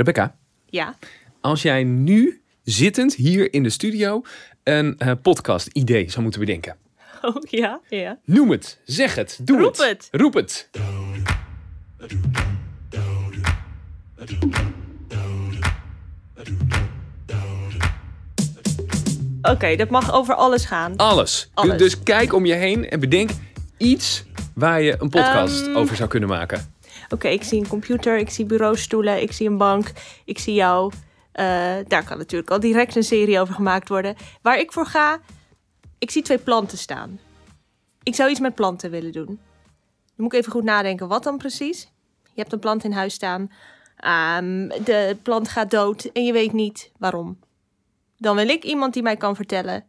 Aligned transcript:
Rebecca, 0.00 0.36
Ja. 0.66 0.94
als 1.40 1.62
jij 1.62 1.84
nu 1.84 2.40
zittend 2.64 3.14
hier 3.14 3.52
in 3.52 3.62
de 3.62 3.70
studio 3.70 4.22
een 4.62 4.98
eh, 4.98 5.12
podcast-idee 5.22 6.10
zou 6.10 6.22
moeten 6.22 6.40
bedenken. 6.40 6.76
Oh, 7.22 7.36
ja, 7.40 7.80
ja. 7.88 8.18
Noem 8.24 8.50
het, 8.50 8.80
zeg 8.84 9.14
het, 9.14 9.38
doe 9.42 9.58
Roep 9.60 9.76
het. 9.76 9.88
het. 9.88 10.08
Roep 10.10 10.34
het. 10.34 10.68
Oké, 19.42 19.76
dat 19.76 19.90
mag 19.90 20.12
over 20.12 20.34
alles 20.34 20.64
gaan. 20.64 20.96
Alles. 20.96 21.50
Alles. 21.54 21.78
Dus 21.78 22.02
kijk 22.02 22.32
om 22.32 22.46
je 22.46 22.54
heen 22.54 22.88
en 22.90 23.00
bedenk 23.00 23.30
iets 23.76 24.24
waar 24.54 24.82
je 24.82 24.96
een 24.98 25.08
podcast 25.08 25.66
Ehm. 25.66 25.76
over 25.76 25.96
zou 25.96 26.08
kunnen 26.08 26.28
maken. 26.28 26.74
Oké, 27.10 27.28
ik 27.28 27.42
zie 27.42 27.60
een 27.60 27.68
computer, 27.68 28.18
ik 28.18 28.30
zie 28.30 28.44
bureaustoelen, 28.44 29.22
ik 29.22 29.32
zie 29.32 29.48
een 29.48 29.56
bank, 29.56 29.92
ik 30.24 30.38
zie 30.38 30.54
jou. 30.54 30.92
Eh, 31.32 31.44
daar 31.86 32.04
kan 32.04 32.18
natuurlijk 32.18 32.50
al 32.50 32.60
direct 32.60 32.96
een 32.96 33.02
serie 33.04 33.40
over 33.40 33.54
gemaakt 33.54 33.88
worden. 33.88 34.16
Waar 34.42 34.58
ik 34.58 34.72
voor 34.72 34.86
ga, 34.86 35.20
ik 35.98 36.10
zie 36.10 36.22
twee 36.22 36.38
planten 36.38 36.78
staan. 36.78 37.20
Ik 38.02 38.14
zou 38.14 38.30
iets 38.30 38.40
met 38.40 38.54
planten 38.54 38.90
willen 38.90 39.12
doen. 39.12 39.26
Dan 39.26 39.38
moet 40.16 40.32
ik 40.32 40.38
even 40.38 40.52
goed 40.52 40.64
nadenken, 40.64 41.08
wat 41.08 41.22
dan 41.22 41.38
precies? 41.38 41.88
Je 42.22 42.40
hebt 42.40 42.52
een 42.52 42.58
plant 42.58 42.84
in 42.84 42.92
huis 42.92 43.14
staan. 43.14 43.50
Ehm, 43.96 44.68
de 44.84 45.16
plant 45.22 45.48
gaat 45.48 45.70
dood 45.70 46.04
en 46.04 46.24
je 46.24 46.32
weet 46.32 46.52
niet 46.52 46.90
waarom. 46.98 47.38
Dan 48.16 48.36
wil 48.36 48.48
ik 48.48 48.64
iemand 48.64 48.92
die 48.94 49.02
mij 49.02 49.16
kan 49.16 49.36
vertellen 49.36 49.84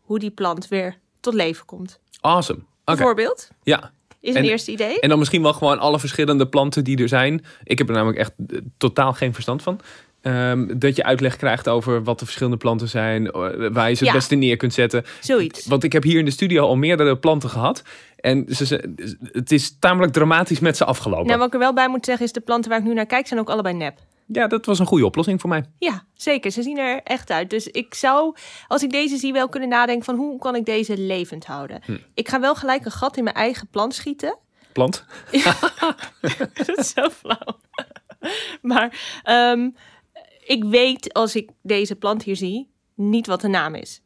hoe 0.00 0.18
die 0.18 0.30
plant 0.30 0.68
weer 0.68 0.98
tot 1.20 1.34
leven 1.34 1.66
komt. 1.66 2.00
Awesome. 2.20 2.58
Oké. 2.58 2.68
Bijvoorbeeld, 2.84 3.48
Ja. 3.62 3.92
Is 4.26 4.34
een 4.34 4.42
En- 4.42 4.48
eerste 4.48 4.70
idee. 4.72 5.00
En 5.00 5.08
dan 5.08 5.18
misschien 5.18 5.42
wel 5.42 5.52
gewoon 5.52 5.78
alle 5.78 5.98
verschillende 5.98 6.46
planten 6.46 6.84
die 6.84 6.98
er 7.02 7.08
zijn. 7.08 7.44
Ik 7.64 7.78
heb 7.78 7.88
er 7.88 7.94
namelijk 7.94 8.18
echt 8.18 8.32
eh, 8.48 8.58
totaal 8.78 9.12
geen 9.12 9.32
verstand 9.34 9.62
van. 9.62 9.80
Ehm, 10.22 10.78
dat 10.78 10.96
je 10.96 11.04
uitleg 11.04 11.36
krijgt 11.36 11.68
over 11.68 12.02
wat 12.04 12.18
de 12.18 12.24
verschillende 12.24 12.56
planten 12.58 12.88
zijn, 12.88 13.30
eh, 13.30 13.32
waar 13.72 13.88
je 13.88 13.94
ze 13.94 14.04
het 14.04 14.12
Ja. 14.12 14.12
beste 14.12 14.34
neer 14.34 14.56
kunt 14.56 14.72
zetten. 14.74 15.04
Zoiets. 15.20 15.66
Want 15.66 15.84
ik 15.84 15.92
heb 15.92 16.02
hier 16.02 16.18
in 16.18 16.24
de 16.24 16.30
studio 16.30 16.62
al 16.66 16.76
meerdere 16.76 17.16
planten 17.16 17.50
gehad. 17.50 17.82
En 18.16 18.44
ze, 18.48 18.66
ze- 18.66 18.94
het 19.32 19.52
is 19.52 19.76
tamelijk 19.78 20.12
dramatisch 20.12 20.60
met 20.60 20.76
ze 20.76 20.84
afgelopen. 20.84 21.26
Nou, 21.26 21.38
wat 21.38 21.46
ik 21.46 21.54
er 21.54 21.58
wel 21.60 21.74
bij 21.74 21.88
moet 21.88 22.04
zeggen 22.04 22.24
is, 22.26 22.32
de 22.32 22.40
planten 22.40 22.70
waar 22.70 22.78
ik 22.80 22.84
nu 22.86 22.94
naar 22.94 23.06
kijk 23.06 23.26
zijn 23.26 23.40
ook 23.40 23.50
allebei 23.50 23.74
nep. 23.74 23.98
Ja, 24.32 24.46
dat 24.46 24.66
was 24.66 24.78
een 24.78 24.86
goede 24.86 25.04
oplossing 25.04 25.40
voor 25.40 25.50
mij. 25.50 25.64
Ja, 25.78 26.04
zeker. 26.14 26.50
Ze 26.50 26.62
zien 26.62 26.78
er 26.78 27.00
echt 27.02 27.30
uit. 27.30 27.50
Dus 27.50 27.66
ik 27.66 27.94
zou, 27.94 28.36
als 28.68 28.82
ik 28.82 28.90
deze 28.90 29.16
zie, 29.16 29.32
wel 29.32 29.48
kunnen 29.48 29.68
nadenken 29.68 30.04
van 30.04 30.16
hoe 30.16 30.38
kan 30.38 30.54
ik 30.54 30.64
deze 30.64 30.98
levend 30.98 31.46
houden. 31.46 31.80
Hm. 31.84 31.96
Ik 32.14 32.28
ga 32.28 32.40
wel 32.40 32.54
gelijk 32.54 32.84
een 32.84 32.90
gat 32.90 33.16
in 33.16 33.24
mijn 33.24 33.36
eigen 33.36 33.68
plant 33.68 33.94
schieten. 33.94 34.38
Plant. 34.72 35.04
dat 36.54 36.78
is 36.78 36.88
zo 36.88 37.08
flauw. 37.08 37.58
maar 38.62 39.20
ehm, 39.22 39.70
ik 40.46 40.64
weet 40.64 41.12
als 41.12 41.36
ik 41.36 41.50
deze 41.62 41.96
plant 41.96 42.22
hier 42.22 42.36
zie, 42.36 42.70
niet 42.94 43.26
wat 43.26 43.40
de 43.40 43.48
naam 43.48 43.74
is. 43.74 44.00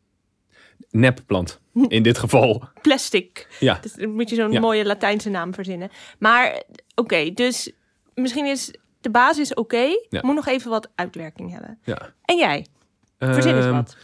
Nepplant. 0.91 1.61
In 1.89 2.03
dit 2.03 2.19
geval. 2.19 2.69
Plastic. 2.83 3.57
Ja. 3.61 3.79
Dus 3.83 3.93
dan 3.93 4.11
moet 4.15 4.31
je 4.31 4.37
zo'n 4.37 4.53
Ja. 4.53 4.61
mooie 4.61 4.85
Latijnse 4.85 5.31
naam 5.31 5.55
verzinnen. 5.55 5.91
Maar 6.19 6.63
oké, 6.95 7.31
dus 7.35 7.73
misschien 8.15 8.47
is 8.47 8.75
de 9.01 9.11
basis 9.11 9.55
oké. 9.55 9.87
Ja. 10.09 10.21
Moet 10.23 10.35
nog 10.35 10.47
even 10.47 10.71
wat 10.71 10.89
uitwerking 10.95 11.51
hebben. 11.53 11.79
ja. 11.85 12.13
En 12.25 12.37
jij? 12.37 12.67
Verzin 13.19 13.55
eens 13.57 13.65
Ehm, 13.65 13.75
wat. 13.75 13.97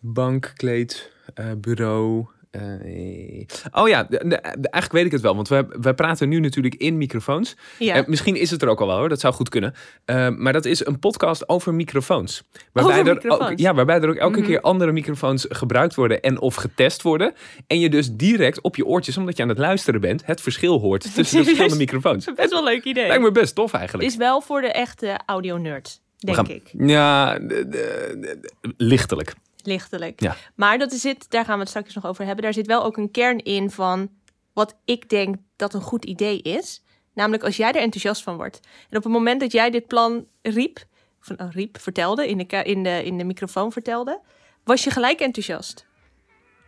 Bank, 0.00 0.52
kleed, 0.56 1.12
eh, 1.34 1.50
bureau. 1.58 2.26
Eh, 2.60 3.46
oh 3.72 3.88
ja, 3.88 4.02
de- 4.02 4.16
de- 4.16 4.26
de- 4.28 4.68
eigenlijk 4.70 4.92
weet 4.92 5.04
ik 5.04 5.12
het 5.12 5.20
wel. 5.20 5.34
Want 5.34 5.48
we, 5.48 5.66
we 5.80 5.94
praten 5.94 6.28
nu 6.28 6.40
natuurlijk 6.40 6.74
in 6.74 6.96
microfoons. 6.96 7.56
Ja. 7.78 8.04
Misschien 8.06 8.36
is 8.36 8.50
het 8.50 8.62
er 8.62 8.68
ook 8.68 8.80
al 8.80 8.86
wel 8.86 8.96
hoor, 8.98 9.08
dat 9.08 9.20
zou 9.20 9.34
goed 9.34 9.48
kunnen. 9.48 9.74
Eh, 10.04 10.28
maar 10.28 10.52
dat 10.52 10.64
is 10.64 10.86
een 10.86 10.98
podcast 10.98 11.48
over 11.48 11.74
microfoons. 11.74 12.42
Waarbij 12.72 12.98
Over 12.98 13.08
er 13.08 13.14
microfoons? 13.14 13.50
Ook, 13.50 13.58
ja, 13.58 13.74
waarbij 13.74 14.00
er 14.00 14.08
ook 14.08 14.14
elke 14.16 14.38
Mhm. 14.38 14.46
keer 14.48 14.60
andere 14.60 14.92
microfoons 14.92 15.46
gebruikt 15.48 15.94
worden 15.94 16.20
en 16.22 16.40
of 16.40 16.54
getest 16.54 17.02
worden. 17.02 17.34
En 17.66 17.80
je 17.80 17.88
dus 17.88 18.12
direct 18.12 18.60
op 18.60 18.76
je 18.76 18.86
oortjes, 18.86 19.16
omdat 19.16 19.36
je 19.36 19.42
aan 19.42 19.48
het 19.48 19.58
luisteren 19.58 20.00
bent, 20.00 20.26
het 20.26 20.40
verschil 20.40 20.78
hoort 20.80 21.00
tussen 21.14 21.38
de 21.38 21.44
verschillende 21.44 21.76
microfoons. 21.76 22.24
Best 22.34 22.50
wel 22.50 22.58
een 22.58 22.64
leuk 22.64 22.84
idee. 22.84 23.06
Lijkt 23.06 23.22
me 23.22 23.32
best 23.32 23.54
tof 23.54 23.72
eigenlijk. 23.72 24.08
Is 24.08 24.16
wel 24.16 24.40
voor 24.40 24.60
de 24.60 24.72
echte 24.72 25.18
audio-nerds, 25.26 26.00
We 26.18 26.26
denk 26.26 26.36
gaan- 26.36 26.48
ik. 26.48 26.70
Ja, 26.72 27.38
de- 27.38 28.40
lichtelijk. 28.76 29.34
Lichtelijk. 29.62 30.20
Ja. 30.20 30.36
Maar 30.54 30.78
dat 30.78 30.92
is 30.92 31.02
het, 31.02 31.26
daar 31.28 31.44
gaan 31.44 31.54
we 31.54 31.60
het 31.60 31.68
straks 31.68 31.94
nog 31.94 32.06
over 32.06 32.24
hebben. 32.24 32.44
Daar 32.44 32.52
zit 32.52 32.66
wel 32.66 32.84
ook 32.84 32.96
een 32.96 33.10
kern 33.10 33.38
in 33.38 33.70
van 33.70 34.10
wat 34.52 34.76
ik 34.84 35.08
denk 35.08 35.36
dat 35.56 35.74
een 35.74 35.80
goed 35.80 36.04
idee 36.04 36.42
is. 36.42 36.84
Namelijk 37.14 37.42
als 37.42 37.56
jij 37.56 37.68
er 37.68 37.80
enthousiast 37.80 38.22
van 38.22 38.36
wordt. 38.36 38.60
En 38.90 38.96
op 38.96 39.02
het 39.02 39.12
moment 39.12 39.40
dat 39.40 39.52
jij 39.52 39.70
dit 39.70 39.86
plan 39.86 40.26
riep, 40.42 40.84
of 41.20 41.30
uh, 41.30 41.46
riep, 41.50 41.80
vertelde, 41.80 42.28
in 42.28 42.38
de, 42.38 42.62
in, 42.64 42.82
de, 42.82 43.04
in 43.04 43.18
de 43.18 43.24
microfoon 43.24 43.72
vertelde, 43.72 44.20
was 44.64 44.84
je 44.84 44.90
gelijk 44.90 45.20
enthousiast. 45.20 45.86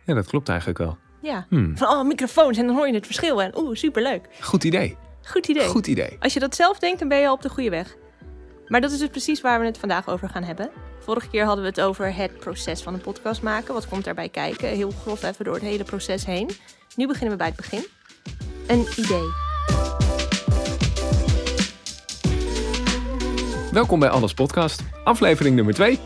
Ja, 0.05 0.13
dat 0.13 0.27
klopt 0.27 0.49
eigenlijk 0.49 0.79
wel. 0.79 0.97
Ja. 1.21 1.45
Hmm. 1.49 1.77
Van, 1.77 1.87
oh, 1.87 2.05
microfoons 2.05 2.57
en 2.57 2.65
dan 2.65 2.75
hoor 2.75 2.87
je 2.87 2.93
het 2.93 3.05
verschil. 3.05 3.41
En 3.41 3.57
oeh, 3.57 3.75
superleuk. 3.75 4.27
Goed 4.41 4.63
idee. 4.63 4.97
Goed 5.23 5.47
idee. 5.47 5.67
Goed 5.67 5.87
idee. 5.87 6.17
Als 6.19 6.33
je 6.33 6.39
dat 6.39 6.55
zelf 6.55 6.79
denkt, 6.79 6.99
dan 6.99 7.07
ben 7.07 7.19
je 7.19 7.27
al 7.27 7.33
op 7.33 7.41
de 7.41 7.49
goede 7.49 7.69
weg. 7.69 7.95
Maar 8.67 8.81
dat 8.81 8.91
is 8.91 8.99
dus 8.99 9.09
precies 9.09 9.41
waar 9.41 9.59
we 9.59 9.65
het 9.65 9.77
vandaag 9.77 10.07
over 10.07 10.29
gaan 10.29 10.43
hebben. 10.43 10.69
Vorige 10.99 11.29
keer 11.29 11.45
hadden 11.45 11.63
we 11.63 11.69
het 11.69 11.81
over 11.81 12.15
het 12.15 12.37
proces 12.37 12.81
van 12.81 12.93
een 12.93 13.01
podcast 13.01 13.41
maken. 13.41 13.73
Wat 13.73 13.87
komt 13.87 14.03
daarbij 14.03 14.29
kijken? 14.29 14.67
Heel 14.67 14.91
grof 15.01 15.23
even 15.23 15.45
door 15.45 15.53
het 15.53 15.63
hele 15.63 15.83
proces 15.83 16.25
heen. 16.25 16.49
Nu 16.95 17.07
beginnen 17.07 17.31
we 17.31 17.37
bij 17.37 17.47
het 17.47 17.55
begin. 17.55 17.85
Een 18.67 18.85
idee. 18.97 19.43
Welkom 23.71 23.99
bij 23.99 24.09
Alles 24.09 24.33
Podcast, 24.33 24.83
aflevering 25.03 25.55
nummer 25.55 25.73
2. 25.73 25.99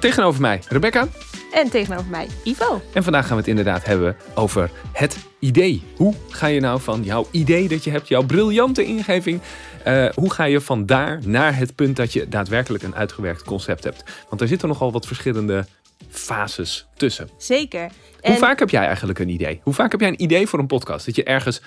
tegenover 0.00 0.40
mij 0.40 0.62
Rebecca. 0.68 1.08
En 1.52 1.70
tegenover 1.70 2.10
mij 2.10 2.28
Ivo. 2.44 2.82
En 2.92 3.02
vandaag 3.02 3.22
gaan 3.26 3.32
we 3.32 3.40
het 3.40 3.48
inderdaad 3.48 3.84
hebben 3.84 4.16
over 4.34 4.70
het 4.92 5.16
idee. 5.38 5.82
Hoe 5.96 6.14
ga 6.28 6.46
je 6.46 6.60
nou 6.60 6.80
van 6.80 7.02
jouw 7.02 7.26
idee 7.30 7.68
dat 7.68 7.84
je 7.84 7.90
hebt, 7.90 8.08
jouw 8.08 8.22
briljante 8.22 8.84
ingeving, 8.84 9.40
eh, 9.84 10.08
hoe 10.14 10.32
ga 10.32 10.44
je 10.44 10.60
van 10.60 10.86
daar 10.86 11.20
naar 11.24 11.56
het 11.56 11.74
punt 11.74 11.96
dat 11.96 12.12
je 12.12 12.28
daadwerkelijk 12.28 12.84
een 12.84 12.94
uitgewerkt 12.94 13.42
concept 13.42 13.84
hebt? 13.84 14.02
Want 14.28 14.40
er 14.40 14.48
zitten 14.48 14.68
nogal 14.68 14.92
wat 14.92 15.06
verschillende 15.06 15.66
fases 16.08 16.86
tussen. 16.96 17.28
Zeker. 17.36 17.90
Hoe 18.20 18.36
vaak 18.36 18.58
heb 18.58 18.70
jij 18.70 18.86
eigenlijk 18.86 19.18
een 19.18 19.28
idee? 19.28 19.60
Hoe 19.62 19.74
vaak 19.74 19.90
heb 19.90 20.00
jij 20.00 20.08
een 20.08 20.22
idee 20.22 20.46
voor 20.46 20.58
een 20.58 20.66
podcast? 20.66 21.06
Dat 21.06 21.16
je 21.16 21.24
ergens 21.24 21.60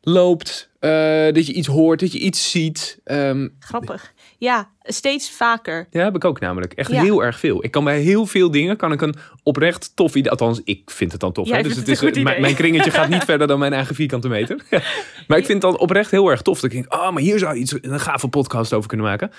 loopt, 0.00 0.68
eh, 0.78 0.90
dat 1.32 1.46
je 1.46 1.52
iets 1.52 1.68
hoort, 1.68 2.00
dat 2.00 2.12
je 2.12 2.18
iets 2.18 2.50
ziet. 2.50 2.98
Ehm, 3.04 3.48
grappig. 3.58 4.12
Ja, 4.38 4.70
steeds 4.82 5.30
vaker. 5.30 5.86
Ja, 5.90 6.04
heb 6.04 6.14
ik 6.14 6.24
ook 6.24 6.40
namelijk. 6.40 6.72
Echt 6.72 6.90
Ja. 6.90 7.02
heel 7.02 7.24
erg 7.24 7.38
veel. 7.38 7.64
Ik 7.64 7.70
kan 7.70 7.84
bij 7.84 8.00
heel 8.00 8.26
veel 8.26 8.50
dingen 8.50 8.76
kan 8.76 8.92
ik 8.92 9.00
een 9.00 9.14
oprecht 9.42 9.96
tof 9.96 10.14
idee. 10.14 10.30
Althans, 10.30 10.60
ik 10.64 10.90
vind 10.90 11.12
het 11.12 11.20
dan 11.20 11.32
tof. 11.32 11.50
Hè? 11.50 11.62
Dus 11.62 11.76
het 11.76 11.86
het 11.86 12.16
is, 12.16 12.22
mijn, 12.22 12.54
kringetje 12.54 12.90
gaat 12.90 13.08
niet 13.08 13.24
verder 13.32 13.46
dan 13.46 13.58
mijn 13.58 13.72
eigen 13.72 13.94
vierkante 13.94 14.28
meter. 14.28 14.62
maar 15.28 15.38
ik 15.38 15.46
vind 15.46 15.62
het 15.62 15.72
dan 15.72 15.78
oprecht 15.78 16.10
heel 16.10 16.28
erg 16.30 16.42
tof. 16.42 16.60
Dat 16.60 16.72
ik 16.72 16.76
denk, 16.76 16.94
oh, 16.94 17.10
maar 17.10 17.22
hier 17.22 17.38
zou 17.38 17.56
iets, 17.56 17.74
een 17.80 18.00
gave 18.00 18.28
podcast 18.28 18.72
over 18.72 18.88
kunnen 18.88 19.06
maken. 19.06 19.30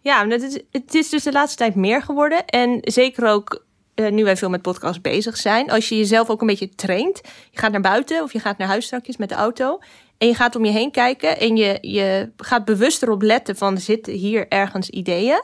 Ja, 0.00 0.24
dat 0.24 0.42
is, 0.42 0.60
het 0.70 0.94
is 0.94 1.08
dus 1.08 1.22
de 1.22 1.32
laatste 1.32 1.56
tijd 1.56 1.74
meer 1.74 2.02
geworden. 2.02 2.46
En 2.46 2.78
zeker 2.80 3.28
ook 3.28 3.64
eh, 3.94 4.10
nu 4.10 4.24
wij 4.24 4.36
veel 4.36 4.50
met 4.50 4.62
podcasts 4.62 5.00
bezig 5.00 5.36
zijn. 5.36 5.70
Als 5.70 5.88
je 5.88 5.96
jezelf 5.96 6.30
ook 6.30 6.40
een 6.40 6.46
beetje 6.46 6.74
traint. 6.74 7.20
Je 7.50 7.58
gaat 7.58 7.72
naar 7.72 7.80
buiten 7.80 8.22
of 8.22 8.32
je 8.32 8.38
gaat 8.38 8.58
naar 8.58 8.68
huis 8.68 8.84
straks 8.84 9.16
met 9.16 9.28
de 9.28 9.34
auto. 9.34 9.78
En 10.22 10.28
je 10.28 10.34
gaat 10.34 10.56
om 10.56 10.64
je 10.64 10.70
heen 10.70 10.90
kijken. 10.90 11.38
En 11.38 11.56
je, 11.56 11.78
je 11.80 12.30
gaat 12.36 12.64
bewust 12.64 13.02
erop 13.02 13.22
letten 13.22 13.56
van 13.56 13.78
zitten 13.78 14.12
hier 14.12 14.48
ergens 14.48 14.88
ideeën. 14.88 15.42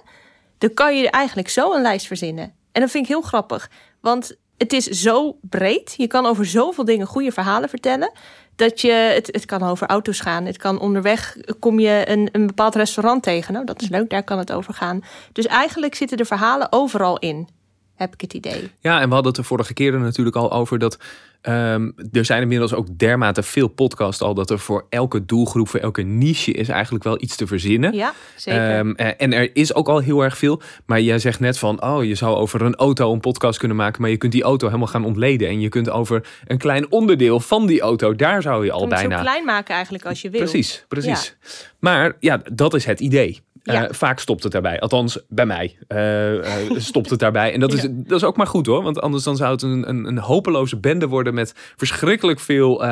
Dan 0.59 0.75
kan 0.75 0.99
je 0.99 1.11
eigenlijk 1.11 1.49
zo 1.49 1.75
een 1.75 1.83
lijst 1.83 2.07
verzinnen. 2.07 2.53
En 2.73 2.81
dat 2.81 2.91
vind 2.91 3.05
ik 3.05 3.11
heel 3.11 3.21
grappig. 3.21 3.71
Want 4.01 4.37
het 4.57 4.73
is 4.73 4.85
zo 4.85 5.39
breed. 5.43 5.95
Je 5.97 6.07
kan 6.07 6.27
over 6.27 6.47
zoveel 6.47 6.85
dingen 6.85 7.07
goede 7.07 7.33
verhalen 7.33 7.69
vertellen. 7.69 8.13
Dat 8.57 8.81
je, 8.81 8.91
het, 8.91 9.27
het 9.27 9.45
kan 9.45 9.63
over 9.63 9.87
auto's 9.87 10.21
gaan. 10.21 10.45
Het 10.45 10.57
kan 10.57 10.81
onderweg, 10.81 11.37
kom 11.59 11.79
je 11.79 12.05
een, 12.07 12.29
een 12.33 12.47
bepaald 12.47 12.75
restaurant 12.75 13.23
tegen. 13.23 13.53
Nou, 13.53 13.65
dat 13.65 13.83
is 13.83 13.89
leuk, 13.89 14.11
daar 14.11 14.25
kan 14.25 14.39
het 14.39 14.53
over 14.53 14.75
gaan. 14.75 15.01
Dus 15.33 15.47
eigenlijk 15.47 15.95
zitten 15.95 16.17
de 16.17 16.25
verhalen 16.25 16.73
overal 16.73 17.19
in, 17.19 17.49
heb 17.95 18.13
ik 18.13 18.21
het 18.21 18.35
idee. 18.35 18.71
Ja, 18.81 19.01
en 19.01 19.09
we 19.09 19.15
hadden 19.15 19.33
het 19.33 19.41
de 19.41 19.49
vorige 19.49 19.75
keren 19.75 20.01
natuurlijk 20.01 20.37
al 20.37 20.53
over 20.53 20.79
dat 20.79 20.99
ehm, 21.41 21.91
er 22.13 22.25
zijn 22.25 22.43
inmiddels 22.43 22.75
ook 22.75 22.99
dermate 22.99 23.43
veel 23.43 23.69
podcasts 23.69 24.23
al 24.23 24.35
dat 24.35 24.51
er 24.51 24.59
voor 24.59 24.87
elke 24.89 25.25
doelgroep, 25.25 25.69
voor 25.69 25.81
elke 25.81 26.03
niche 26.03 26.53
is 26.53 26.69
eigenlijk 26.69 27.05
wel 27.05 27.23
iets 27.23 27.37
te 27.37 27.47
verzinnen. 27.47 27.93
Ja, 27.93 28.13
zeker. 28.37 28.77
Ehm, 28.77 28.91
eh, 28.91 29.11
en 29.17 29.33
er 29.33 29.51
is 29.53 29.75
ook 29.75 29.89
al 29.89 29.99
heel 29.99 30.23
erg 30.25 30.39
veel. 30.39 30.61
Maar 30.87 31.01
jij 31.01 31.19
zegt 31.19 31.41
net 31.41 31.59
van, 31.59 31.83
oh, 31.83 32.05
je 32.05 32.15
zou 32.15 32.37
over 32.37 32.63
een 32.63 32.75
auto 32.77 33.13
een 33.13 33.21
podcast 33.21 33.59
kunnen 33.59 33.77
maken. 33.77 34.01
Maar 34.01 34.11
je 34.11 34.17
kunt 34.17 34.33
die 34.33 34.43
auto 34.43 34.67
helemaal 34.67 34.87
gaan 34.89 35.05
ontleden. 35.05 35.49
En 35.49 35.61
je 35.61 35.69
kunt 35.69 35.91
over 35.91 36.29
een 36.47 36.59
klein 36.59 36.91
onderdeel 36.93 37.41
van 37.41 37.67
die 37.67 37.81
auto, 37.81 38.15
daar 38.15 38.43
zou 38.43 38.65
je 38.65 38.73
al 38.73 38.81
Om 38.81 38.91
het 38.91 38.99
zo 38.99 39.07
bijna. 39.09 39.23
klein 39.23 39.45
maken 39.45 39.75
eigenlijk 39.75 40.05
als 40.05 40.23
je 40.23 40.31
wil. 40.31 40.41
Precies, 40.41 40.85
precies. 40.89 41.37
Maar 41.79 42.17
ja, 42.21 42.41
dat 42.53 42.75
is 42.75 42.85
het 42.85 43.01
idee. 43.01 43.41
Eh, 43.69 43.85
vaak 43.91 44.21
stopt 44.21 44.43
het 44.43 44.53
daarbij. 44.53 44.81
Althans, 44.81 45.19
bij 45.29 45.47
mij 45.47 45.77
eh, 45.89 46.67
eh, 46.71 46.77
stopt 46.77 47.11
het 47.11 47.19
daarbij. 47.19 47.53
En 47.53 47.61
dat 47.61 47.73
is, 47.73 47.83
Ja. 47.83 47.89
dat 47.91 48.19
is 48.19 48.25
ook 48.25 48.37
maar 48.37 48.47
goed 48.47 48.67
hoor. 48.67 48.83
Want 48.83 49.01
anders 49.01 49.25
dan 49.25 49.37
zou 49.37 49.53
het 49.53 49.63
een, 49.63 49.89
een, 49.89 50.05
een 50.05 50.19
hopeloze 50.19 50.77
bende 50.77 51.07
worden 51.07 51.35
met 51.35 51.53
verschrikkelijk 51.77 52.41
veel 52.41 52.85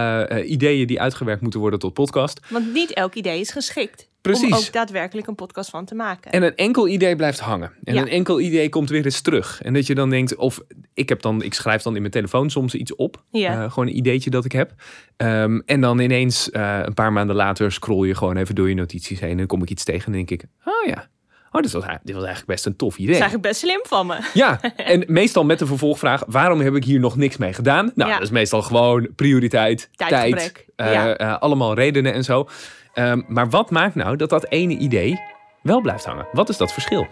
ideeën 0.45 0.87
die 0.87 1.01
uitgewerkt 1.01 1.43
moeten 1.43 1.61
worden 1.61 1.79
tot 1.79 1.93
podcast. 1.93 2.41
Want 2.49 2.73
niet 2.73 2.93
elk 2.93 3.15
idee 3.15 3.41
is 3.41 3.51
geschikt. 3.51 4.09
Precies. 4.27 4.53
om 4.53 4.59
ook 4.59 4.73
daadwerkelijk 4.73 5.27
een 5.27 5.35
podcast 5.35 5.71
van 5.71 5.85
te 5.85 5.95
maken. 5.95 6.31
En 6.33 6.43
een 6.43 6.55
enkel 6.57 6.89
idee 6.89 7.17
blijft 7.17 7.41
hangen. 7.41 7.73
En 7.85 7.95
Ja. 7.95 8.01
een 8.01 8.09
enkel 8.09 8.41
idee 8.41 8.69
komt 8.69 8.89
weer 8.91 9.05
eens 9.05 9.21
terug. 9.21 9.63
En 9.63 9.73
dat 9.75 9.87
je 9.87 9.95
dan 9.95 10.11
denkt, 10.11 10.37
of 10.37 10.61
ik 10.95 11.09
heb 11.09 11.23
dan, 11.23 11.43
ik 11.43 11.55
schrijf 11.55 11.83
dan 11.83 11.95
in 11.95 12.01
mijn 12.01 12.13
telefoon 12.13 12.51
soms 12.51 12.75
iets 12.75 12.95
op. 12.95 13.23
Ja. 13.31 13.63
Eh, 13.65 13.71
gewoon 13.73 13.89
een 13.89 13.97
ideetje 13.97 14.31
dat 14.31 14.45
ik 14.45 14.53
heb. 14.53 14.73
Ehm, 15.17 15.59
en 15.67 15.81
dan 15.81 15.99
ineens, 15.99 16.51
eh, 16.51 16.79
een 16.83 16.95
paar 16.95 17.13
maanden 17.13 17.37
later, 17.37 17.73
scroll 17.73 18.07
je 18.07 18.15
gewoon 18.15 18.37
even 18.37 18.55
door 18.55 18.69
je 18.69 18.75
notities 18.75 19.21
heen. 19.21 19.31
En 19.31 19.37
dan 19.37 19.47
kom 19.47 19.63
ik 19.63 19.71
iets 19.71 19.85
tegen 19.85 20.07
en 20.07 20.13
denk 20.13 20.31
ik, 20.31 20.45
oh 20.65 20.87
ja. 20.87 21.09
Oh, 21.53 21.63
dit 21.63 21.73
was, 21.73 21.83
dit 21.83 22.15
was 22.15 22.25
eigenlijk 22.25 22.47
best 22.47 22.67
een 22.67 22.77
tof 22.77 22.95
idee. 22.99 23.07
Dat 23.07 23.15
is 23.15 23.21
eigenlijk 23.21 23.49
best 23.51 23.61
slim 23.61 23.81
van 23.83 24.07
me. 24.07 24.19
Ja, 24.35 24.61
en 24.77 25.05
meestal 25.07 25.45
met 25.45 25.59
de 25.59 25.67
vervolgvraag: 25.67 26.23
waarom 26.27 26.61
heb 26.61 26.75
ik 26.75 26.85
hier 26.85 27.01
nog 27.01 27.17
niks 27.17 27.37
mee 27.37 27.53
gedaan? 27.53 27.91
Nou, 27.95 28.11
Ja. 28.11 28.17
dat 28.17 28.25
is 28.25 28.31
meestal 28.33 28.63
gewoon 28.63 29.09
prioriteit, 29.15 29.89
tijd, 29.93 30.65
ja. 30.77 31.17
eh, 31.17 31.39
allemaal 31.39 31.75
redenen 31.75 32.13
en 32.13 32.25
zo. 32.25 32.49
Ehm, 32.97 33.21
maar 33.29 33.49
wat 33.51 33.71
maakt 33.71 33.95
nou 33.95 34.17
dat 34.17 34.31
dat 34.31 34.47
ene 34.49 34.77
idee 34.77 35.21
wel 35.63 35.81
blijft 35.81 36.05
hangen? 36.05 36.27
Wat 36.33 36.49
is 36.49 36.57
dat 36.57 36.73
verschil? 36.73 37.07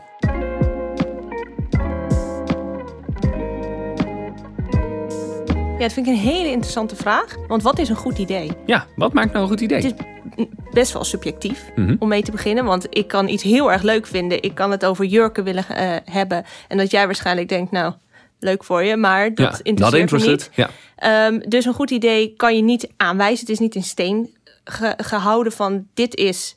Ja, 5.78 5.80
dat 5.80 5.92
vind 5.92 6.06
ik 6.06 6.12
een 6.12 6.18
hele 6.18 6.48
interessante 6.50 6.96
vraag. 6.96 7.34
Want 7.48 7.62
wat 7.62 7.78
is 7.78 7.88
een 7.88 7.96
goed 7.96 8.18
idee? 8.18 8.50
Ja, 8.66 8.86
wat 8.96 9.12
maakt 9.12 9.32
nou 9.32 9.42
een 9.42 9.50
goed 9.50 9.60
idee? 9.60 9.82
Het 9.82 9.94
is 10.36 10.46
best 10.72 10.92
wel 10.92 11.04
subjectief 11.04 11.70
Mhm. 11.76 11.96
om 11.98 12.08
mee 12.08 12.22
te 12.22 12.30
beginnen. 12.30 12.64
Want 12.64 12.86
ik 12.90 13.08
kan 13.08 13.28
iets 13.28 13.42
heel 13.42 13.72
erg 13.72 13.82
leuk 13.82 14.06
vinden. 14.06 14.42
Ik 14.42 14.54
kan 14.54 14.70
het 14.70 14.84
over 14.84 15.04
jurken 15.04 15.44
willen 15.44 15.68
eh, 15.68 15.96
hebben. 16.04 16.44
En 16.68 16.76
dat 16.78 16.90
jij 16.90 17.06
waarschijnlijk 17.06 17.48
denkt, 17.48 17.70
nou, 17.70 17.92
leuk 18.38 18.64
voor 18.64 18.82
je. 18.84 18.96
Maar 18.96 19.34
dat 19.34 19.50
ja, 19.54 19.60
interesseert 19.62 20.10
me 20.10 20.18
niet. 20.26 20.50
Ja. 20.54 20.68
Ehm, 20.96 21.38
dus 21.48 21.64
een 21.64 21.74
goed 21.74 21.90
idee 21.90 22.34
kan 22.36 22.56
je 22.56 22.62
niet 22.62 22.88
aanwijzen. 22.96 23.40
Het 23.40 23.48
is 23.48 23.58
niet 23.58 23.74
in 23.74 23.82
steen 23.82 24.33
ge- 24.64 24.94
gehouden 24.96 25.52
van 25.52 25.86
dit 25.94 26.14
is, 26.14 26.56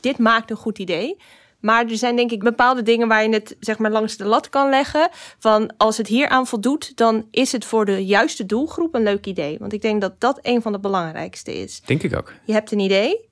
dit 0.00 0.18
maakt 0.18 0.50
een 0.50 0.56
goed 0.56 0.78
idee. 0.78 1.16
Maar 1.60 1.86
er 1.86 1.96
zijn 1.96 2.16
denk 2.16 2.30
ik 2.30 2.42
bepaalde 2.42 2.82
dingen 2.82 3.08
waar 3.08 3.22
je 3.22 3.28
het 3.32 3.56
zeg 3.60 3.78
maar 3.78 3.90
langs 3.90 4.16
de 4.16 4.24
lat 4.24 4.48
kan 4.48 4.68
leggen. 4.70 5.08
Van 5.38 5.72
als 5.76 5.96
het 5.96 6.06
hier 6.06 6.28
aan 6.28 6.46
voldoet, 6.46 6.96
dan 6.96 7.26
is 7.30 7.52
het 7.52 7.64
voor 7.64 7.84
de 7.84 8.04
juiste 8.06 8.46
doelgroep 8.46 8.94
een 8.94 9.02
leuk 9.02 9.26
idee. 9.26 9.56
Want 9.58 9.72
ik 9.72 9.82
denk 9.82 10.00
dat 10.00 10.20
dat 10.20 10.38
een 10.42 10.62
van 10.62 10.72
de 10.72 10.78
belangrijkste 10.80 11.54
is. 11.62 11.80
Denk 11.84 12.02
ik 12.02 12.16
ook. 12.16 12.32
Je 12.44 12.52
hebt 12.52 12.72
een 12.72 12.78
idee, 12.78 13.28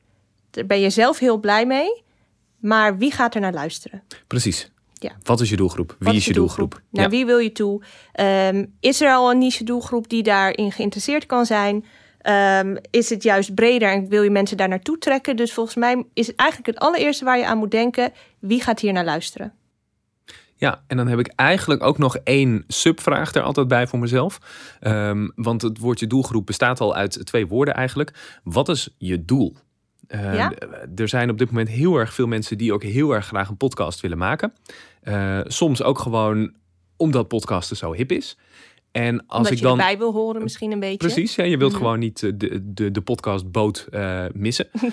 daar 0.50 0.66
ben 0.66 0.80
je 0.80 0.90
zelf 0.90 1.18
heel 1.18 1.38
blij 1.38 1.66
mee. 1.66 2.02
Maar 2.58 2.98
wie 2.98 3.12
gaat 3.12 3.34
er 3.34 3.40
naar 3.40 3.52
luisteren? 3.52 4.02
Precies. 4.26 4.70
Ja. 4.94 5.10
Wat 5.22 5.40
is 5.40 5.50
je 5.50 5.56
doelgroep? 5.56 5.96
Wie 5.98 6.14
is 6.14 6.24
je 6.24 6.32
doelgroep? 6.32 6.80
Naar 6.90 7.04
Ja. 7.04 7.10
wie 7.10 7.26
wil 7.26 7.38
je 7.38 7.52
toe? 7.52 7.82
Ehm, 8.12 8.64
is 8.80 9.00
er 9.00 9.12
al 9.12 9.30
een 9.30 9.38
niche 9.38 9.64
doelgroep 9.64 10.08
die 10.08 10.22
daarin 10.22 10.72
geïnteresseerd 10.72 11.26
kan 11.26 11.46
zijn? 11.46 11.84
Ehm, 12.18 12.76
is 12.90 13.10
het 13.10 13.22
juist 13.22 13.54
breder 13.54 13.88
en 13.88 14.08
wil 14.08 14.22
je 14.22 14.30
mensen 14.30 14.56
daar 14.56 14.68
naartoe 14.68 14.98
trekken? 14.98 15.36
Dus 15.36 15.52
volgens 15.52 15.76
mij 15.76 16.04
is 16.14 16.26
het 16.26 16.36
eigenlijk 16.36 16.70
het 16.70 16.86
allereerste 16.86 17.24
waar 17.24 17.38
je 17.38 17.46
aan 17.46 17.58
moet 17.58 17.70
denken: 17.70 18.12
wie 18.38 18.62
gaat 18.62 18.80
hier 18.80 18.92
naar 18.92 19.04
luisteren? 19.04 19.52
Ja, 20.54 20.82
en 20.86 20.96
dan 20.96 21.08
heb 21.08 21.18
ik 21.18 21.32
eigenlijk 21.36 21.82
ook 21.82 21.98
nog 21.98 22.16
één 22.16 22.64
subvraag 22.66 23.34
er 23.34 23.42
altijd 23.42 23.68
bij 23.68 23.86
voor 23.86 23.98
mezelf. 23.98 24.38
Ehm, 24.80 25.28
want 25.34 25.62
het 25.62 25.78
woordje 25.78 26.06
doelgroep 26.06 26.46
bestaat 26.46 26.80
al 26.80 26.94
uit 26.94 27.26
twee 27.26 27.46
woorden 27.46 27.74
eigenlijk. 27.74 28.40
Wat 28.42 28.68
is 28.68 28.94
je 28.98 29.24
doel? 29.24 29.56
Eh, 30.06 30.34
Ja? 30.34 30.52
Er 30.96 31.08
zijn 31.08 31.30
op 31.30 31.38
dit 31.38 31.50
moment 31.50 31.68
heel 31.68 31.96
erg 31.96 32.14
veel 32.14 32.26
mensen 32.26 32.58
die 32.58 32.72
ook 32.72 32.82
heel 32.82 33.14
erg 33.14 33.26
graag 33.26 33.48
een 33.48 33.56
podcast 33.56 34.00
willen 34.00 34.18
maken. 34.18 34.52
Eh, 35.02 35.40
soms 35.44 35.82
ook 35.82 35.98
gewoon 35.98 36.52
omdat 36.96 37.28
podcasten 37.28 37.76
zo 37.76 37.92
hip 37.92 38.12
is. 38.12 38.38
En 39.02 39.26
als 39.26 39.36
Omdat 39.36 39.52
ik 39.52 39.58
je 39.58 39.64
dan. 39.64 39.78
erbij 39.78 39.98
wil 39.98 40.12
horen, 40.12 40.42
misschien 40.42 40.72
een 40.72 40.80
beetje. 40.80 40.96
Precies, 40.96 41.34
ja, 41.34 41.44
je 41.44 41.56
wilt 41.56 41.72
Mhm. 41.72 41.80
gewoon 41.80 41.98
niet 41.98 42.22
eh, 42.22 42.32
de, 42.34 42.72
de, 42.74 42.90
de 42.90 43.00
podcastboot 43.00 43.86
eh, 43.90 44.24
missen. 44.32 44.68
en 44.82 44.90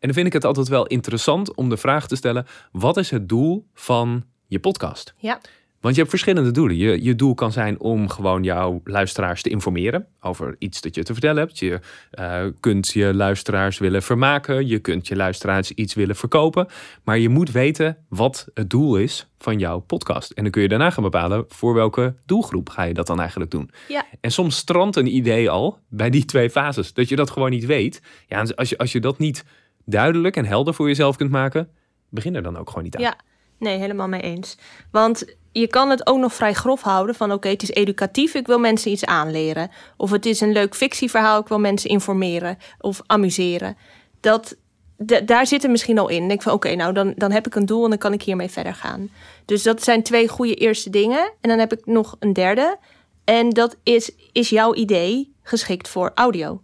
dan 0.00 0.12
vind 0.12 0.26
ik 0.26 0.32
het 0.32 0.44
altijd 0.44 0.68
wel 0.68 0.86
interessant 0.86 1.54
om 1.54 1.68
de 1.68 1.76
vraag 1.76 2.08
te 2.08 2.16
stellen: 2.16 2.46
wat 2.72 2.96
is 2.96 3.10
het 3.10 3.28
doel 3.28 3.66
van 3.74 4.24
je 4.46 4.58
podcast? 4.58 5.14
Ja, 5.16 5.40
Want 5.80 5.94
je 5.94 6.00
hebt 6.00 6.14
verschillende 6.14 6.50
doelen. 6.50 6.76
Je, 6.76 7.02
je 7.02 7.14
doel 7.14 7.34
kan 7.34 7.52
zijn 7.52 7.80
om 7.80 8.08
gewoon 8.08 8.42
jouw 8.42 8.80
luisteraars 8.84 9.42
te 9.42 9.48
informeren 9.48 10.06
over 10.20 10.56
iets 10.58 10.80
dat 10.80 10.94
je 10.94 11.02
te 11.02 11.12
vertellen 11.12 11.42
hebt. 11.42 11.58
Je 11.58 11.80
eh, 12.10 12.44
kunt 12.60 12.88
je 12.88 13.14
luisteraars 13.14 13.78
willen 13.78 14.02
vermaken. 14.02 14.66
Je 14.66 14.78
kunt 14.78 15.08
je 15.08 15.16
luisteraars 15.16 15.72
iets 15.72 15.94
willen 15.94 16.16
verkopen. 16.16 16.66
Maar 17.04 17.18
je 17.18 17.28
moet 17.28 17.50
weten 17.50 17.96
wat 18.08 18.48
het 18.54 18.70
doel 18.70 18.96
is 18.96 19.28
van 19.38 19.58
jouw 19.58 19.78
podcast. 19.78 20.30
En 20.30 20.42
dan 20.42 20.52
kun 20.52 20.62
je 20.62 20.68
daarna 20.68 20.90
gaan 20.90 21.02
bepalen 21.02 21.44
voor 21.48 21.74
welke 21.74 22.14
doelgroep 22.26 22.68
ga 22.68 22.82
je 22.82 22.94
dat 22.94 23.06
dan 23.06 23.20
eigenlijk 23.20 23.50
doen. 23.50 23.70
ja. 23.88 24.04
En 24.20 24.30
soms 24.30 24.56
strandt 24.56 24.96
een 24.96 25.14
idee 25.14 25.50
al 25.50 25.78
bij 25.88 26.10
die 26.10 26.24
twee 26.24 26.50
fases. 26.50 26.92
Dat 26.92 27.08
je 27.08 27.16
dat 27.16 27.30
gewoon 27.30 27.50
niet 27.50 27.66
weet. 27.66 28.02
Ja, 28.26 28.44
als 28.54 28.68
je, 28.68 28.78
als 28.78 28.92
je 28.92 29.00
dat 29.00 29.18
niet 29.18 29.44
duidelijk 29.84 30.36
en 30.36 30.44
helder 30.44 30.74
voor 30.74 30.86
jezelf 30.86 31.16
kunt 31.16 31.30
maken, 31.30 31.68
begin 32.08 32.34
er 32.34 32.42
dan 32.42 32.56
ook 32.56 32.68
gewoon 32.68 32.84
niet 32.84 32.96
aan. 32.96 33.02
Ja, 33.02 33.16
nee, 33.58 33.78
helemaal 33.78 34.08
mee 34.08 34.20
eens. 34.20 34.58
Want 34.90 35.36
je 35.60 35.66
kan 35.66 35.90
het 35.90 36.06
ook 36.06 36.18
nog 36.18 36.34
vrij 36.34 36.52
grof 36.52 36.82
houden 36.82 37.14
van 37.14 37.32
oké, 37.32 37.48
het 37.48 37.62
is 37.62 37.70
educatief, 37.70 38.34
ik 38.34 38.46
wil 38.46 38.58
mensen 38.58 38.90
iets 38.90 39.04
aanleren. 39.04 39.70
Of 39.96 40.10
het 40.10 40.26
is 40.26 40.40
een 40.40 40.52
leuk 40.52 40.74
fictieverhaal, 40.74 41.40
ik 41.40 41.48
wil 41.48 41.58
mensen 41.58 41.90
informeren 41.90 42.58
of 42.80 43.00
amuseren. 43.06 43.76
Dat, 44.20 44.56
da- 44.96 45.20
daar 45.20 45.46
zit 45.46 45.64
er 45.64 45.70
misschien 45.70 45.98
al 45.98 46.08
in. 46.08 46.18
Dan 46.18 46.28
denk 46.28 46.40
ik 46.40 46.46
van 46.46 46.52
oké, 46.52 46.74
nou 46.74 46.92
dan, 46.92 47.12
dan 47.16 47.32
heb 47.32 47.46
ik 47.46 47.54
een 47.54 47.66
doel 47.66 47.84
en 47.84 47.90
dan 47.90 47.98
kan 47.98 48.12
ik 48.12 48.22
hiermee 48.22 48.48
verder 48.48 48.74
gaan. 48.74 49.08
Dus 49.44 49.62
dat 49.62 49.82
zijn 49.82 50.02
twee 50.02 50.28
goede 50.28 50.54
eerste 50.54 50.90
dingen. 50.90 51.32
En 51.40 51.48
dan 51.48 51.58
heb 51.58 51.72
ik 51.72 51.86
nog 51.86 52.16
een 52.18 52.32
derde. 52.32 52.78
En 53.24 53.50
dat 53.50 53.76
is, 53.82 54.10
is 54.32 54.48
jouw 54.48 54.74
idee 54.74 55.34
geschikt 55.42 55.88
voor 55.88 56.10
audio? 56.14 56.60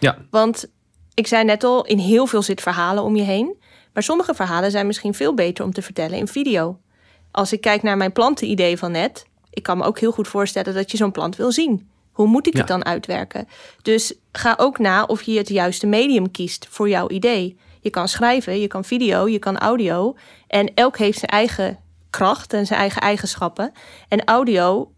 Ja, 0.00 0.18
Want 0.30 0.70
ik 1.14 1.26
zei 1.26 1.44
net 1.44 1.64
al, 1.64 1.84
in 1.86 1.98
heel 1.98 2.26
veel 2.26 2.42
zit 2.42 2.60
verhalen 2.60 3.02
om 3.02 3.16
je 3.16 3.22
heen. 3.22 3.56
Maar 3.92 4.02
sommige 4.02 4.34
verhalen 4.34 4.70
zijn 4.70 4.86
misschien 4.86 5.14
veel 5.14 5.34
beter 5.34 5.64
om 5.64 5.72
te 5.72 5.82
vertellen 5.82 6.18
in 6.18 6.28
video. 6.28 6.78
Als 7.30 7.52
ik 7.52 7.60
kijk 7.60 7.82
naar 7.82 7.96
mijn 7.96 8.12
plantenidee 8.12 8.78
van 8.78 8.92
net, 8.92 9.26
ik 9.50 9.62
kan 9.62 9.78
me 9.78 9.84
ook 9.84 9.98
heel 9.98 10.12
goed 10.12 10.28
voorstellen 10.28 10.74
dat 10.74 10.90
je 10.90 10.96
zo'n 10.96 11.12
plant 11.12 11.36
wil 11.36 11.52
zien. 11.52 11.90
Hoe 12.12 12.26
moet 12.26 12.46
ik 12.46 12.56
het 12.56 12.66
dan 12.66 12.84
uitwerken? 12.84 13.48
Dus 13.82 14.14
ga 14.32 14.54
ook 14.56 14.78
na 14.78 15.04
of 15.04 15.22
je 15.22 15.38
het 15.38 15.48
juiste 15.48 15.86
medium 15.86 16.30
kiest 16.30 16.66
voor 16.70 16.88
jouw 16.88 17.08
idee. 17.08 17.58
Je 17.80 17.90
kan 17.90 18.08
schrijven, 18.08 18.60
je 18.60 18.66
kan 18.66 18.84
video, 18.84 19.28
je 19.28 19.38
kan 19.38 19.58
audio. 19.58 20.16
En 20.46 20.74
elk 20.74 20.98
heeft 20.98 21.18
zijn 21.18 21.30
eigen 21.30 21.78
kracht 22.10 22.52
en 22.52 22.66
zijn 22.66 22.80
eigen 22.80 23.00
eigenschappen. 23.00 23.72
En 24.08 24.24
audio 24.24 24.92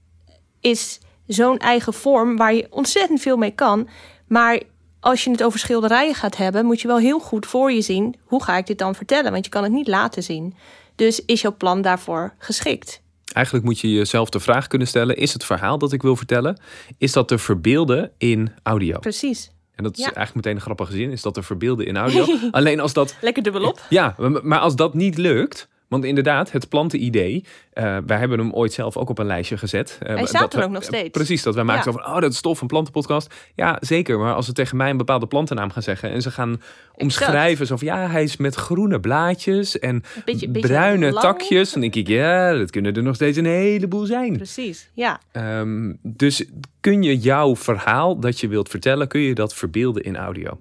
is 0.60 1.00
zo'n 1.26 1.58
eigen 1.58 1.94
vorm 1.94 2.36
waar 2.36 2.54
je 2.54 2.66
ontzettend 2.70 3.20
veel 3.20 3.36
mee 3.36 3.50
kan. 3.54 3.88
Maar 4.26 4.62
als 5.00 5.24
je 5.24 5.30
het 5.30 5.42
over 5.42 5.58
schilderijen 5.58 6.14
gaat 6.14 6.36
hebben, 6.36 6.66
moet 6.66 6.80
je 6.80 6.88
wel 6.88 6.98
heel 6.98 7.20
goed 7.20 7.46
voor 7.46 7.72
je 7.72 7.80
zien 7.80 8.14
hoe 8.24 8.42
ga 8.42 8.56
ik 8.56 8.66
dit 8.66 8.78
dan 8.78 8.94
vertellen, 8.94 9.32
want 9.32 9.44
je 9.44 9.50
kan 9.50 9.62
het 9.62 9.72
niet 9.72 9.88
laten 9.88 10.22
zien. 10.22 10.54
Dus 11.00 11.24
is 11.24 11.40
jouw 11.40 11.56
plan 11.56 11.82
daarvoor 11.82 12.34
geschikt? 12.38 13.02
Eigenlijk 13.32 13.64
moet 13.66 13.78
je 13.80 13.92
jezelf 13.92 14.28
de 14.28 14.40
vraag 14.40 14.66
kunnen 14.66 14.88
stellen: 14.88 15.16
is 15.16 15.32
het 15.32 15.44
verhaal 15.44 15.78
dat 15.78 15.92
ik 15.92 16.02
wil 16.02 16.16
vertellen, 16.16 16.60
is 16.98 17.12
dat 17.12 17.28
te 17.28 17.38
verbeelden 17.38 18.10
in 18.18 18.52
audio? 18.62 18.98
Precies. 18.98 19.50
En 19.74 19.84
dat 19.84 19.92
is 19.92 19.98
Ja. 19.98 20.04
eigenlijk 20.04 20.34
meteen 20.34 20.54
een 20.54 20.60
grappige 20.62 20.92
zin: 20.92 21.10
is 21.10 21.22
dat 21.22 21.34
te 21.34 21.42
verbeelden 21.42 21.86
in 21.86 21.96
audio? 21.96 22.26
Alleen 22.50 22.80
als 22.80 22.92
dat, 22.92 23.16
Lekker 23.20 23.42
dubbelop. 23.42 23.80
ja, 23.88 24.14
maar 24.42 24.58
als 24.58 24.76
dat 24.76 24.94
niet 24.94 25.18
lukt. 25.18 25.68
Want 25.90 26.04
inderdaad, 26.04 26.52
het 26.52 26.68
plantenidee, 26.68 27.44
eh 27.72 27.96
wij 28.06 28.18
hebben 28.18 28.38
hem 28.38 28.52
ooit 28.52 28.72
zelf 28.72 28.96
ook 28.96 29.08
op 29.08 29.18
een 29.18 29.26
lijstje 29.26 29.56
gezet. 29.56 29.98
Eh, 30.02 30.14
Hij 30.14 30.26
staat 30.26 30.54
er 30.54 30.64
ook 30.64 30.70
nog 30.70 30.82
steeds. 30.82 31.08
Precies, 31.10 31.42
dat 31.42 31.54
wij 31.54 31.64
maken 31.64 31.84
Ja. 31.84 31.92
zo 31.92 31.98
van, 32.02 32.14
oh, 32.14 32.20
dat 32.20 32.32
is 32.32 32.40
tof, 32.40 32.60
een 32.60 32.66
plantenpodcast. 32.66 33.34
Ja, 33.54 33.76
zeker. 33.80 34.18
Maar 34.18 34.34
als 34.34 34.46
ze 34.46 34.52
tegen 34.52 34.76
mij 34.76 34.90
een 34.90 34.96
bepaalde 34.96 35.26
plantennaam 35.26 35.70
gaan 35.70 35.82
zeggen 35.82 36.10
en 36.10 36.22
ze 36.22 36.30
gaan 36.30 36.62
omschrijven, 36.94 37.66
zo 37.66 37.76
van, 37.76 37.86
ja, 37.86 38.08
hij 38.10 38.22
is 38.22 38.36
met 38.36 38.54
groene 38.54 39.00
blaadjes 39.00 39.78
en 39.78 40.02
beetje- 40.24 40.50
bruine 40.50 41.12
takjes. 41.12 41.72
Dan 41.72 41.80
denk 41.80 41.94
ik, 41.94 42.08
ja, 42.08 42.52
dat 42.54 42.70
kunnen 42.70 42.94
er 42.94 43.02
nog 43.02 43.14
steeds 43.14 43.36
een 43.38 43.44
heleboel 43.46 44.04
zijn. 44.06 44.32
Precies. 44.36 44.90
Ja. 44.94 45.20
Ehm, 45.32 45.92
dus 46.02 46.44
kun 46.80 47.02
je 47.02 47.18
jouw 47.18 47.56
verhaal 47.56 48.20
dat 48.20 48.40
je 48.40 48.48
wilt 48.48 48.68
vertellen, 48.68 49.08
kun 49.08 49.20
je 49.20 49.34
dat 49.34 49.54
verbeelden 49.54 50.02
in 50.02 50.16
audio? 50.16 50.60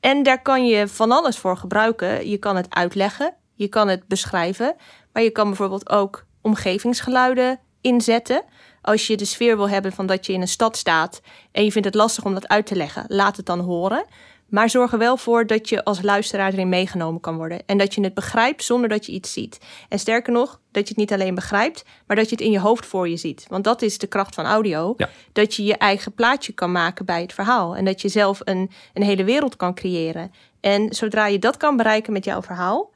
En 0.00 0.22
daar 0.22 0.42
kan 0.42 0.66
je 0.66 0.88
van 0.88 1.10
alles 1.10 1.38
voor 1.38 1.56
gebruiken. 1.56 2.28
Je 2.28 2.36
kan 2.38 2.56
het 2.56 2.66
uitleggen, 2.74 3.34
je 3.54 3.68
kan 3.68 3.88
het 3.88 4.06
beschrijven, 4.08 4.76
maar 5.12 5.22
je 5.22 5.30
kan 5.30 5.46
bijvoorbeeld 5.46 5.90
ook 5.90 6.24
omgevingsgeluiden 6.40 7.60
inzetten. 7.80 8.42
Als 8.82 9.06
je 9.06 9.16
de 9.16 9.24
sfeer 9.24 9.56
wil 9.56 9.68
hebben 9.68 9.92
van 9.92 10.06
dat 10.06 10.26
je 10.26 10.32
in 10.32 10.40
een 10.40 10.48
stad 10.48 10.76
staat 10.76 11.20
en 11.52 11.64
je 11.64 11.72
vindt 11.72 11.86
het 11.86 11.96
lastig 11.96 12.24
om 12.24 12.34
dat 12.34 12.48
uit 12.48 12.66
te 12.66 12.76
leggen, 12.76 13.04
laat 13.08 13.36
het 13.36 13.46
dan 13.46 13.60
horen. 13.60 14.04
Maar 14.48 14.70
zorg 14.70 14.92
er 14.92 14.98
wel 14.98 15.16
voor 15.16 15.46
dat 15.46 15.68
je 15.68 15.84
als 15.84 16.02
luisteraar 16.02 16.52
erin 16.52 16.68
meegenomen 16.68 17.20
kan 17.20 17.36
worden. 17.36 17.62
En 17.66 17.78
dat 17.78 17.94
je 17.94 18.00
het 18.00 18.14
begrijpt 18.14 18.64
zonder 18.64 18.88
dat 18.88 19.06
je 19.06 19.12
iets 19.12 19.32
ziet. 19.32 19.58
En 19.88 19.98
sterker 19.98 20.32
nog, 20.32 20.60
dat 20.70 20.82
je 20.82 20.88
het 20.88 20.96
niet 20.96 21.12
alleen 21.12 21.34
begrijpt, 21.34 21.84
maar 22.06 22.16
dat 22.16 22.28
je 22.28 22.34
het 22.34 22.44
in 22.44 22.50
je 22.50 22.60
hoofd 22.60 22.86
voor 22.86 23.08
je 23.08 23.16
ziet. 23.16 23.46
Want 23.48 23.64
dat 23.64 23.82
is 23.82 23.98
de 23.98 24.06
kracht 24.06 24.34
van 24.34 24.44
audio. 24.44 24.94
Ja. 24.96 25.08
Dat 25.32 25.54
je 25.54 25.64
je 25.64 25.76
eigen 25.76 26.12
plaatje 26.12 26.52
kan 26.52 26.72
maken 26.72 27.04
bij 27.04 27.20
het 27.20 27.32
verhaal. 27.32 27.76
En 27.76 27.84
dat 27.84 28.00
je 28.00 28.08
zelf 28.08 28.40
een, 28.44 28.70
een 28.92 29.02
hele 29.02 29.24
wereld 29.24 29.56
kan 29.56 29.74
creëren. 29.74 30.32
En 30.60 30.94
zodra 30.94 31.26
je 31.26 31.38
dat 31.38 31.56
kan 31.56 31.76
bereiken 31.76 32.12
met 32.12 32.24
jouw 32.24 32.42
verhaal, 32.42 32.92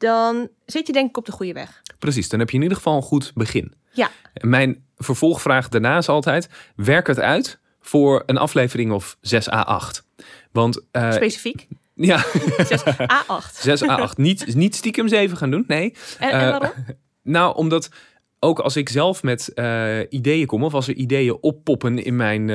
dan 0.00 0.48
zit 0.66 0.86
je 0.86 0.92
denk 0.92 1.08
ik 1.08 1.16
op 1.16 1.26
de 1.26 1.32
goede 1.32 1.52
weg. 1.52 1.82
Precies, 1.98 2.28
dan 2.28 2.38
heb 2.38 2.50
je 2.50 2.56
in 2.56 2.62
ieder 2.62 2.76
geval 2.76 2.96
een 2.96 3.02
goed 3.02 3.32
begin. 3.34 3.72
Ja, 3.92 4.10
Mijn 4.40 4.84
vervolgvraag 4.96 5.68
daarna 5.68 5.96
is 5.96 6.08
altijd: 6.08 6.48
werk 6.76 7.06
het 7.06 7.20
uit 7.20 7.58
voor 7.80 8.22
een 8.26 8.36
aflevering 8.38 8.92
of 8.92 9.16
6 9.20 9.50
à 9.50 9.62
8. 9.62 10.04
Want 10.52 10.80
eh, 10.90 11.12
specifiek. 11.12 11.66
Ja, 11.94 12.24
6 12.66 12.82
A8. 12.84 13.52
6 13.52 13.82
A8. 13.82 14.14
Niet, 14.16 14.54
niet 14.54 14.74
stiekem 14.74 15.08
7 15.08 15.36
gaan 15.36 15.50
doen, 15.50 15.64
nee. 15.66 15.94
En, 16.18 16.30
en 16.30 16.40
Eh, 16.40 16.50
waarom? 16.50 16.70
Nou, 17.22 17.56
omdat 17.56 17.90
ook 18.38 18.58
als 18.58 18.76
ik 18.76 18.88
zelf 18.88 19.22
met 19.22 19.54
eh, 19.54 19.98
ideeën 20.08 20.46
kom, 20.46 20.64
of 20.64 20.74
als 20.74 20.88
er 20.88 20.94
ideeën 20.94 21.36
oppoppen 21.40 22.04
in 22.04 22.16
mijn 22.16 22.50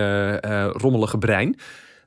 rommelige 0.72 1.18
brein, 1.18 1.58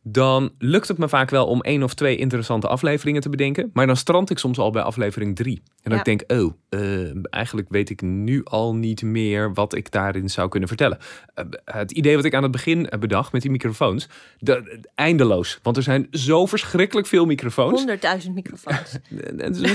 dan 0.03 0.51
lukt 0.59 0.89
het 0.89 0.99
me 0.99 1.09
vaak 1.09 1.31
wel 1.31 1.47
om 1.47 1.61
één 1.61 1.83
of 1.83 1.95
twee 1.95 2.17
interessante 2.17 2.69
afleveringen 2.69 3.21
te 3.21 3.29
bedenken. 3.29 3.71
Maar 3.73 3.87
dan 3.87 3.97
strand 3.97 4.31
ik 4.31 4.39
soms 4.39 4.59
al 4.59 4.71
bij 4.71 4.83
aflevering 4.83 5.37
drie. 5.37 5.63
En 5.83 5.91
dan 5.91 5.93
Ja. 5.93 5.99
ik 5.99 6.05
denk, 6.05 6.41
oh, 6.43 6.53
eh, 6.69 7.11
eigenlijk 7.31 7.69
weet 7.71 7.91
ik 7.91 8.01
nu 8.03 8.45
al 8.45 8.75
niet 8.75 9.03
meer 9.03 9.55
wat 9.55 9.75
ik 9.75 9.91
daarin 9.91 10.31
zou 10.31 10.49
kunnen 10.49 10.69
vertellen. 10.69 10.99
Eh, 11.35 11.45
het 11.65 11.93
idee 11.93 12.17
wat 12.17 12.25
ik 12.25 12.35
aan 12.35 12.43
het 12.43 12.53
begin 12.53 12.89
eh, 12.89 12.99
bedacht 12.99 13.33
met 13.33 13.43
die 13.43 13.51
microfoons, 13.51 14.09
de, 14.39 14.81
eindeloos. 14.95 15.59
Want 15.63 15.77
er 15.77 15.83
zijn 15.83 16.07
zo 16.11 16.47
verschrikkelijk 16.47 17.07
veel 17.07 17.27
microfoons. 17.27 17.85
100.000 18.27 18.33
microfoons. 18.35 18.93
Het 19.37 19.57
is, 19.57 19.71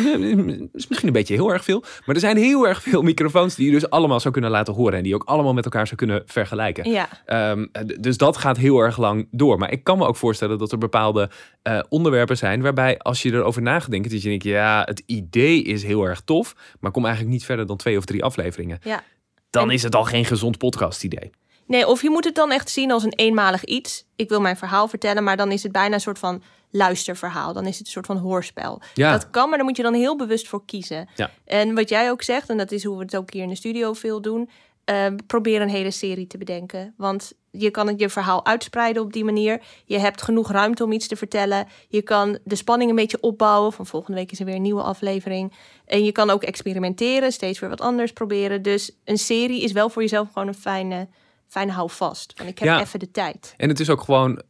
is 0.73 0.87
misschien 0.87 1.07
een 1.07 1.13
beetje 1.13 1.33
heel 1.33 1.51
erg 1.53 1.63
veel. 1.63 1.83
Maar 2.05 2.15
er 2.15 2.21
zijn 2.21 2.37
heel 2.37 2.67
erg 2.67 2.81
veel 2.81 3.01
microfoons 3.01 3.55
die 3.55 3.65
je 3.65 3.71
dus 3.71 3.89
allemaal 3.89 4.19
zou 4.19 4.33
kunnen 4.33 4.51
laten 4.51 4.73
horen. 4.73 4.93
En 4.93 5.03
die 5.03 5.11
je 5.11 5.15
ook 5.15 5.23
allemaal 5.27 5.53
met 5.53 5.65
elkaar 5.65 5.85
zou 5.85 5.95
kunnen 5.95 6.23
vergelijken. 6.25 6.89
Ja, 6.89 7.09
Ehm, 7.25 7.65
dus 7.99 8.17
dat 8.17 8.37
gaat 8.37 8.57
heel 8.57 8.79
erg 8.79 8.97
lang 8.97 9.27
door. 9.31 9.57
Maar 9.57 9.71
ik 9.71 9.83
kan 9.83 9.97
me 9.97 10.05
ook 10.05 10.12
voorstellen 10.17 10.57
dat 10.57 10.71
er 10.71 10.77
bepaalde 10.77 11.29
eh, 11.61 11.79
onderwerpen 11.89 12.37
zijn. 12.37 12.61
waarbij 12.61 12.97
als 12.99 13.21
je 13.21 13.31
erover 13.31 13.61
na 13.61 13.79
gaat 13.79 13.91
denken. 13.91 14.11
dat 14.11 14.21
je 14.21 14.29
denkt: 14.29 14.43
ja, 14.43 14.81
het 14.85 15.03
idee 15.05 15.63
is 15.63 15.83
heel 15.83 16.03
erg 16.03 16.21
tof. 16.21 16.55
maar 16.79 16.91
kom 16.91 17.03
eigenlijk 17.05 17.33
niet 17.33 17.45
verder 17.45 17.65
dan 17.65 17.77
twee 17.77 17.97
of 17.97 18.05
drie 18.05 18.23
afleveringen. 18.23 18.79
ja. 18.83 19.03
Dan 19.49 19.63
En- 19.67 19.73
is 19.73 19.83
het 19.83 19.95
al 19.95 20.03
geen 20.03 20.25
gezond 20.25 20.57
podcast-idee. 20.57 21.29
Nee, 21.67 21.87
of 21.87 22.01
je 22.01 22.09
moet 22.09 22.23
het 22.23 22.35
dan 22.35 22.51
echt 22.51 22.69
zien 22.69 22.91
als 22.91 23.03
een 23.03 23.13
eenmalig 23.15 23.63
iets. 23.65 24.05
Ik 24.15 24.29
wil 24.29 24.41
mijn 24.41 24.57
verhaal 24.57 24.87
vertellen, 24.87 25.23
maar 25.23 25.37
dan 25.37 25.51
is 25.51 25.63
het 25.63 25.71
bijna 25.71 25.93
een 25.93 26.01
soort 26.01 26.19
van 26.19 26.43
luisterverhaal. 26.71 27.53
Dan 27.53 27.65
is 27.65 27.77
het 27.77 27.85
een 27.85 27.91
soort 27.91 28.05
van 28.05 28.17
hoorspel. 28.17 28.81
Ja. 28.93 29.11
Dat 29.11 29.29
kan, 29.29 29.47
maar 29.49 29.57
daar 29.57 29.67
moet 29.67 29.77
je 29.77 29.83
dan 29.83 29.93
heel 29.93 30.17
bewust 30.17 30.47
voor 30.47 30.65
kiezen. 30.65 31.09
Ja. 31.15 31.31
En 31.45 31.75
wat 31.75 31.89
jij 31.89 32.09
ook 32.11 32.21
zegt, 32.21 32.49
en 32.49 32.57
dat 32.57 32.71
is 32.71 32.83
hoe 32.83 32.97
we 32.97 33.03
het 33.03 33.15
ook 33.15 33.33
hier 33.33 33.43
in 33.43 33.49
de 33.49 33.55
studio 33.55 33.93
veel 33.93 34.21
doen. 34.21 34.49
Eh, 34.85 35.07
probeer 35.27 35.61
een 35.61 35.69
hele 35.69 35.91
serie 35.91 36.27
te 36.27 36.37
bedenken. 36.37 36.93
Want 36.97 37.33
je 37.51 37.71
kan 37.71 37.87
het 37.87 37.99
je 37.99 38.09
verhaal 38.09 38.45
uitspreiden 38.45 39.01
op 39.01 39.13
die 39.13 39.23
manier. 39.23 39.61
Je 39.85 39.99
hebt 39.99 40.21
genoeg 40.21 40.51
ruimte 40.51 40.83
om 40.83 40.91
iets 40.91 41.07
te 41.07 41.15
vertellen. 41.15 41.67
Je 41.87 42.01
kan 42.01 42.37
de 42.43 42.55
spanning 42.55 42.89
een 42.89 42.95
beetje 42.95 43.19
opbouwen. 43.21 43.73
Van 43.73 43.85
volgende 43.85 44.17
week 44.19 44.31
is 44.31 44.39
er 44.39 44.45
weer 44.45 44.55
een 44.55 44.61
nieuwe 44.61 44.81
aflevering. 44.81 45.53
En 45.85 46.03
je 46.03 46.11
kan 46.11 46.29
ook 46.29 46.43
experimenteren, 46.43 47.31
steeds 47.31 47.59
weer 47.59 47.69
wat 47.69 47.81
anders 47.81 48.13
proberen. 48.13 48.61
Dus 48.61 48.97
een 49.03 49.17
serie 49.17 49.61
is 49.61 49.71
wel 49.71 49.89
voor 49.89 50.01
jezelf 50.01 50.27
gewoon 50.31 50.47
een 50.47 50.53
fijne, 50.53 51.07
fijne 51.47 51.71
houvast. 51.71 52.33
Want 52.37 52.49
ik 52.49 52.59
heb 52.59 52.67
Ja. 52.67 52.79
even 52.81 52.99
de 52.99 53.11
tijd. 53.11 53.53
En 53.57 53.69
het 53.69 53.79
is 53.79 53.89
ook 53.89 54.01
gewoon 54.01 54.41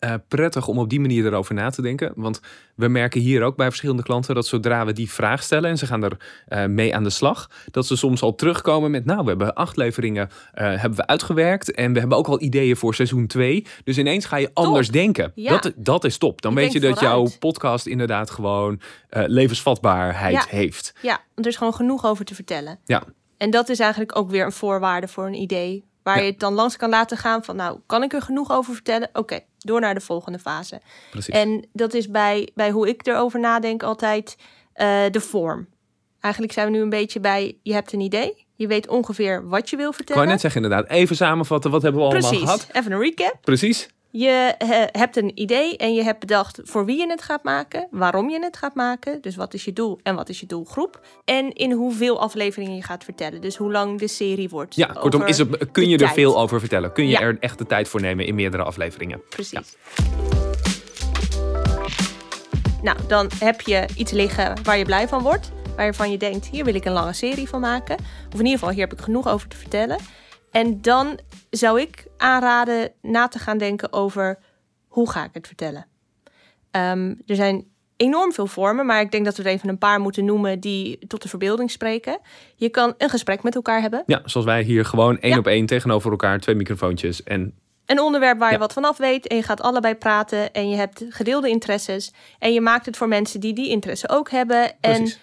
eh, 0.00 0.14
prettig 0.28 0.66
om 0.66 0.78
op 0.78 0.88
die 0.90 1.00
manier 1.00 1.26
erover 1.26 1.54
na 1.54 1.70
te 1.70 1.82
denken. 1.82 2.12
Want 2.14 2.40
we 2.74 2.88
merken 2.88 3.20
hier 3.20 3.42
ook 3.42 3.56
bij 3.56 3.66
verschillende 3.66 4.02
klanten 4.02 4.34
dat 4.34 4.46
zodra 4.46 4.86
we 4.86 4.92
die 4.92 5.10
vraag 5.10 5.42
stellen 5.42 5.70
en 5.70 5.78
ze 5.78 5.86
gaan 5.86 6.02
er 6.04 6.16
eh, 6.48 6.64
mee 6.66 6.94
aan 6.94 7.02
de 7.04 7.10
slag, 7.10 7.50
dat 7.70 7.86
ze 7.86 7.96
soms 7.96 8.22
al 8.22 8.34
terugkomen 8.34 8.90
met, 8.90 9.04
nou, 9.04 9.22
we 9.22 9.28
hebben 9.28 9.54
acht 9.54 9.76
leveringen 9.76 10.30
eh, 10.52 10.64
hebben 10.80 10.98
we 10.98 11.06
uitgewerkt 11.06 11.74
en 11.74 11.92
we 11.92 11.98
hebben 11.98 12.18
ook 12.18 12.26
al 12.26 12.40
ideeën 12.40 12.76
voor 12.76 12.94
seizoen 12.94 13.26
2. 13.26 13.66
Dus 13.84 13.98
ineens 13.98 14.24
ga 14.24 14.36
je 14.36 14.50
anders 14.52 14.88
denken. 14.88 15.32
Ja. 15.34 15.58
Dat, 15.58 15.72
dat 15.76 16.04
is 16.04 16.18
top. 16.18 16.42
Dan 16.42 16.54
weet 16.54 16.72
je 16.72 16.80
dat 16.80 17.00
jouw 17.00 17.28
podcast 17.38 17.86
inderdaad 17.86 18.30
gewoon 18.30 18.80
levensvatbaarheid 19.10 20.34
Ja. 20.34 20.44
heeft. 20.48 20.92
Ja, 21.02 21.20
want 21.34 21.46
er 21.46 21.52
is 21.52 21.56
gewoon 21.56 21.74
genoeg 21.74 22.04
over 22.06 22.24
te 22.24 22.34
vertellen. 22.34 22.78
Ja. 22.84 23.02
En 23.36 23.50
dat 23.50 23.68
is 23.68 23.78
eigenlijk 23.78 24.16
ook 24.16 24.30
weer 24.30 24.44
een 24.44 24.52
voorwaarde 24.52 25.08
voor 25.08 25.26
een 25.26 25.34
idee. 25.34 25.84
Waar 26.02 26.16
Ja. 26.16 26.22
je 26.22 26.30
het 26.30 26.40
dan 26.40 26.54
langs 26.54 26.76
kan 26.76 26.90
laten 26.90 27.16
gaan 27.16 27.44
van, 27.44 27.56
nou, 27.56 27.78
kan 27.86 28.02
ik 28.02 28.12
er 28.12 28.22
genoeg 28.22 28.50
over 28.52 28.74
vertellen? 28.74 29.08
Oké, 29.12 29.40
door 29.60 29.80
naar 29.80 29.94
de 29.94 30.00
volgende 30.00 30.38
fase. 30.38 30.80
Precies. 31.10 31.34
En 31.34 31.66
dat 31.72 31.94
is 31.94 32.08
bij, 32.08 32.48
bij 32.54 32.70
hoe 32.70 32.88
ik 32.88 33.06
erover 33.06 33.40
nadenk 33.40 33.82
altijd 33.82 34.36
eh, 34.72 35.02
de 35.10 35.20
vorm. 35.20 35.68
Eigenlijk 36.20 36.52
zijn 36.52 36.66
we 36.66 36.72
nu 36.72 36.80
een 36.82 36.88
beetje 36.88 37.20
bij, 37.20 37.58
je 37.62 37.72
hebt 37.72 37.92
een 37.92 38.00
idee. 38.00 38.46
Je 38.54 38.66
weet 38.66 38.88
ongeveer 38.88 39.48
wat 39.48 39.70
je 39.70 39.76
wil 39.76 39.88
ik 39.88 39.94
vertellen. 39.94 40.20
wou 40.20 40.32
net 40.32 40.40
zeggen 40.40 40.62
inderdaad, 40.62 40.88
even 40.90 41.16
samenvatten, 41.16 41.70
wat 41.70 41.82
hebben 41.82 42.00
we 42.00 42.06
allemaal 42.06 42.28
Precies, 42.30 42.44
gehad? 42.44 42.68
even 42.72 42.92
een 42.92 43.00
recap. 43.00 43.38
Precies. 43.40 43.88
Je 44.12 44.54
eh, 44.58 44.68
hebt 45.00 45.16
een 45.16 45.32
idee 45.34 45.76
en 45.76 45.94
je 45.94 46.02
hebt 46.02 46.20
bedacht 46.20 46.60
voor 46.62 46.84
wie 46.84 46.98
je 46.98 47.06
het 47.10 47.22
gaat 47.22 47.42
maken, 47.44 47.86
waarom 47.90 48.30
je 48.30 48.40
het 48.42 48.56
gaat 48.56 48.74
maken, 48.74 49.20
dus 49.20 49.36
wat 49.36 49.54
is 49.54 49.64
je 49.64 49.72
doel 49.72 49.98
en 50.02 50.14
wat 50.14 50.28
is 50.28 50.40
je 50.40 50.46
doelgroep, 50.46 51.00
en 51.24 51.52
in 51.52 51.72
hoeveel 51.72 52.20
afleveringen 52.20 52.76
je 52.76 52.82
gaat 52.82 53.04
vertellen, 53.04 53.40
dus 53.40 53.56
hoe 53.56 53.72
lang 53.72 53.98
de 53.98 54.08
serie 54.08 54.48
wordt. 54.48 54.74
Ja, 54.74 54.86
kortom, 54.86 55.22
is 55.22 55.38
het, 55.38 55.70
kun 55.72 55.88
je 55.88 55.92
er 55.92 55.98
tijd. 55.98 56.12
veel 56.12 56.40
over 56.40 56.60
vertellen? 56.60 56.92
Kun 56.92 57.04
je 57.04 57.10
Ja. 57.10 57.20
er 57.20 57.36
echt 57.40 57.58
de 57.58 57.66
tijd 57.66 57.88
voor 57.88 58.00
nemen 58.00 58.26
in 58.26 58.34
meerdere 58.34 58.62
afleveringen? 58.62 59.20
Precies. 59.28 59.76
Nou, 62.82 62.96
dan 63.08 63.30
heb 63.38 63.60
je 63.60 63.88
iets 63.96 64.12
liggen 64.12 64.54
waar 64.62 64.78
je 64.78 64.84
blij 64.84 65.08
van 65.08 65.22
wordt, 65.22 65.50
waarvan 65.76 66.10
je 66.10 66.16
denkt, 66.18 66.46
hier 66.46 66.64
wil 66.64 66.74
ik 66.74 66.84
een 66.84 66.92
lange 66.92 67.12
serie 67.12 67.48
van 67.48 67.60
maken, 67.60 67.96
of 68.26 68.32
in 68.38 68.44
ieder 68.44 68.52
geval 68.52 68.70
hier 68.70 68.82
heb 68.88 68.92
ik 68.92 69.00
genoeg 69.04 69.28
over 69.28 69.48
te 69.48 69.56
vertellen. 69.56 69.98
En 70.50 70.80
dan 70.82 71.18
zou 71.50 71.80
ik 71.80 72.06
aanraden 72.16 72.92
na 73.02 73.28
te 73.28 73.38
gaan 73.38 73.58
denken 73.58 73.92
over 73.92 74.38
hoe 74.88 75.10
ga 75.10 75.24
ik 75.24 75.30
het 75.32 75.46
vertellen. 75.46 75.86
Ehm, 76.70 77.14
er 77.26 77.34
zijn 77.36 77.64
enorm 77.96 78.32
veel 78.32 78.46
vormen, 78.46 78.86
maar 78.86 79.00
ik 79.00 79.10
denk 79.10 79.24
dat 79.24 79.36
we 79.36 79.42
er 79.42 79.48
even 79.50 79.68
een 79.68 79.78
paar 79.78 80.00
moeten 80.00 80.24
noemen 80.24 80.60
die 80.60 81.06
tot 81.06 81.22
de 81.22 81.28
verbeelding 81.28 81.70
spreken. 81.70 82.18
Je 82.56 82.68
kan 82.68 82.94
een 82.98 83.10
gesprek 83.10 83.42
met 83.42 83.54
elkaar 83.54 83.80
hebben. 83.80 84.02
Ja, 84.06 84.22
zoals 84.24 84.46
wij 84.46 84.62
hier 84.62 84.84
gewoon 84.84 85.18
één 85.18 85.32
Ja. 85.32 85.38
op 85.38 85.46
één 85.46 85.66
tegenover 85.66 86.10
elkaar, 86.10 86.40
twee 86.40 86.54
microfoontjes 86.54 87.22
en 87.22 87.54
Een 87.86 88.00
onderwerp 88.00 88.38
waar 88.38 88.52
je 88.52 88.58
wat 88.58 88.72
vanaf 88.72 88.96
weet 88.96 89.26
en 89.26 89.36
je 89.36 89.42
gaat 89.42 89.60
allebei 89.60 89.94
praten 89.94 90.52
en 90.52 90.68
je 90.70 90.76
hebt 90.76 91.04
gedeelde 91.08 91.48
interesses 91.48 92.12
en 92.38 92.52
je 92.52 92.60
maakt 92.60 92.86
het 92.86 92.96
voor 92.96 93.08
mensen 93.08 93.40
die 93.40 93.52
die 93.52 93.68
interesse 93.68 94.08
ook 94.08 94.30
hebben 94.30 94.72
Precies. 94.80 95.14
en 95.14 95.20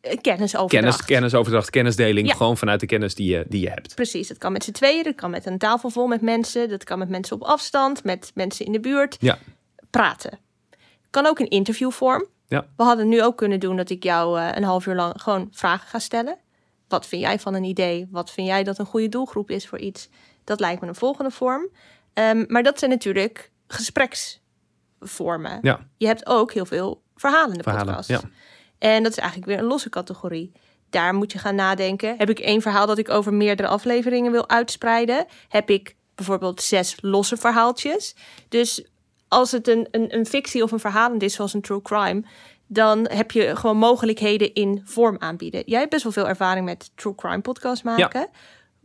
kennisoverdracht. 0.00 0.70
kennis, 0.70 1.04
kennisoverdracht, 1.04 1.70
kennisdeling, 1.70 2.28
Ja. 2.28 2.34
gewoon 2.34 2.56
vanuit 2.56 2.80
de 2.80 2.86
kennis 2.86 3.14
die 3.14 3.30
je, 3.30 3.44
die 3.48 3.60
je 3.60 3.68
hebt. 3.68 3.94
Precies, 3.94 4.28
dat 4.28 4.38
kan 4.38 4.52
met 4.52 4.64
z'n 4.64 4.70
tweeën, 4.72 5.02
dat 5.04 5.14
kan 5.14 5.30
met 5.30 5.46
een 5.46 5.58
tafel 5.58 5.90
vol 5.90 6.06
met 6.06 6.20
mensen, 6.20 6.68
dat 6.68 6.84
kan 6.84 6.98
met 6.98 7.08
mensen 7.08 7.36
op 7.36 7.42
afstand, 7.42 8.04
met 8.04 8.30
mensen 8.34 8.66
in 8.66 8.72
de 8.72 8.80
buurt. 8.80 9.16
Ja. 9.20 9.38
Praten. 9.90 10.38
Kan 11.10 11.26
ook 11.26 11.40
in 11.40 11.48
interviewvorm. 11.48 12.26
Ja. 12.48 12.66
We 12.76 12.82
hadden 12.82 13.08
nu 13.08 13.22
ook 13.22 13.36
kunnen 13.36 13.60
doen 13.60 13.76
dat 13.76 13.90
ik 13.90 14.02
jou 14.02 14.40
eh, 14.40 14.48
een 14.54 14.64
half 14.64 14.86
uur 14.86 14.94
lang 14.94 15.22
gewoon 15.22 15.48
vragen 15.52 15.88
ga 15.88 15.98
stellen. 15.98 16.36
Wat 16.88 17.06
vind 17.06 17.22
jij 17.22 17.38
van 17.38 17.54
een 17.54 17.64
idee? 17.64 18.08
Wat 18.10 18.30
vind 18.30 18.46
jij 18.46 18.62
dat 18.64 18.78
een 18.78 18.86
goede 18.86 19.08
doelgroep 19.08 19.50
is 19.50 19.66
voor 19.68 19.78
iets? 19.78 20.08
Dat 20.44 20.60
lijkt 20.60 20.80
me 20.80 20.86
een 20.88 20.94
volgende 20.94 21.30
vorm. 21.30 21.68
Ehm, 22.14 22.44
maar 22.48 22.62
dat 22.62 22.78
zijn 22.78 22.90
natuurlijk 22.90 23.50
gespreksvormen. 23.66 25.58
Ja, 25.62 25.86
Je 25.96 26.06
hebt 26.06 26.26
ook 26.26 26.52
heel 26.52 26.66
veel 26.66 27.02
verhalende 27.16 27.62
verhalen. 27.62 27.94
podcasts. 27.94 28.22
Ja. 28.22 28.30
En 28.80 29.02
dat 29.02 29.12
is 29.12 29.18
eigenlijk 29.18 29.50
weer 29.50 29.58
een 29.58 29.64
losse 29.64 29.88
categorie. 29.88 30.52
Daar 30.90 31.14
moet 31.14 31.32
je 31.32 31.38
gaan 31.38 31.54
nadenken. 31.54 32.14
Heb 32.18 32.30
ik 32.30 32.38
één 32.38 32.62
verhaal 32.62 32.86
dat 32.86 32.98
ik 32.98 33.08
over 33.08 33.34
meerdere 33.34 33.68
afleveringen 33.68 34.32
wil 34.32 34.48
uitspreiden? 34.48 35.26
Heb 35.48 35.70
ik 35.70 35.96
bijvoorbeeld 36.14 36.62
zes 36.62 36.96
losse 37.00 37.36
verhaaltjes? 37.36 38.14
Dus 38.48 38.84
als 39.28 39.50
het 39.50 39.68
een, 39.68 39.88
een, 39.90 40.14
een 40.14 40.26
fictie 40.26 40.62
of 40.62 40.72
een 40.72 40.80
verhalend 40.80 41.22
is, 41.22 41.34
zoals 41.34 41.54
een 41.54 41.60
true 41.60 41.82
crime, 41.82 42.22
dan 42.66 43.08
heb 43.10 43.30
je 43.30 43.56
gewoon 43.56 43.76
mogelijkheden 43.76 44.54
in 44.54 44.82
vorm 44.84 45.16
aanbieden. 45.18 45.62
Jij 45.66 45.78
hebt 45.78 45.90
best 45.90 46.02
wel 46.02 46.12
veel 46.12 46.28
ervaring 46.28 46.64
met 46.64 46.90
true 46.94 47.14
crime 47.14 47.40
podcast 47.40 47.84
maken. 47.84 48.28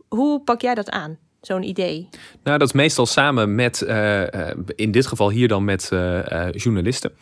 Hoe 0.08 0.40
pak 0.40 0.60
jij 0.60 0.74
dat 0.74 0.90
aan? 0.90 1.18
Zo'n 1.40 1.62
idee. 1.62 2.08
Nou, 2.42 2.58
dat 2.58 2.68
is 2.68 2.74
meestal 2.74 3.06
samen 3.06 3.54
met, 3.54 3.82
eh, 3.82 4.50
eh, 4.50 4.56
in 4.74 4.90
dit 4.90 5.06
geval 5.06 5.30
hier 5.30 5.48
dan 5.48 5.64
met 5.64 5.88
eh, 5.92 6.52
journalisten. 6.52 7.12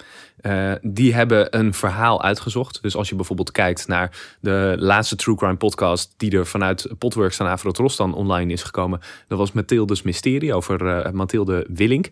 Die 0.82 1.14
hebben 1.14 1.58
een 1.58 1.74
verhaal 1.74 2.22
uitgezocht. 2.22 2.82
Dus 2.82 2.96
als 2.96 3.08
je 3.08 3.14
bijvoorbeeld 3.14 3.50
kijkt 3.50 3.88
naar 3.88 4.36
de 4.40 4.74
laatste 4.78 5.16
True 5.16 5.36
Crime 5.36 5.56
podcast... 5.56 6.14
die 6.16 6.36
er 6.36 6.46
vanuit 6.46 6.88
Potworks 6.98 7.38
en 7.38 7.46
Afro 7.46 7.70
Rostan 7.72 8.14
online 8.14 8.52
is 8.52 8.62
gekomen. 8.62 9.00
Dat 9.28 9.38
was 9.38 9.52
Mathilde's 9.52 10.02
Mysterie 10.02 10.54
over 10.54 11.10
Mathilde 11.14 11.66
Willink. 11.68 12.10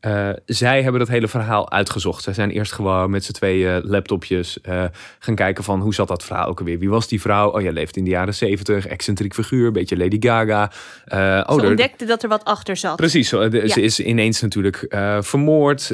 Eh, 0.00 0.28
zij 0.46 0.82
hebben 0.82 1.00
dat 1.00 1.08
hele 1.08 1.28
verhaal 1.28 1.70
uitgezocht. 1.70 2.22
Zij 2.22 2.32
zijn 2.34 2.50
eerst 2.50 2.72
gewoon 2.72 3.10
met 3.10 3.24
z'n 3.24 3.32
tweeën 3.32 3.80
laptopjes 3.84 4.60
eh, 4.60 4.84
gaan 5.18 5.34
kijken 5.34 5.64
van 5.64 5.80
hoe 5.80 5.94
zat 5.94 6.08
dat 6.08 6.24
verhaal 6.24 6.46
ook 6.48 6.58
alweer. 6.58 6.78
Wie 6.78 6.90
was 6.90 7.08
die 7.08 7.20
vrouw? 7.20 7.50
Oh 7.50 7.62
ja, 7.62 7.70
leeft 7.72 7.96
in 7.96 8.04
de 8.04 8.10
jaren 8.10 8.34
zeventig, 8.34 8.86
excentriek 8.86 9.34
figuur, 9.34 9.72
beetje 9.72 9.96
Lady 9.96 10.16
Gaga. 10.20 10.70
Eh, 11.04 11.18
oh, 11.46 11.54
Ze 11.54 11.62
er- 11.62 11.68
ontdekte 11.68 12.04
dat 12.04 12.22
er 12.22 12.28
wat 12.28 12.44
achter 12.44 12.76
zat. 12.76 12.96
Precies, 12.96 13.28
zo, 13.28 13.48
de- 13.48 13.56
Ja. 13.66 13.68
ze 13.68 13.80
is 13.82 14.00
ineens 14.00 14.40
natuurlijk 14.40 14.86
vermoord. 15.20 15.92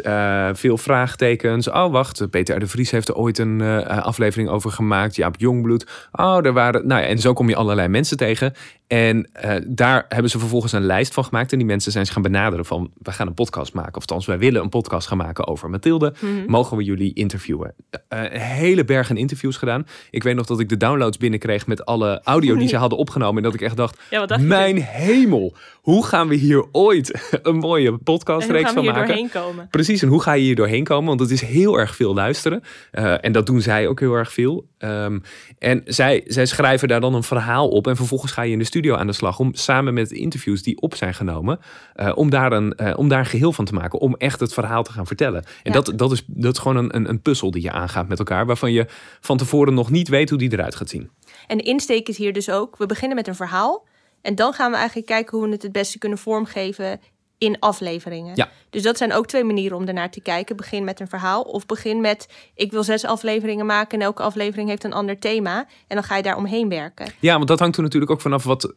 veel 0.52 0.78
vraagtekens. 0.78 1.68
Oh, 1.70 1.92
wacht, 1.92 2.30
Peter 2.30 2.56
R. 2.56 2.58
de 2.58 2.66
Vries 2.66 2.90
heeft 2.90 3.08
er 3.08 3.14
ooit 3.14 3.38
een 3.38 3.60
aflevering 3.86 4.48
over 4.48 4.70
gemaakt. 4.70 5.16
Jaap 5.16 5.34
Jongbloed. 5.38 5.86
Oh, 6.12 6.46
er 6.46 6.52
waren... 6.52 6.86
Nou 6.86 7.00
ja, 7.02 7.06
en 7.06 7.18
zo 7.18 7.32
kom 7.32 7.48
je 7.48 7.56
allerlei 7.56 7.88
mensen 7.88 8.16
tegen. 8.16 8.52
En 8.86 9.28
eh, 9.32 9.56
daar 9.66 10.04
hebben 10.08 10.30
ze 10.30 10.38
vervolgens 10.38 10.72
een 10.72 10.84
lijst 10.84 11.14
van 11.14 11.24
gemaakt. 11.24 11.52
En 11.52 11.58
die 11.58 11.66
mensen 11.66 11.92
zijn 11.92 12.04
zich 12.04 12.14
gaan 12.14 12.22
benaderen 12.22 12.64
van... 12.64 12.90
we 13.02 13.12
gaan 13.12 13.26
een 13.26 13.34
podcast 13.34 13.72
maken. 13.72 13.94
Of 13.94 14.00
althans, 14.00 14.26
wij 14.26 14.38
willen 14.38 14.62
een 14.62 14.68
podcast 14.68 15.08
gaan 15.08 15.18
maken 15.18 15.46
over 15.46 15.70
Mathilde. 15.70 16.14
Mhm. 16.20 16.32
Mogen 16.46 16.76
we 16.76 16.84
jullie 16.84 17.14
interviewen? 17.14 17.74
Eh, 18.08 18.22
een 18.22 18.40
hele 18.40 18.84
berg 18.84 19.10
aan 19.10 19.16
interviews 19.16 19.56
gedaan. 19.56 19.86
Ik 20.10 20.22
weet 20.22 20.34
nog 20.34 20.46
dat 20.46 20.60
ik 20.60 20.68
de 20.68 20.76
downloads 20.76 21.16
binnenkreeg 21.16 21.66
met 21.66 21.84
alle 21.84 22.20
audio 22.22 22.56
die 22.56 22.68
ze 22.68 22.76
hadden 22.76 22.98
opgenomen. 22.98 23.36
En 23.36 23.42
dat 23.42 23.54
ik 23.54 23.60
echt 23.60 23.76
dacht, 23.76 24.00
Ja, 24.10 24.24
je? 24.26 24.38
mijn 24.38 24.76
hemel. 24.82 25.54
Hoe 25.84 26.06
gaan 26.06 26.28
we 26.28 26.34
hier 26.34 26.64
ooit 26.72 27.28
een 27.42 27.56
mooie 27.56 27.98
podcastreeks 27.98 28.72
van 28.72 28.82
hier 28.82 28.92
maken? 28.92 29.06
doorheen 29.08 29.30
komen? 29.30 29.68
Precies, 29.70 30.02
en 30.02 30.08
hoe 30.08 30.22
ga 30.22 30.32
je 30.32 30.42
hier 30.42 30.54
doorheen 30.54 30.84
komen? 30.84 31.06
Want 31.08 31.20
het 31.20 31.30
is 31.30 31.40
heel 31.40 31.78
erg 31.78 31.96
veel 31.96 32.14
luisteren. 32.14 32.62
Eh, 32.90 33.24
en 33.24 33.32
dat 33.32 33.46
doen 33.46 33.60
zij 33.60 33.88
ook 33.88 34.00
heel 34.00 34.14
erg 34.14 34.32
veel. 34.32 34.66
Ehm, 34.78 35.18
en 35.58 35.82
zij, 35.84 36.24
zij 36.26 36.46
schrijven 36.46 36.88
daar 36.88 37.00
dan 37.00 37.14
een 37.14 37.22
verhaal 37.22 37.68
op. 37.68 37.86
En 37.86 37.96
vervolgens 37.96 38.32
ga 38.32 38.42
je 38.42 38.52
in 38.52 38.58
de 38.58 38.64
studio 38.64 38.94
aan 38.94 39.06
de 39.06 39.12
slag 39.12 39.38
om 39.38 39.54
samen 39.54 39.94
met 39.94 40.08
de 40.08 40.16
interviews 40.16 40.62
die 40.62 40.80
op 40.80 40.94
zijn 40.94 41.14
genomen. 41.14 41.58
eh, 41.94 42.12
om, 42.14 42.30
daar 42.30 42.52
een, 42.52 42.74
eh, 42.74 42.98
om 42.98 43.08
daar 43.08 43.18
een 43.18 43.26
geheel 43.26 43.52
van 43.52 43.64
te 43.64 43.72
maken. 43.74 43.98
Om 43.98 44.14
echt 44.14 44.40
het 44.40 44.52
verhaal 44.54 44.82
te 44.82 44.92
gaan 44.92 45.06
vertellen. 45.06 45.44
En 45.62 45.72
Ja. 45.72 45.72
dat, 45.72 45.92
dat, 45.98 46.12
is, 46.12 46.24
dat 46.26 46.52
is 46.54 46.58
gewoon 46.60 46.76
een, 46.76 46.96
een, 46.96 47.08
een 47.08 47.20
puzzel 47.22 47.50
die 47.50 47.62
je 47.62 47.70
aangaat 47.70 48.08
met 48.08 48.18
elkaar. 48.18 48.46
Waarvan 48.46 48.72
je 48.72 48.86
van 49.20 49.36
tevoren 49.36 49.74
nog 49.74 49.90
niet 49.90 50.08
weet 50.08 50.30
hoe 50.30 50.38
die 50.38 50.52
eruit 50.52 50.74
gaat 50.74 50.88
zien. 50.88 51.10
En 51.46 51.56
de 51.56 51.62
insteek 51.64 52.08
is 52.08 52.16
hier 52.18 52.32
dus 52.32 52.50
ook, 52.50 52.76
we 52.76 52.86
beginnen 52.86 53.16
met 53.16 53.28
een 53.28 53.34
verhaal. 53.34 53.86
En 54.24 54.34
dan 54.34 54.52
gaan 54.52 54.70
we 54.70 54.76
eigenlijk 54.76 55.06
kijken 55.06 55.38
hoe 55.38 55.46
we 55.46 55.52
het 55.52 55.62
het 55.62 55.72
beste 55.72 55.98
kunnen 55.98 56.18
vormgeven 56.18 57.00
in 57.38 57.58
afleveringen. 57.58 58.36
Ja. 58.36 58.48
Dus 58.70 58.82
dat 58.82 58.96
zijn 58.96 59.12
ook 59.12 59.26
twee 59.26 59.44
manieren 59.44 59.76
om 59.76 59.86
ernaar 59.86 60.10
te 60.10 60.20
kijken. 60.20 60.56
Begin 60.56 60.84
met 60.84 61.00
een 61.00 61.08
verhaal 61.08 61.42
of 61.42 61.66
begin 61.66 62.00
met, 62.00 62.28
ik 62.54 62.70
wil 62.70 62.82
zes 62.84 63.04
afleveringen 63.04 63.66
maken 63.66 63.98
en 63.98 64.04
elke 64.04 64.22
aflevering 64.22 64.68
heeft 64.68 64.84
een 64.84 64.92
ander 64.92 65.18
thema. 65.18 65.58
En 65.86 65.96
dan 65.96 66.02
ga 66.04 66.16
je 66.16 66.22
daar 66.22 66.36
omheen 66.36 66.68
werken. 66.68 67.12
Ja, 67.20 67.36
want 67.36 67.48
dat 67.48 67.58
hangt 67.58 67.76
er 67.76 67.82
natuurlijk 67.82 68.12
ook 68.12 68.20
vanaf 68.20 68.44
wat, 68.44 68.74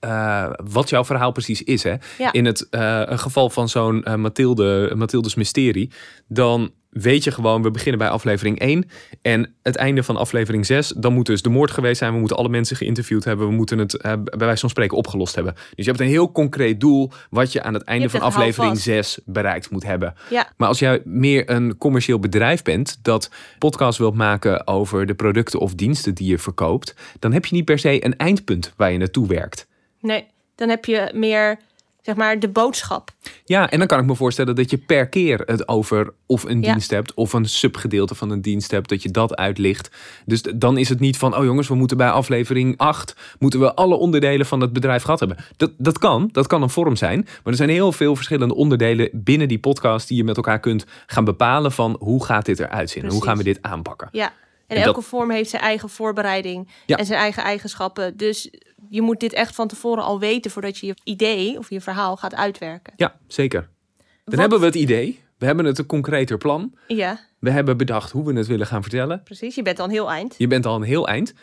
eh, 0.00 0.50
wat 0.64 0.88
jouw 0.88 1.04
verhaal 1.04 1.32
precies 1.32 1.62
is. 1.62 1.82
Hè? 1.82 1.94
Ja. 2.18 2.32
In 2.32 2.44
het 2.44 2.68
eh, 2.68 3.02
geval 3.06 3.50
van 3.50 3.68
zo'n 3.68 4.04
eh, 4.04 4.14
Mathilde, 4.14 4.92
Mathildes 4.96 5.34
mysterie, 5.34 5.90
dan 6.28 6.70
weet 6.90 7.24
je 7.24 7.30
gewoon, 7.30 7.62
we 7.62 7.70
beginnen 7.70 7.98
bij 7.98 8.08
aflevering 8.08 8.58
1 8.58 8.90
en 9.22 9.54
het 9.62 9.76
einde 9.76 10.02
van 10.02 10.16
aflevering 10.16 10.66
6, 10.66 10.88
dan 10.96 11.12
moet 11.12 11.26
dus 11.26 11.42
de 11.42 11.48
moord 11.48 11.70
geweest 11.70 11.98
zijn, 11.98 12.12
we 12.12 12.18
moeten 12.18 12.36
alle 12.36 12.48
mensen 12.48 12.76
geïnterviewd 12.76 13.24
hebben, 13.24 13.46
we 13.46 13.52
moeten 13.52 13.78
het 13.78 13.98
bij 14.02 14.38
wijze 14.38 14.60
van 14.60 14.70
spreken 14.70 14.96
opgelost 14.96 15.34
hebben. 15.34 15.54
Dus 15.54 15.84
je 15.84 15.90
hebt 15.90 16.00
een 16.00 16.06
heel 16.06 16.32
concreet 16.32 16.80
doel 16.80 17.12
wat 17.30 17.52
je 17.52 17.62
aan 17.62 17.74
het 17.74 17.82
einde 17.82 18.08
van 18.08 18.20
het 18.20 18.28
aflevering 18.28 18.72
vast. 18.72 18.84
6 18.84 19.18
bereikt 19.24 19.70
moet 19.70 19.84
hebben. 19.84 20.14
Ja, 20.30 20.52
Maar 20.56 20.68
als 20.68 20.78
jij 20.78 21.00
meer 21.04 21.50
een 21.50 21.76
commercieel 21.76 22.18
bedrijf 22.18 22.62
bent 22.62 22.98
dat 23.02 23.30
podcast 23.58 23.98
wilt 23.98 24.14
maken 24.14 24.66
over 24.66 25.06
de 25.06 25.14
producten 25.14 25.60
of 25.60 25.74
diensten 25.74 26.14
die 26.14 26.28
je 26.28 26.38
verkoopt, 26.38 26.94
dan 27.18 27.32
heb 27.32 27.46
je 27.46 27.54
niet 27.54 27.64
per 27.64 27.78
se 27.78 28.04
een 28.04 28.16
eindpunt 28.16 28.72
waar 28.76 28.92
je 28.92 28.98
naartoe 28.98 29.26
werkt. 29.26 29.66
Nee, 30.00 30.26
dan 30.54 30.68
heb 30.68 30.84
je 30.84 31.10
meer, 31.14 31.58
zeg 32.02 32.16
maar, 32.16 32.38
de 32.40 32.48
boodschap. 32.48 33.10
Ja, 33.44 33.70
en 33.70 33.78
dan 33.78 33.86
kan 33.88 33.98
ik 33.98 34.06
me 34.06 34.14
voorstellen 34.14 34.54
dat 34.54 34.70
je 34.70 34.78
per 34.78 35.08
keer 35.08 35.42
het 35.46 35.68
over 35.68 36.12
of 36.26 36.44
een 36.44 36.62
Ja. 36.62 36.70
dienst 36.72 36.90
hebt 36.90 37.14
of 37.14 37.32
een 37.32 37.44
subgedeelte 37.48 38.14
van 38.14 38.30
een 38.30 38.40
dienst 38.42 38.70
hebt, 38.70 38.88
dat 38.88 39.02
je 39.02 39.10
dat 39.10 39.36
uitlicht. 39.36 39.90
Dus 40.26 40.42
dan 40.42 40.78
is 40.78 40.88
het 40.88 41.00
niet 41.00 41.16
van, 41.16 41.36
oh 41.36 41.44
jongens, 41.44 41.68
we 41.68 41.74
moeten 41.74 41.96
bij 41.96 42.10
aflevering 42.10 42.78
8, 42.78 43.16
moeten 43.38 43.60
we 43.60 43.74
alle 43.74 43.94
onderdelen 43.94 44.46
van 44.46 44.60
het 44.60 44.72
bedrijf 44.72 45.02
gehad 45.02 45.18
hebben. 45.18 45.38
Dat, 45.56 45.72
dat 45.78 45.98
kan, 45.98 46.28
dat 46.32 46.46
kan 46.46 46.62
een 46.62 46.70
vorm 46.70 46.96
zijn, 46.96 47.20
maar 47.24 47.52
er 47.52 47.54
zijn 47.54 47.68
heel 47.68 47.92
veel 47.92 48.14
verschillende 48.16 48.54
onderdelen 48.54 49.10
binnen 49.12 49.48
die 49.48 49.58
podcast 49.58 50.08
die 50.08 50.16
je 50.16 50.24
met 50.24 50.36
elkaar 50.36 50.60
kunt 50.60 50.84
gaan 51.06 51.24
bepalen 51.24 51.72
van 51.72 51.96
hoe 52.00 52.24
gaat 52.24 52.44
dit 52.44 52.60
eruit 52.60 52.90
zien 52.90 53.04
en 53.04 53.10
hoe 53.10 53.22
gaan 53.24 53.36
we 53.36 53.42
dit 53.44 53.58
aanpakken. 53.62 54.08
Ja. 54.12 54.32
En, 54.68 54.76
En 54.76 54.82
elke 54.82 55.00
dat- 55.00 55.08
vorm 55.08 55.30
heeft 55.30 55.50
zijn 55.50 55.62
eigen 55.62 55.88
voorbereiding 55.88 56.68
Ja. 56.86 56.96
en 56.96 57.06
zijn 57.06 57.18
eigen 57.18 57.42
eigenschappen. 57.42 58.16
Dus 58.16 58.50
je 58.88 59.02
moet 59.02 59.20
dit 59.20 59.32
echt 59.32 59.54
van 59.54 59.68
tevoren 59.68 60.04
al 60.04 60.18
weten 60.20 60.50
voordat 60.50 60.78
je 60.78 60.86
je 60.86 60.94
idee 61.04 61.58
of 61.58 61.70
je 61.70 61.80
verhaal 61.80 62.16
gaat 62.16 62.34
uitwerken. 62.34 62.92
Ja, 62.96 63.16
zeker. 63.26 63.60
Dan 63.60 64.06
Wat- 64.24 64.38
hebben 64.38 64.60
we 64.60 64.66
het 64.66 64.74
idee, 64.74 65.20
we 65.38 65.46
hebben 65.46 65.64
het 65.64 65.78
een 65.78 65.86
concreter 65.86 66.38
plan, 66.38 66.74
Ja, 66.86 67.20
we 67.38 67.50
hebben 67.50 67.76
bedacht 67.76 68.10
hoe 68.10 68.24
we 68.24 68.32
het 68.38 68.46
willen 68.46 68.66
gaan 68.66 68.82
vertellen. 68.82 69.22
precies. 69.22 69.54
Je 69.54 69.62
bent 69.62 69.78
al 69.78 69.84
een 69.84 69.90
heel 69.90 70.10
eind. 70.10 70.34
Je 70.38 70.46
bent 70.46 70.66
al 70.66 70.74
een 70.76 70.82
heel 70.82 71.08
eind. 71.08 71.34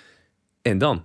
En 0.61 0.77
dan? 0.77 1.03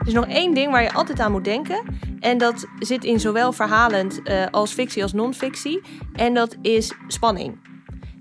Er 0.00 0.08
is 0.08 0.12
nog 0.12 0.26
één 0.26 0.54
ding 0.54 0.70
waar 0.70 0.82
je 0.82 0.92
altijd 0.92 1.20
aan 1.20 1.32
moet 1.32 1.44
denken. 1.44 1.82
En 2.20 2.38
dat 2.38 2.66
zit 2.78 3.04
in 3.04 3.20
zowel 3.20 3.52
verhalend 3.52 4.22
eh, 4.22 4.46
als 4.50 4.72
fictie 4.72 5.02
als 5.02 5.12
non-fictie. 5.12 5.80
En 6.12 6.34
dat 6.34 6.56
is 6.62 6.92
spanning. 7.08 7.58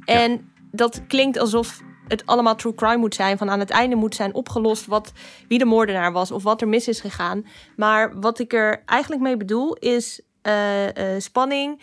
En 0.05 0.50
dat 0.72 1.01
klinkt 1.08 1.38
alsof 1.38 1.82
het 2.08 2.25
allemaal 2.25 2.56
true 2.56 2.75
crime 2.75 2.98
moet 2.98 3.16
zijn. 3.16 3.38
Van 3.38 3.50
aan 3.50 3.60
het 3.60 3.70
einde 3.70 3.96
moet 3.96 4.16
zijn 4.16 4.34
opgelost 4.34 4.86
wat, 4.86 5.12
wie 5.48 5.60
de 5.60 5.66
moordenaar 5.66 6.12
was 6.12 6.32
of 6.32 6.44
wat 6.44 6.62
er 6.62 6.68
mis 6.68 6.88
is 6.88 7.00
gegaan. 7.00 7.46
Maar 7.75 8.20
wat 8.20 8.40
ik 8.40 8.53
er 8.53 8.84
eigenlijk 8.86 9.22
mee 9.22 9.38
bedoel 9.38 9.75
is 9.75 10.22
eh, 10.42 11.16
eh, 11.16 11.22
spanning 11.22 11.81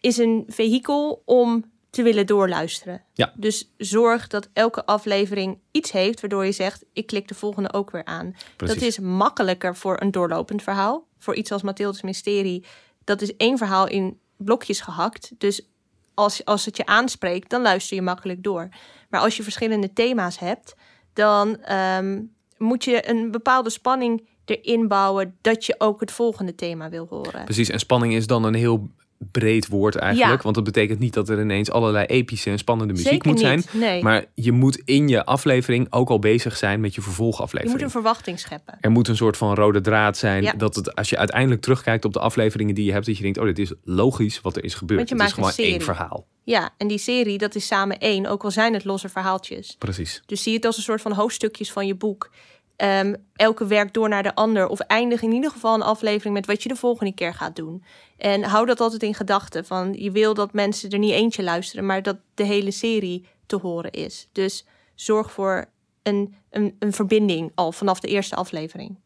is 0.00 0.16
een 0.16 0.44
vehikel 0.46 1.22
om 1.24 1.64
te 1.90 2.02
willen 2.02 2.26
doorluisteren. 2.26 3.02
Ja. 3.12 3.32
Dus 3.36 3.72
zorg 3.76 4.26
dat 4.26 4.48
elke 4.52 4.86
aflevering 4.86 5.58
iets 5.70 5.92
heeft 5.92 6.20
waardoor 6.20 6.44
je 6.44 6.52
zegt: 6.52 6.84
ik 6.92 7.06
klik 7.06 7.28
de 7.28 7.34
volgende 7.34 7.72
ook 7.72 7.90
weer 7.90 8.04
aan. 8.04 8.34
Precies. 8.56 8.74
Dat 8.74 8.88
is 8.88 8.98
makkelijker 8.98 9.76
voor 9.76 10.00
een 10.00 10.10
doorlopend 10.10 10.62
verhaal. 10.62 11.06
Voor 11.18 11.34
iets 11.34 11.52
als 11.52 11.62
Mathilde's 11.62 12.02
Mysterie. 12.02 12.64
Dat 13.04 13.22
is 13.22 13.36
één 13.36 13.58
verhaal 13.58 13.88
in 13.88 14.18
blokjes 14.36 14.80
gehakt. 14.80 15.32
Dus 15.38 15.68
als, 16.16 16.44
als 16.44 16.64
het 16.64 16.76
je 16.76 16.86
aanspreekt, 16.86 17.50
dan 17.50 17.62
luister 17.62 17.96
je 17.96 18.02
makkelijk 18.02 18.42
door. 18.42 18.68
Maar 19.08 19.20
als 19.20 19.36
je 19.36 19.42
verschillende 19.42 19.92
thema's 19.92 20.38
hebt, 20.38 20.74
dan 21.12 21.60
ehm, 21.62 22.22
moet 22.56 22.84
je 22.84 23.08
een 23.08 23.30
bepaalde 23.30 23.70
spanning 23.70 24.28
erin 24.44 24.88
bouwen 24.88 25.36
dat 25.40 25.64
je 25.64 25.74
ook 25.78 26.00
het 26.00 26.12
volgende 26.12 26.54
thema 26.54 26.88
wil 26.88 27.06
horen. 27.10 27.44
Precies, 27.44 27.68
en 27.68 27.78
spanning 27.78 28.14
is 28.14 28.26
dan 28.26 28.44
een 28.44 28.54
heel 28.54 28.88
breed 29.18 29.66
woord 29.68 29.94
eigenlijk. 29.96 30.36
Ja. 30.36 30.42
Want 30.42 30.54
dat 30.54 30.64
betekent 30.64 30.98
niet 30.98 31.14
dat 31.14 31.28
er 31.28 31.40
ineens 31.40 31.70
allerlei 31.70 32.06
epische 32.06 32.50
en 32.50 32.58
spannende 32.58 32.92
muziek 32.92 33.08
Zeker 33.08 33.30
moet 33.30 33.40
zijn. 33.40 33.56
niet, 33.56 33.72
nee. 33.72 34.02
Maar 34.02 34.24
je 34.34 34.52
moet 34.52 34.76
in 34.84 35.08
je 35.08 35.24
aflevering 35.24 35.86
ook 35.90 36.08
al 36.08 36.18
bezig 36.18 36.56
zijn 36.56 36.80
met 36.80 36.94
je 36.94 37.00
je 37.00 37.06
vervolgaflevering. 37.06 37.76
moet 37.76 37.84
een 37.84 37.90
verwachting 37.90 38.38
scheppen. 38.38 38.78
Er 38.80 38.90
moet 38.90 39.08
een 39.08 39.16
soort 39.16 39.36
van 39.36 39.54
rode 39.54 39.80
draad 39.80 40.16
zijn. 40.16 40.42
Ja. 40.42 40.52
Dat 40.52 40.74
het, 40.74 40.94
als 40.94 41.10
je 41.10 41.16
uiteindelijk 41.16 41.60
terugkijkt 41.60 42.04
op 42.04 42.12
de 42.12 42.18
afleveringen 42.18 42.74
die 42.74 42.84
je 42.84 42.92
hebt, 42.92 43.06
dat 43.06 43.16
je 43.16 43.22
denkt: 43.22 43.38
oh, 43.38 43.44
dit 43.44 43.58
is 43.58 43.72
logisch 43.84 44.40
wat 44.40 44.56
er 44.56 44.64
is 44.64 44.74
gebeurd. 44.74 44.98
Want 44.98 45.08
je 45.08 45.14
het 45.14 45.24
is 45.24 45.36
maakt 45.36 45.46
gewoon 45.46 45.66
een 45.66 45.72
één 45.72 45.82
serie. 45.82 45.96
verhaal. 45.96 46.26
Ja, 46.44 46.70
en 46.76 46.88
die 46.88 46.98
serie, 46.98 47.38
dat 47.38 47.54
is 47.54 47.66
samen 47.66 47.98
één, 47.98 48.26
ook 48.26 48.44
al 48.44 48.50
zijn 48.50 48.74
het 48.74 48.84
losse 48.84 49.08
verhaaltjes. 49.08 49.76
Precies. 49.78 50.22
Dus 50.26 50.42
zie 50.42 50.54
het 50.54 50.64
als 50.64 50.76
een 50.76 50.82
soort 50.82 51.00
van 51.02 51.12
hoofdstukjes 51.12 51.72
van 51.72 51.86
je 51.86 51.94
boek. 51.94 52.30
Ehm, 52.76 53.14
elke 53.34 53.66
werkt 53.66 53.94
door 53.94 54.08
naar 54.08 54.22
de 54.22 54.34
ander. 54.34 54.68
Of 54.68 54.80
eindig 54.80 55.22
in 55.22 55.32
ieder 55.32 55.50
geval 55.50 55.74
een 55.74 55.82
aflevering 55.82 56.34
met 56.34 56.46
wat 56.46 56.62
je 56.62 56.68
de 56.68 56.76
volgende 56.76 57.14
keer 57.14 57.34
gaat 57.34 57.56
doen. 57.56 57.84
En 58.16 58.42
hou 58.42 58.66
dat 58.66 58.80
altijd 58.80 59.02
in 59.02 59.14
gedachten. 59.14 59.64
Van 59.64 59.92
je 59.92 60.10
wil 60.10 60.34
dat 60.34 60.52
mensen 60.52 60.90
er 60.90 60.98
niet 60.98 61.12
eentje 61.12 61.42
luisteren, 61.42 61.86
maar 61.86 62.02
dat 62.02 62.16
de 62.34 62.44
hele 62.44 62.70
serie 62.70 63.26
te 63.46 63.56
horen 63.56 63.90
is. 63.90 64.28
Dus 64.32 64.66
zorg 64.94 65.32
voor 65.32 65.64
een, 66.02 66.34
een, 66.50 66.76
een 66.78 66.92
verbinding 66.92 67.52
al 67.54 67.72
vanaf 67.72 68.00
de 68.00 68.08
eerste 68.08 68.36
aflevering. 68.36 68.88
Dat 68.88 68.98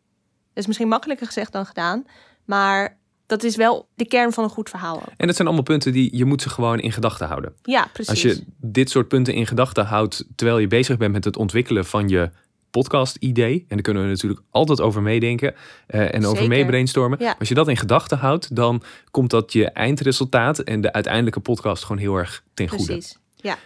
is 0.62 0.66
misschien 0.66 0.88
makkelijker 0.88 1.26
gezegd 1.26 1.52
dan 1.52 1.66
gedaan. 1.66 2.06
Maar 2.44 2.98
dat 3.26 3.42
is 3.42 3.56
wel 3.56 3.88
de 3.94 4.06
kern 4.06 4.33
van 4.33 4.44
een 4.44 4.50
goed 4.50 4.70
verhaal. 4.70 4.96
ook. 4.96 5.12
En 5.16 5.26
het 5.26 5.37
zijn 5.37 5.48
allemaal 5.48 5.66
punten 5.66 5.92
die 5.92 6.16
je 6.16 6.24
moet 6.24 6.42
ze 6.42 6.48
gewoon 6.48 6.80
in 6.80 6.92
gedachten 6.92 7.26
houden. 7.26 7.54
Ja, 7.62 7.88
precies. 7.92 8.11
Als 8.11 8.22
je 8.22 8.44
dit 8.56 8.90
soort 8.90 9.09
punten 9.09 9.35
in 9.35 9.46
gedachten 9.46 9.85
houdt 9.85 10.24
terwijl 10.35 10.59
je 10.59 10.66
bezig 10.66 10.96
bent 10.96 11.12
met 11.12 11.24
het 11.24 11.37
ontwikkelen 11.37 11.85
van 11.85 12.09
je 12.09 12.30
podcast-idee, 12.70 13.52
en 13.59 13.64
daar 13.68 13.80
kunnen 13.83 14.02
we 14.02 14.09
natuurlijk 14.09 14.40
altijd 14.50 14.80
over 14.80 15.02
meedenken 15.02 15.54
eh, 15.87 16.00
en 16.14 16.24
over 16.24 16.28
Zeker. 16.37 16.48
mee 16.48 16.66
brainstormen. 16.66 17.18
Ja. 17.20 17.35
Als 17.38 17.48
je 17.48 17.54
dat 17.54 17.68
in 17.68 17.76
gedachten 17.76 18.18
houdt, 18.18 18.56
dan 18.56 18.83
komt 19.11 19.30
dat 19.30 19.52
je 19.52 19.70
eindresultaat 19.70 20.59
en 20.59 20.80
de 20.80 20.92
uiteindelijke 20.92 21.40
podcast 21.40 21.83
gewoon 21.85 22.02
heel 22.02 22.16
erg 22.16 22.44
ten 22.54 22.68
goede. 22.68 22.85
Precies. 22.85 23.18
Ja. 23.37 23.59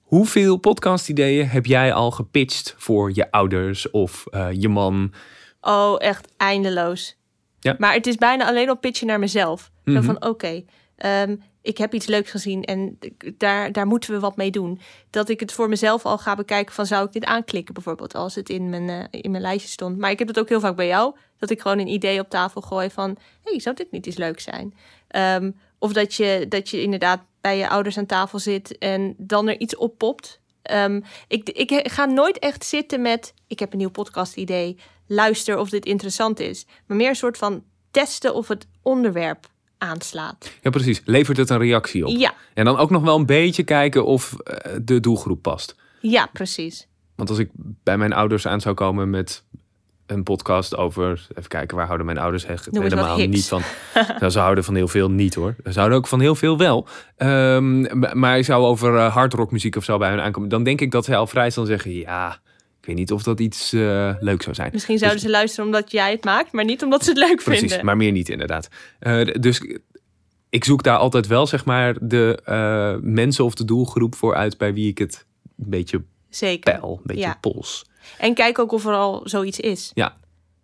Hoeveel 0.00 0.56
podcast-ideeën 0.56 1.48
heb 1.48 1.66
jij 1.66 1.92
al 1.92 2.10
gepitcht 2.10 2.74
voor 2.78 3.10
je 3.14 3.30
ouders 3.30 3.90
of 3.90 4.26
eh, 4.30 4.48
je 4.52 4.68
man? 4.68 5.12
Oh, 5.60 5.96
echt 5.98 6.28
eindeloos. 6.36 7.16
Ja. 7.60 7.74
Maar 7.78 7.92
het 7.92 8.06
is 8.06 8.16
bijna 8.16 8.46
alleen 8.46 8.68
al 8.68 8.76
pitchen 8.76 9.06
naar 9.06 9.18
mezelf. 9.18 9.70
Zo 9.84 9.92
Mhm. 9.92 10.02
van, 10.02 10.24
oké, 10.24 10.62
ehm, 10.96 11.36
ik 11.62 11.78
heb 11.78 11.94
iets 11.94 12.06
leuks 12.06 12.30
gezien 12.30 12.64
en 12.64 12.98
daar, 13.36 13.72
daar 13.72 13.86
moeten 13.86 14.12
we 14.12 14.20
wat 14.20 14.36
mee 14.36 14.50
doen. 14.50 14.80
Dat 15.10 15.28
ik 15.28 15.40
het 15.40 15.52
voor 15.52 15.68
mezelf 15.68 16.04
al 16.04 16.18
ga 16.18 16.34
bekijken 16.34 16.74
van, 16.74 16.86
zou 16.86 17.06
ik 17.06 17.12
dit 17.12 17.24
aanklikken 17.24 17.74
bijvoorbeeld, 17.74 18.14
als 18.14 18.34
het 18.34 18.48
in 18.48 18.68
mijn, 18.68 18.88
eh, 18.88 19.20
in 19.22 19.30
mijn 19.30 19.42
lijstje 19.42 19.70
stond. 19.70 19.98
Maar 19.98 20.10
ik 20.10 20.18
heb 20.18 20.28
het 20.28 20.38
ook 20.38 20.48
heel 20.48 20.60
vaak 20.60 20.76
bij 20.76 20.86
jou, 20.86 21.14
dat 21.38 21.50
ik 21.50 21.60
gewoon 21.60 21.78
een 21.78 21.88
idee 21.88 22.20
op 22.20 22.30
tafel 22.30 22.60
gooi 22.60 22.90
van, 22.90 23.16
hey, 23.42 23.60
zou 23.60 23.76
dit 23.76 23.90
niet 23.90 24.06
eens 24.06 24.16
leuk 24.16 24.40
zijn? 24.40 24.74
Ehm, 25.08 25.50
of 25.78 25.92
dat 25.92 26.14
je, 26.14 26.46
dat 26.48 26.68
je 26.68 26.82
inderdaad 26.82 27.20
bij 27.40 27.58
je 27.58 27.68
ouders 27.68 27.98
aan 27.98 28.06
tafel 28.06 28.38
zit 28.38 28.78
en 28.78 29.14
dan 29.18 29.48
er 29.48 29.60
iets 29.60 29.76
oppopt. 29.76 30.40
Ehm, 30.62 31.00
ik, 31.28 31.48
ik 31.48 31.90
ga 31.90 32.04
nooit 32.04 32.38
echt 32.38 32.64
zitten 32.64 33.02
met, 33.02 33.34
ik 33.46 33.58
heb 33.58 33.72
een 33.72 33.78
nieuw 33.78 33.90
podcast 33.90 34.36
idee, 34.36 34.78
luister 35.06 35.58
of 35.58 35.70
dit 35.70 35.84
interessant 35.84 36.40
is. 36.40 36.66
Maar 36.86 36.96
meer 36.96 37.08
een 37.08 37.16
soort 37.16 37.38
van 37.38 37.64
testen 37.90 38.34
of 38.34 38.48
het 38.48 38.66
onderwerp 38.82 39.49
aanslaat. 39.80 40.50
Ja, 40.62 40.70
precies. 40.70 41.02
Levert 41.04 41.36
het 41.36 41.50
een 41.50 41.58
reactie 41.58 42.06
op? 42.06 42.16
Ja, 42.16 42.34
En 42.54 42.64
dan 42.64 42.76
ook 42.76 42.90
nog 42.90 43.02
wel 43.02 43.16
een 43.16 43.26
beetje 43.26 43.62
kijken 43.62 44.04
of 44.04 44.34
eh, 44.44 44.72
de 44.82 45.00
doelgroep 45.00 45.42
past. 45.42 45.74
ja, 46.00 46.28
precies. 46.32 46.88
Want 47.16 47.28
als 47.28 47.38
ik 47.38 47.50
bij 47.84 47.98
mijn 47.98 48.12
ouders 48.12 48.46
aan 48.46 48.60
zou 48.60 48.74
komen 48.74 49.10
met 49.10 49.42
een 50.06 50.22
podcast 50.22 50.76
over. 50.76 51.26
Even 51.34 51.48
kijken, 51.48 51.76
waar 51.76 51.86
houden 51.86 52.06
mijn 52.06 52.18
ouders 52.18 52.44
echt 52.44 52.68
helemaal 52.82 53.16
niet 53.28 53.46
van. 53.48 53.62
Nou, 54.20 54.30
ze 54.32 54.38
houden 54.38 54.64
van 54.64 54.74
heel 54.74 54.88
veel 54.88 55.10
niet 55.10 55.34
hoor. 55.34 55.54
Ze 55.72 55.78
houden 55.78 55.98
ook 55.98 56.06
van 56.06 56.20
heel 56.20 56.34
veel 56.34 56.58
wel. 56.58 56.86
Ehm, 57.16 57.80
m- 57.80 58.18
maar 58.18 58.38
ik 58.38 58.44
zou 58.44 58.64
over 58.64 58.96
eh, 58.96 59.12
hardrockmuziek 59.14 59.76
of 59.76 59.84
zo 59.84 59.98
bij 59.98 60.10
hun 60.10 60.20
aankomen. 60.20 60.48
Dan 60.48 60.62
denk 60.62 60.80
ik 60.80 60.90
dat 60.90 61.04
zij 61.04 61.16
al 61.16 61.26
vrij 61.26 61.50
snel 61.50 61.64
zeggen: 61.64 61.92
ja, 61.92 62.38
ik 62.80 62.86
weet 62.86 62.96
niet 62.96 63.12
of 63.12 63.22
dat 63.22 63.40
iets 63.40 63.72
eh 63.72 64.14
leuk 64.20 64.42
zou 64.42 64.54
zijn. 64.54 64.70
Misschien 64.72 64.98
zouden 64.98 65.20
ze 65.20 65.30
luisteren 65.30 65.64
omdat 65.66 65.90
jij 65.92 66.10
het 66.10 66.24
maakt, 66.24 66.52
maar 66.52 66.64
niet 66.64 66.82
omdat 66.82 67.04
ze 67.04 67.08
het 67.10 67.18
leuk 67.18 67.42
Precies, 67.44 67.60
vinden. 67.68 67.84
maar 67.84 67.96
meer 67.96 68.12
niet 68.12 68.28
inderdaad. 68.28 68.68
Eh, 68.98 69.24
dus 69.40 69.60
ik 70.48 70.64
zoek 70.64 70.82
daar 70.82 70.96
altijd 70.96 71.26
wel 71.26 71.46
zeg 71.46 71.64
maar 71.64 71.96
de 72.00 72.40
eh, 72.44 72.94
mensen 73.02 73.44
of 73.44 73.54
de 73.54 73.64
doelgroep 73.64 74.14
voor 74.14 74.34
uit 74.34 74.58
bij 74.58 74.74
wie 74.74 74.88
ik 74.88 74.98
het 74.98 75.26
een 75.58 75.70
beetje 75.70 76.02
Zeker. 76.28 76.72
peil, 76.72 76.92
een 76.96 77.02
beetje 77.06 77.22
Ja. 77.22 77.38
pols. 77.40 77.84
En 78.18 78.34
kijk 78.34 78.58
ook 78.58 78.72
of 78.72 78.86
er 78.86 78.94
al 78.94 79.20
zoiets 79.24 79.60
is. 79.60 79.90
Ja. 79.94 80.16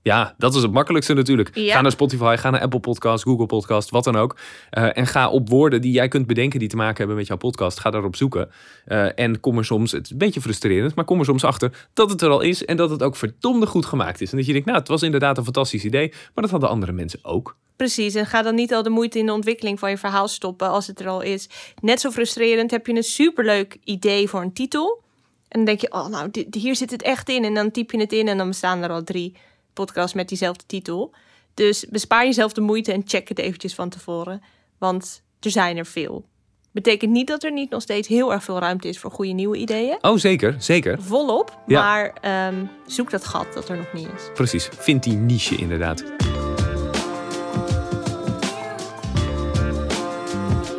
Ja, 0.06 0.34
dat 0.38 0.54
is 0.54 0.62
het 0.62 0.72
makkelijkste 0.72 1.14
natuurlijk. 1.14 1.50
Ja. 1.56 1.74
Ga 1.74 1.80
naar 1.80 1.90
Spotify, 1.90 2.34
ga 2.38 2.50
naar 2.50 2.60
Apple 2.60 2.80
Podcast, 2.80 3.24
Google 3.24 3.46
Podcast, 3.46 3.90
wat 3.90 4.04
dan 4.04 4.16
ook. 4.16 4.36
Eh, 4.70 4.96
en 4.98 5.06
ga 5.06 5.28
op 5.30 5.48
woorden 5.48 5.80
die 5.80 5.92
jij 5.92 6.08
kunt 6.08 6.26
bedenken 6.26 6.58
die 6.58 6.68
te 6.68 6.76
maken 6.76 6.96
hebben 6.96 7.16
met 7.16 7.26
jouw 7.26 7.36
podcast. 7.36 7.80
Ga 7.80 7.90
daarop 7.90 8.16
zoeken. 8.16 8.50
Eh, 8.84 9.18
en 9.18 9.40
kom 9.40 9.58
er 9.58 9.64
soms, 9.64 9.92
het 9.92 10.04
is 10.04 10.10
een 10.10 10.18
beetje 10.18 10.40
frustrerend, 10.40 10.94
maar 10.94 11.04
kom 11.04 11.18
er 11.18 11.24
soms 11.24 11.44
achter 11.44 11.86
dat 11.92 12.10
het 12.10 12.22
er 12.22 12.28
al 12.30 12.40
is. 12.40 12.64
En 12.64 12.76
dat 12.76 12.90
het 12.90 13.02
ook 13.02 13.16
verdomde 13.16 13.66
goed 13.66 13.86
gemaakt 13.86 14.20
is. 14.20 14.30
En 14.30 14.36
dat 14.36 14.46
je 14.46 14.52
denkt, 14.52 14.66
nou, 14.66 14.78
het 14.78 14.88
was 14.88 15.02
inderdaad 15.02 15.38
een 15.38 15.44
fantastisch 15.44 15.84
idee. 15.84 16.08
Maar 16.08 16.42
dat 16.44 16.50
hadden 16.50 16.68
andere 16.68 16.92
mensen 16.92 17.18
ook. 17.22 17.56
Precies, 17.76 18.14
en 18.14 18.26
ga 18.26 18.42
dan 18.42 18.54
niet 18.54 18.74
al 18.74 18.82
de 18.82 18.90
moeite 18.90 19.18
in 19.18 19.26
de 19.26 19.32
ontwikkeling 19.32 19.78
van 19.78 19.90
je 19.90 19.98
verhaal 19.98 20.28
stoppen 20.28 20.68
als 20.68 20.86
het 20.86 21.00
er 21.00 21.08
al 21.08 21.20
is. 21.20 21.48
Net 21.80 22.00
zo 22.00 22.10
frustrerend 22.10 22.70
heb 22.70 22.86
je 22.86 22.94
een 22.94 23.02
superleuk 23.02 23.76
idee 23.84 24.28
voor 24.28 24.40
een 24.40 24.52
titel. 24.52 25.02
En 25.48 25.58
dan 25.58 25.64
denk 25.64 25.80
je, 25.80 25.92
oh 25.92 26.06
nou, 26.08 26.28
dit- 26.30 26.54
hier 26.54 26.76
zit 26.76 26.90
het 26.90 27.02
echt 27.02 27.28
in. 27.28 27.44
En 27.44 27.54
dan 27.54 27.70
typ 27.70 27.90
je 27.90 27.98
het 28.00 28.12
in 28.12 28.28
en 28.28 28.36
dan 28.36 28.48
bestaan 28.48 28.82
er 28.82 28.90
al 28.90 29.02
drie 29.04 29.36
podcasts 29.76 30.14
met 30.14 30.28
diezelfde 30.28 30.64
titel. 30.66 31.14
Dus 31.54 31.86
bespaar 31.90 32.24
jezelf 32.24 32.52
de 32.52 32.60
moeite 32.60 32.92
en 32.92 33.02
check 33.04 33.28
het 33.28 33.38
eventjes 33.38 33.74
van 33.74 33.88
tevoren. 33.88 34.42
Want 34.78 35.22
er 35.40 35.50
zijn 35.50 35.76
er 35.76 35.86
veel. 35.86 36.24
Betekent 36.72 37.12
niet 37.12 37.26
dat 37.26 37.42
er 37.44 37.52
niet 37.52 37.70
nog 37.70 37.82
steeds 37.82 38.08
heel 38.08 38.32
erg 38.32 38.44
veel 38.44 38.58
ruimte 38.58 38.88
is 38.88 38.98
voor 38.98 39.10
goede 39.10 39.32
nieuwe 39.32 39.56
ideeën. 39.56 39.98
Oh, 40.00 40.16
zeker, 40.18 40.54
zeker. 40.58 41.02
Volop, 41.02 41.58
Ja. 41.66 41.80
maar 41.82 42.12
ehm, 42.20 42.64
zoek 42.86 43.10
dat 43.10 43.24
gat 43.24 43.46
dat 43.54 43.68
er 43.68 43.76
nog 43.76 43.92
niet 43.92 44.08
is. 44.16 44.30
Precies, 44.34 44.68
vind 44.72 45.02
die 45.02 45.16
niche 45.16 45.56
inderdaad. 45.56 46.04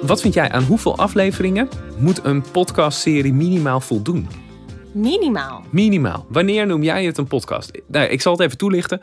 Wat 0.02 0.22
vind 0.22 0.34
jij 0.34 0.52
aan 0.52 0.64
hoeveel 0.64 0.98
afleveringen 0.98 1.70
moet 1.98 2.24
een 2.24 2.44
podcastserie 2.52 3.34
minimaal 3.34 3.82
voldoen? 3.82 4.28
Minimaal. 4.92 5.64
Minimaal. 5.70 6.26
Wanneer 6.30 6.68
noem 6.68 6.84
jij 6.84 7.06
het 7.06 7.18
een 7.18 7.28
podcast? 7.28 7.82
Nou, 7.88 8.10
ik 8.10 8.22
zal 8.22 8.32
het 8.32 8.42
even 8.42 8.58
toelichten. 8.58 9.02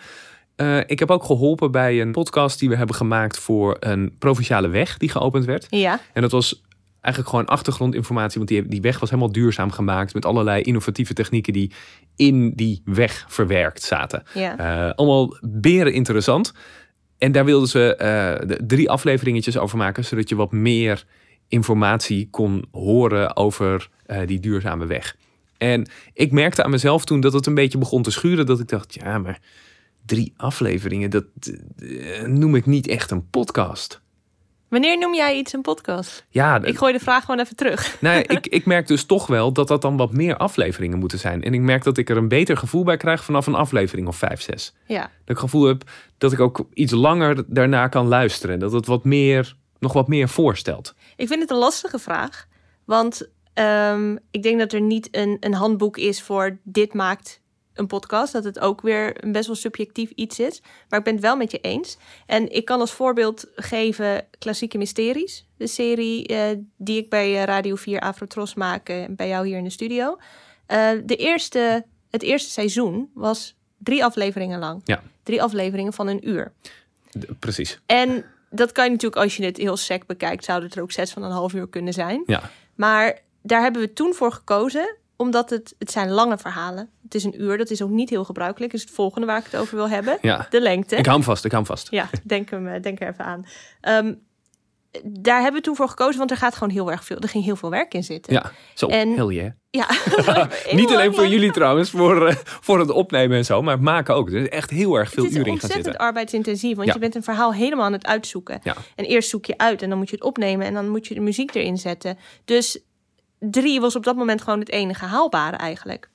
Eh, 0.57 0.79
ik 0.87 0.99
heb 0.99 1.11
ook 1.11 1.25
geholpen 1.25 1.71
bij 1.71 2.01
een 2.01 2.13
podcast 2.13 2.59
die 2.59 2.69
we 2.69 2.77
hebben 2.77 2.97
gemaakt 2.97 3.39
voor 3.39 3.77
een 3.81 4.15
provinciale 4.19 4.69
weg 4.69 4.97
die 4.97 5.09
geopend 5.09 5.45
werd. 5.45 5.67
Ja, 5.71 6.01
En 6.13 6.23
dat 6.23 6.31
was 6.31 6.63
eigenlijk 7.01 7.35
gewoon 7.35 7.47
achtergrondinformatie, 7.47 8.37
want 8.37 8.49
die, 8.49 8.69
die 8.69 8.81
weg 8.81 8.99
was 9.01 9.11
helemaal 9.11 9.33
duurzaam 9.33 9.71
gemaakt 9.71 10.15
met 10.15 10.25
allerlei 10.25 10.63
innovatieve 10.63 11.15
technieken 11.15 11.53
die 11.53 11.73
in 12.17 12.53
die 12.55 12.83
weg 12.85 13.25
verwerkt 13.29 13.83
zaten. 13.83 14.23
ja. 14.35 14.59
Eh, 14.59 14.95
allemaal 14.95 15.37
beren 15.41 15.93
interessant. 15.93 16.53
En 17.19 17.33
daar 17.33 17.45
wilden 17.45 17.69
ze 17.69 17.97
eh, 17.97 18.49
de 18.49 18.67
drie 18.67 18.91
afleveringetjes 18.91 19.59
over 19.59 19.79
maken, 19.79 20.05
zodat 20.05 20.29
je 20.29 20.35
wat 20.35 20.53
meer 20.53 21.05
informatie 21.49 22.29
kon 22.31 22.65
horen 22.71 23.37
over 23.37 23.89
die 24.27 24.41
duurzame 24.41 24.87
weg. 24.87 25.17
En 25.59 25.89
ik 26.13 26.33
merkte 26.33 26.63
aan 26.63 26.71
mezelf 26.71 27.05
toen 27.05 27.21
dat 27.21 27.33
het 27.33 27.47
een 27.47 27.55
beetje 27.55 27.79
begon 27.79 28.03
te 28.03 28.11
schuren, 28.11 28.47
dat 28.47 28.61
ik 28.61 28.69
dacht, 28.69 28.95
ja, 28.95 29.19
maar 29.19 29.41
drie 30.07 30.35
afleveringen, 30.37 31.11
dat 31.11 31.25
eh, 31.79 32.23
noem 32.27 32.55
ik 32.55 32.67
niet 32.67 32.89
echt 32.89 33.11
een 33.11 33.31
podcast. 33.31 34.03
Wanneer 34.69 34.99
noem 34.99 35.15
jij 35.15 35.37
iets 35.37 35.53
een 35.53 35.61
podcast? 35.61 36.25
Ja, 36.29 36.63
Ik 36.63 36.77
gooi 36.77 36.93
de 36.93 36.99
vraag 36.99 37.25
gewoon 37.25 37.41
even 37.41 37.57
terug. 37.57 37.97
nou, 38.01 38.17
ja, 38.17 38.29
ik, 38.29 38.47
ik 38.47 38.67
merk 38.67 38.87
dus 38.87 39.05
toch 39.05 39.27
wel 39.27 39.53
dat 39.53 39.69
dat 39.69 39.83
dan 39.83 39.97
wat 39.97 40.13
meer 40.13 40.37
afleveringen 40.37 40.99
moeten 40.99 41.19
zijn. 41.19 41.43
En 41.43 41.55
ik 41.55 41.61
merk 41.61 41.85
dat 41.85 41.99
ik 41.99 42.11
er 42.11 42.17
een 42.17 42.29
beter 42.29 42.57
gevoel 42.57 42.85
bij 42.85 42.97
krijg 42.97 43.25
vanaf 43.25 43.47
een 43.47 43.55
aflevering 43.55 44.09
of 44.09 44.17
vijf, 44.17 44.41
zes. 44.43 44.75
Ja, 44.87 45.01
Dat 45.01 45.09
ik 45.11 45.29
het 45.29 45.39
gevoel 45.39 45.67
heb 45.67 45.91
dat 46.19 46.33
ik 46.33 46.41
ook 46.41 46.67
iets 46.73 46.93
langer 46.93 47.45
daarna 47.47 47.89
kan 47.89 48.07
luisteren. 48.07 48.59
Dat 48.59 48.73
het 48.73 48.87
wat 48.87 49.05
meer, 49.05 49.57
nog 49.79 49.93
wat 49.93 50.09
meer 50.09 50.29
voorstelt. 50.29 50.95
ik 51.17 51.29
vind 51.29 51.41
het 51.41 51.51
een 51.51 51.57
lastige 51.57 51.99
vraag. 51.99 52.47
Want 52.85 53.29
ehm, 53.55 54.17
ik 54.31 54.43
denk 54.43 54.59
dat 54.59 54.73
er 54.73 54.81
niet 54.81 55.09
een, 55.11 55.37
een 55.41 55.55
handboek 55.55 55.97
is 55.97 56.23
voor 56.23 56.59
dit 56.63 56.95
maakt 56.95 57.41
een 57.75 57.87
podcast. 57.87 58.33
Dat 58.33 58.45
het 58.45 58.59
ook 58.59 58.81
weer 58.81 59.25
een 59.25 59.33
best 59.33 59.47
wel 59.47 59.57
subjectief 59.57 60.11
iets 60.11 60.39
is. 60.39 60.63
Maar 60.89 60.99
ik 60.99 61.05
ben 61.05 61.15
het 61.15 61.23
wel 61.23 61.37
met 61.37 61.51
je 61.51 61.61
eens. 61.61 61.99
En 62.27 62.53
ik 62.53 62.65
kan 62.65 62.81
als 62.81 62.93
voorbeeld 62.93 63.47
geven 63.55 64.27
Klassieke 64.39 64.79
Mysteries. 64.79 65.47
De 65.57 65.67
serie 65.67 66.27
eh, 66.27 66.57
die 66.77 66.99
ik 66.99 67.11
bij 67.11 67.37
eh, 67.37 67.45
Radio 67.45 67.75
4 67.75 68.01
Afrotros 68.01 68.55
maak. 68.55 68.89
eh, 68.89 69.05
bij 69.11 69.29
jou 69.29 69.47
hier 69.47 69.59
in 69.59 69.65
de 69.65 69.71
studio. 69.71 70.19
De 71.05 71.17
eerste, 71.17 71.85
het 72.11 72.23
eerste 72.23 72.51
seizoen 72.51 73.11
was 73.15 73.57
drie 73.79 74.05
afleveringen 74.05 74.59
lang. 74.59 74.81
Ja. 74.85 75.03
Drie 75.23 75.43
afleveringen 75.43 75.93
van 75.93 76.07
een 76.07 76.29
uur. 76.29 76.53
Precies. 77.39 77.81
En 77.87 78.25
dat 78.51 78.73
kan 78.73 78.85
je 78.85 78.91
natuurlijk, 78.91 79.23
als 79.23 79.37
je 79.37 79.45
het 79.45 79.57
heel 79.57 79.77
sec 79.77 80.07
bekijkt, 80.07 80.45
zou 80.45 80.63
het 80.63 80.75
er 80.75 80.83
ook 80.83 80.93
zes 80.93 81.13
van 81.13 81.23
een 81.23 81.31
half 81.31 81.53
uur 81.53 81.69
kunnen 81.69 81.93
zijn. 81.93 82.23
Ja. 82.27 82.51
Maar 82.75 83.19
daar 83.47 83.63
hebben 83.63 83.81
we 83.83 83.93
toen 83.93 84.15
voor 84.15 84.33
gekozen, 84.33 84.97
omdat 85.17 85.51
het, 85.51 85.75
het 85.79 85.91
zijn 85.91 86.11
lange 86.11 86.39
verhalen. 86.39 86.91
Het 87.03 87.15
is 87.15 87.25
een 87.25 87.43
uur, 87.43 87.59
dat 87.59 87.71
is 87.71 87.83
ook 87.83 87.91
niet 87.91 88.11
heel 88.11 88.25
gebruikelijk. 88.25 88.73
is 88.73 88.81
het 88.81 88.91
volgende 88.91 89.27
waar 89.27 89.39
ik 89.39 89.45
het 89.51 89.57
over 89.61 89.77
wil 89.77 89.89
hebben. 89.89 90.19
Ja. 90.21 90.47
De 90.51 90.61
lengte. 90.61 90.97
Ik 90.97 91.05
hou 91.05 91.17
hem 91.17 91.27
vast, 91.27 91.45
ik 91.45 91.51
hou 91.53 91.65
hem 91.65 91.77
vast. 91.77 91.91
Ja, 91.91 92.09
denk, 92.23 92.51
hem, 92.51 92.67
eh, 92.69 92.83
denk 92.83 93.01
er 93.01 93.09
even 93.09 93.25
aan. 93.25 93.47
Ehm, 93.81 94.15
daar 95.05 95.41
hebben 95.43 95.61
we 95.61 95.67
toen 95.67 95.77
voor 95.77 95.89
gekozen, 95.89 96.19
want 96.19 96.31
er 96.31 96.37
gaat 96.37 96.55
gewoon 96.55 96.73
heel 96.73 96.91
erg 96.91 97.05
veel, 97.05 97.19
er 97.19 97.29
ging 97.29 97.45
heel 97.45 97.57
veel 97.57 97.71
werk 97.71 97.95
in 97.95 98.05
zitten. 98.05 98.33
Ja, 98.33 98.53
zo, 98.75 98.87
En- 98.87 99.13
hell 99.17 99.27
yeah. 99.27 99.51
Ja. 99.71 99.87
Niet 100.73 100.89
alleen 100.89 101.01
Heel 101.01 101.13
voor 101.15 101.27
jullie 101.27 101.53
trouwens, 101.53 101.91
voor, 101.91 102.27
eh, 102.27 102.37
voor 102.45 102.79
het 102.79 102.91
opnemen 102.91 103.37
en 103.37 103.45
zo, 103.45 103.63
maar 103.63 103.75
het 103.75 103.83
maken 103.83 104.15
ook. 104.15 104.29
Er 104.31 104.41
is 104.43 104.49
echt 104.49 104.71
heel 104.71 104.95
erg 104.97 105.11
veel 105.11 105.23
Het 105.25 105.33
is 105.33 105.39
uren 105.39 105.53
in 105.53 105.59
gaan 105.59 105.63
ontzettend 105.63 105.85
zitten. 105.85 106.07
arbeidsintensief, 106.07 106.75
want 106.77 106.89
Ja. 106.89 106.95
je 106.95 107.01
bent 107.01 107.15
een 107.15 107.23
verhaal 107.23 107.55
helemaal 107.55 107.85
aan 107.85 107.93
het 107.93 108.07
uitzoeken. 108.07 108.61
Ja. 108.63 108.77
En 108.95 109.05
eerst 109.05 109.29
zoek 109.29 109.45
je 109.45 109.59
uit 109.59 109.83
en 109.83 109.89
dan 109.89 109.99
moet 109.99 110.09
je 110.11 110.15
het 110.17 110.25
opnemen 110.25 110.67
en 110.67 110.75
dan 110.75 110.89
moet 110.89 111.07
je 111.07 111.15
de 111.15 111.21
muziek 111.21 111.55
erin 111.55 111.77
zetten. 111.79 112.19
Dus 112.45 112.81
drie 113.51 113.81
was 113.81 113.97
op 113.97 114.05
dat 114.05 114.17
moment 114.17 114.43
gewoon 114.43 114.59
het 114.59 114.71
enige 114.71 115.05
haalbare 115.05 115.57
eigenlijk. 115.57 116.09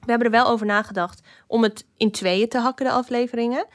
We 0.00 0.12
hebben 0.12 0.26
er 0.26 0.32
wel 0.42 0.48
over 0.48 0.66
nagedacht 0.66 1.20
om 1.46 1.62
het 1.62 1.86
in 1.96 2.10
tweeën 2.10 2.48
te 2.48 2.58
hakken, 2.58 2.84
de 2.86 2.92
afleveringen. 2.92 3.66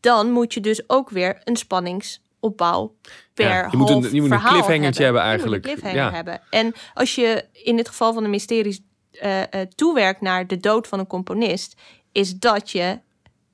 Dan 0.00 0.30
moet 0.30 0.54
je 0.54 0.60
dus 0.60 0.88
ook 0.88 1.10
weer 1.10 1.40
een 1.44 1.56
spanningsopbouw 1.56 2.94
per 3.34 3.48
Ja, 3.48 3.68
je 3.70 3.76
moet 3.76 3.88
een- 3.90 4.00
je 4.02 4.08
moet 4.22 4.30
een 4.30 4.38
verhaal 4.38 4.50
cliffhangertje 4.52 5.04
hebben 5.04 5.22
Je 5.22 5.28
moet 5.28 5.38
eigenlijk. 5.38 5.64
een 5.66 5.70
cliffhanger 5.70 6.10
Ja. 6.10 6.10
hebben. 6.14 6.40
En 6.50 6.74
als 6.94 7.14
je 7.14 7.44
in 7.52 7.76
het 7.76 7.88
geval 7.88 8.12
van 8.12 8.22
de 8.22 8.28
mysteries 8.28 8.80
eh, 9.10 9.40
toewerkt 9.74 10.20
naar 10.20 10.46
de 10.46 10.56
dood 10.56 10.86
van 10.86 10.98
een 10.98 11.06
componist, 11.06 11.80
is 12.12 12.38
dat 12.38 12.70
je 12.70 12.98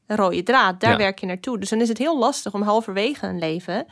rode 0.07 0.43
draad. 0.43 0.81
Daar 0.81 0.91
Ja. 0.91 0.97
werk 0.97 1.19
je 1.19 1.27
naartoe. 1.27 1.59
Dus 1.59 1.69
dan 1.69 1.81
is 1.81 1.89
het 1.89 1.99
heel 1.99 2.19
lastig 2.19 2.55
om 2.55 2.63
halverwege 2.63 3.27
een 3.27 3.39
leven 3.39 3.87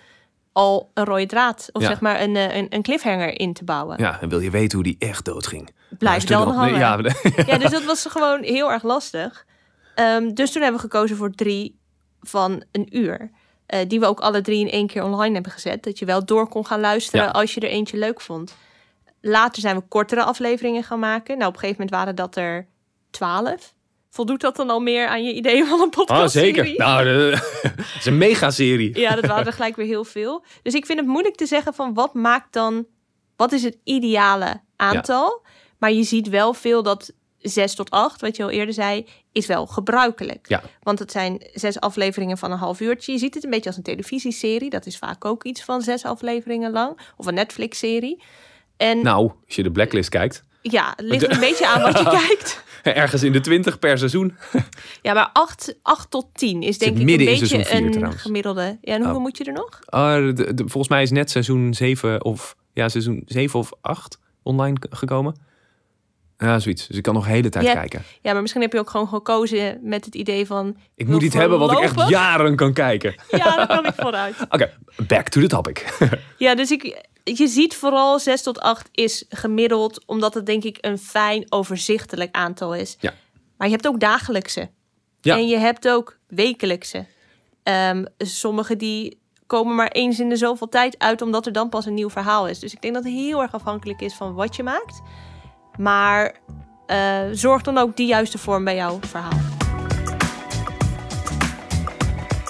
al 0.54 0.90
een 0.94 1.04
rode 1.04 1.26
draad 1.26 1.68
of 1.72 1.82
Ja. 1.82 1.88
zeg 1.88 2.00
maar 2.00 2.20
een, 2.20 2.36
eh, 2.36 2.56
een, 2.56 2.66
een 2.70 2.82
cliffhanger 2.82 3.40
in 3.40 3.52
te 3.52 3.64
bouwen. 3.64 3.98
Ja, 3.98 4.20
en 4.20 4.28
wil 4.28 4.40
je 4.40 4.50
weten 4.50 4.74
hoe 4.74 4.82
die 4.86 4.96
echt 4.98 5.24
doodging? 5.24 5.74
Blijf 5.98 6.24
dan 6.24 6.44
dan- 6.44 6.54
hangen. 6.54 6.78
Ja, 7.46 7.58
dus 7.58 7.70
dat 7.70 7.84
was 7.84 8.06
gewoon 8.06 8.42
heel 8.42 8.70
erg 8.72 8.82
lastig. 8.82 9.46
Ehm, 9.94 10.32
dus 10.34 10.52
toen 10.52 10.62
hebben 10.62 10.80
we 10.80 10.86
gekozen 10.88 11.16
voor 11.16 11.30
drie 11.30 11.78
van 12.20 12.62
een 12.72 12.96
uur. 12.96 13.30
Eh, 13.66 13.80
die 13.88 14.00
we 14.00 14.06
ook 14.06 14.20
alle 14.20 14.40
drie 14.40 14.60
in 14.60 14.70
één 14.70 14.86
keer 14.86 15.02
online 15.04 15.34
hebben 15.34 15.52
gezet. 15.52 15.82
Dat 15.82 15.98
je 15.98 16.04
wel 16.04 16.24
door 16.24 16.48
kon 16.48 16.66
gaan 16.66 16.80
luisteren 16.80 17.24
Ja. 17.26 17.30
als 17.30 17.54
je 17.54 17.60
er 17.60 17.68
eentje 17.68 17.96
leuk 17.98 18.20
vond. 18.20 18.54
Later 19.20 19.60
zijn 19.62 19.76
we 19.76 19.82
kortere 19.88 20.22
afleveringen 20.24 20.82
gaan 20.84 20.98
maken. 20.98 21.36
Nou, 21.38 21.48
op 21.48 21.54
een 21.54 21.60
gegeven 21.60 21.82
moment 21.84 21.90
waren 22.00 22.16
dat 22.16 22.36
er 22.36 22.66
twaalf. 23.10 23.73
Voldoet 24.14 24.40
dat 24.40 24.56
dan 24.56 24.70
al 24.70 24.80
meer 24.80 25.06
aan 25.06 25.24
je 25.24 25.32
idee 25.32 25.64
van 25.64 25.80
een 25.80 25.90
podcast? 25.90 26.20
Ah, 26.20 26.42
zeker. 26.42 26.74
Nou, 26.76 27.06
het 27.08 27.96
is 27.98 28.06
een 28.06 28.18
megaserie. 28.18 28.98
Ja, 28.98 29.14
dat 29.14 29.26
waren 29.26 29.46
er 29.46 29.52
gelijk 29.52 29.76
weer 29.76 29.86
heel 29.86 30.04
veel. 30.04 30.44
Dus 30.62 30.74
ik 30.74 30.86
vind 30.86 30.98
het 30.98 31.08
moeilijk 31.08 31.34
te 31.34 31.46
zeggen 31.46 31.74
van 31.74 31.94
wat 31.94 32.14
maakt 32.14 32.52
dan... 32.52 32.86
Wat 33.36 33.52
is 33.52 33.62
het 33.62 33.78
ideale 33.84 34.60
aantal? 34.76 35.42
Maar 35.78 35.92
je 35.92 36.02
ziet 36.02 36.28
wel 36.28 36.54
veel 36.54 36.82
dat 36.82 37.12
zes 37.38 37.74
tot 37.74 37.90
acht, 37.90 38.20
wat 38.20 38.36
je 38.36 38.42
al 38.42 38.50
eerder 38.50 38.74
zei, 38.74 39.06
is 39.32 39.46
wel 39.46 39.66
gebruikelijk. 39.66 40.48
Ja. 40.48 40.62
Want 40.82 40.98
het 40.98 41.12
zijn 41.12 41.46
zes 41.52 41.80
afleveringen 41.80 42.38
van 42.38 42.52
een 42.52 42.58
half 42.58 42.80
uurtje. 42.80 43.12
Je 43.12 43.18
ziet 43.18 43.34
het 43.34 43.44
een 43.44 43.50
beetje 43.50 43.68
als 43.68 43.76
een 43.76 43.82
televisieserie. 43.82 44.70
Dat 44.70 44.86
is 44.86 44.98
vaak 44.98 45.24
ook 45.24 45.44
iets 45.44 45.62
van 45.64 45.82
zes 45.82 46.04
afleveringen 46.04 46.72
lang. 46.72 46.98
Of 47.16 47.26
een 47.26 47.34
Netflix-serie. 47.34 48.22
En 48.76 49.02
Nou, 49.02 49.32
als 49.46 49.56
je 49.56 49.62
de 49.62 49.72
blacklist 49.72 50.08
kijkt, 50.08 50.44
ja, 50.72 50.92
het 50.96 51.06
ligt 51.06 51.30
een 51.32 51.40
beetje 51.40 51.66
aan 51.68 51.80
wat 51.82 51.98
je 51.98 52.04
kijkt. 52.26 52.62
ergens 52.82 53.22
in 53.22 53.32
de 53.32 53.40
20 53.40 53.78
per 53.78 53.98
seizoen. 53.98 54.36
Ja, 55.02 55.12
maar 55.14 55.30
acht, 55.32 55.74
acht 55.82 56.10
tot 56.10 56.26
tien 56.32 56.62
is 56.62 56.78
denk 56.78 56.92
ik 56.94 57.00
een 57.00 57.16
beetje 57.16 57.46
vier 57.46 57.74
een 57.74 57.90
trouwens. 57.90 58.22
gemiddelde. 58.22 58.78
Ja, 58.80 58.92
en 58.92 58.96
hoeveel 58.98 59.16
Oh. 59.16 59.22
moet 59.22 59.36
je 59.38 59.44
er 59.44 59.52
nog? 59.52 59.78
De- 60.34 60.54
de- 60.54 60.62
volgens 60.68 60.88
mij 60.88 61.02
is 61.02 61.10
net 61.10 61.30
seizoen 61.30 61.74
7 61.74 62.24
of 62.24 62.56
ja, 62.72 62.88
seizoen 62.88 63.22
7 63.26 63.58
of 63.58 63.70
8 63.80 64.18
online 64.42 64.76
gekomen. 64.90 65.34
Ja, 66.38 66.58
zoiets. 66.58 66.86
Dus 66.86 66.96
ik 66.96 67.02
kan 67.02 67.14
nog 67.14 67.24
de 67.24 67.30
hele 67.30 67.48
tijd 67.48 67.64
Ja. 67.64 67.72
kijken. 67.72 68.02
Ja, 68.22 68.32
maar 68.32 68.40
misschien 68.40 68.62
heb 68.62 68.72
je 68.72 68.78
ook 68.78 68.90
gewoon 68.90 69.08
gekozen 69.08 69.78
met 69.82 70.04
het 70.04 70.14
idee 70.14 70.46
van... 70.46 70.76
Ik 70.94 71.08
moet 71.08 71.22
iets 71.22 71.34
hebben 71.34 71.58
wat 71.58 71.72
ik 71.72 71.78
echt 71.78 72.08
jaren 72.08 72.56
kan 72.56 72.72
kijken. 72.72 73.14
Ja, 73.30 73.56
daar 73.56 73.66
kan 73.66 73.86
ik 73.86 73.94
vooruit. 73.96 74.34
Oké, 74.48 74.70
back 75.06 75.28
to 75.28 75.40
the 75.40 75.46
topic. 75.46 75.98
Ja, 76.38 76.54
dus 76.54 76.70
ik, 76.70 77.06
je 77.24 77.46
ziet 77.46 77.76
vooral 77.76 78.18
6 78.18 78.42
tot 78.42 78.60
8 78.60 78.88
is 78.92 79.24
gemiddeld, 79.28 80.06
omdat 80.06 80.34
het 80.34 80.46
denk 80.46 80.64
ik 80.64 80.78
een 80.80 80.98
fijn 80.98 81.46
overzichtelijk 81.48 82.34
aantal 82.34 82.74
is. 82.74 82.96
Ja. 83.00 83.14
Maar 83.56 83.68
je 83.68 83.74
hebt 83.74 83.86
ook 83.86 84.00
dagelijkse. 84.00 84.70
Ja. 85.20 85.36
En 85.36 85.48
je 85.48 85.56
hebt 85.56 85.88
ook 85.88 86.18
wekelijkse. 86.26 87.06
Ehm 87.62 88.04
sommige 88.18 88.76
die 88.76 89.22
komen 89.46 89.74
maar 89.74 89.88
eens 89.88 90.20
in 90.20 90.28
de 90.28 90.36
zoveel 90.36 90.68
tijd 90.68 90.98
uit, 90.98 91.22
omdat 91.22 91.46
er 91.46 91.52
dan 91.52 91.68
pas 91.68 91.86
een 91.86 91.94
nieuw 91.94 92.10
verhaal 92.10 92.48
is. 92.48 92.58
Dus 92.58 92.72
ik 92.72 92.82
denk 92.82 92.94
dat 92.94 93.04
het 93.04 93.12
heel 93.12 93.42
erg 93.42 93.54
afhankelijk 93.54 94.00
is 94.00 94.14
van 94.14 94.34
wat 94.34 94.56
je 94.56 94.62
maakt. 94.62 95.00
Maar 95.78 96.40
eh, 96.86 97.22
zorg 97.32 97.62
dan 97.62 97.78
ook 97.78 97.96
die 97.96 98.06
juiste 98.06 98.38
vorm 98.38 98.64
bij 98.64 98.74
jouw 98.74 98.98
verhaal. 99.00 99.53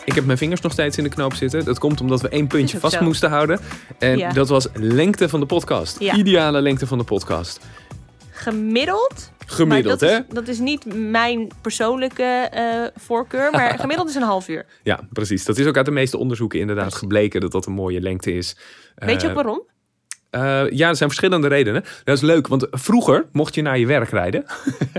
Ik 0.05 0.15
heb 0.15 0.25
mijn 0.27 0.39
vingers 0.39 0.61
nog 0.61 0.73
steeds 0.73 0.99
in 0.99 1.05
de 1.05 1.11
knoop 1.11 1.35
zitten. 1.35 1.65
Dat 1.65 1.79
komt 1.79 2.01
omdat 2.01 2.21
we 2.21 2.29
één 2.29 2.47
puntje 2.47 2.79
vast 2.79 2.95
zo. 2.97 3.03
moesten 3.05 3.31
houden. 3.31 3.61
En 3.99 4.19
Ja. 4.19 4.33
dat 4.33 4.49
was 4.49 4.67
lengte 4.75 5.29
van 5.29 5.41
de 5.41 5.47
podcast. 5.47 6.01
Ja. 6.01 6.15
Ideale 6.15 6.61
lengte 6.61 6.87
van 6.87 6.99
de 6.99 7.05
podcast. 7.05 7.61
Gemiddeld 8.31 9.33
Gemiddeld, 9.47 10.01
maar 10.01 10.11
hè? 10.11 10.17
dat 10.17 10.27
Is, 10.29 10.35
dat 10.35 10.49
is 10.49 10.59
niet 10.59 10.85
mijn 11.11 11.51
persoonlijke 11.61 12.23
eh, 12.51 12.85
voorkeur, 12.97 13.51
maar 13.51 13.79
gemiddeld 13.81 14.09
is 14.09 14.15
een 14.15 14.23
half 14.23 14.49
uur. 14.49 14.67
Ja, 14.83 15.01
precies. 15.13 15.45
Dat 15.45 15.59
is 15.59 15.67
ook 15.67 15.77
uit 15.77 15.87
de 15.87 15.93
meeste 15.93 16.19
onderzoeken 16.19 16.59
inderdaad 16.61 16.95
gebleken 16.95 17.41
dat 17.41 17.53
dat 17.53 17.67
een 17.67 17.73
mooie 17.73 18.01
lengte 18.01 18.33
is. 18.33 18.57
Weet 18.95 19.21
je 19.21 19.27
Eh, 19.27 19.29
ook 19.29 19.43
waarom? 19.43 19.63
Eh, 20.35 20.71
ja, 20.71 20.89
er 20.89 20.97
zijn 20.97 21.09
verschillende 21.09 21.49
redenen. 21.49 21.85
Dat 22.05 22.17
is 22.17 22.23
leuk, 22.23 22.47
want 22.47 22.67
vroeger 22.71 23.27
mocht 23.33 23.55
je 23.55 23.63
naar 23.63 23.79
je 23.79 23.87
werk 23.87 24.09
rijden. 24.11 24.45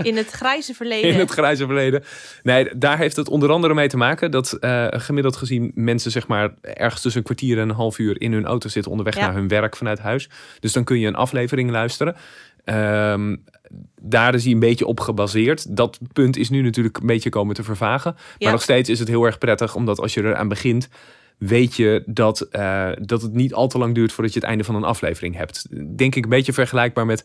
In 0.02 0.16
het 0.16 0.30
grijze 0.30 0.74
verleden. 0.74 1.10
In 1.12 1.18
het 1.18 1.30
grijze 1.30 1.66
verleden. 1.66 2.04
Nee, 2.42 2.68
daar 2.76 2.98
heeft 2.98 3.16
het 3.16 3.28
onder 3.28 3.50
andere 3.50 3.74
mee 3.74 3.88
te 3.88 3.96
maken 3.96 4.30
dat 4.30 4.52
eh, 4.52 4.86
gemiddeld 4.90 5.36
gezien 5.36 5.72
mensen 5.74 6.10
zeg 6.10 6.26
maar 6.26 6.54
ergens 6.60 7.02
tussen 7.02 7.20
een 7.20 7.26
kwartier 7.26 7.58
en 7.58 7.68
een 7.68 7.74
half 7.74 7.98
uur 7.98 8.20
in 8.20 8.32
hun 8.32 8.46
auto 8.46 8.68
zitten 8.68 8.90
onderweg 8.90 9.16
Ja. 9.16 9.20
naar 9.20 9.34
hun 9.34 9.48
werk 9.48 9.76
vanuit 9.76 9.98
huis. 9.98 10.28
Dus 10.60 10.72
dan 10.72 10.84
kun 10.84 10.98
je 10.98 11.06
een 11.06 11.14
aflevering 11.14 11.70
luisteren. 11.70 12.16
Ehm, 12.64 13.36
daar 14.00 14.34
is 14.34 14.44
hij 14.44 14.52
een 14.52 14.58
beetje 14.58 14.86
op 14.86 15.00
gebaseerd. 15.00 15.76
Dat 15.76 15.98
punt 16.12 16.36
is 16.36 16.50
nu 16.50 16.62
natuurlijk 16.62 16.96
een 16.96 17.06
beetje 17.06 17.30
komen 17.30 17.54
te 17.54 17.62
vervagen. 17.62 18.16
Maar 18.38 18.52
nog 18.52 18.62
steeds 18.62 18.88
is 18.88 18.98
het 18.98 19.08
heel 19.08 19.24
erg 19.24 19.38
prettig, 19.38 19.74
omdat 19.74 20.00
als 20.00 20.14
je 20.14 20.24
eraan 20.24 20.48
begint, 20.48 20.88
weet 21.38 21.74
je 21.74 22.02
dat, 22.06 22.40
eh, 22.40 22.90
dat 23.00 23.22
het 23.22 23.32
niet 23.32 23.54
al 23.54 23.68
te 23.68 23.78
lang 23.78 23.94
duurt 23.94 24.12
voordat 24.12 24.32
je 24.32 24.38
het 24.38 24.48
einde 24.48 24.64
van 24.64 24.74
een 24.74 24.84
aflevering 24.84 25.36
hebt. 25.36 25.66
Denk 25.96 26.14
ik 26.14 26.24
een 26.24 26.30
beetje 26.30 26.52
vergelijkbaar 26.52 27.06
met, 27.06 27.24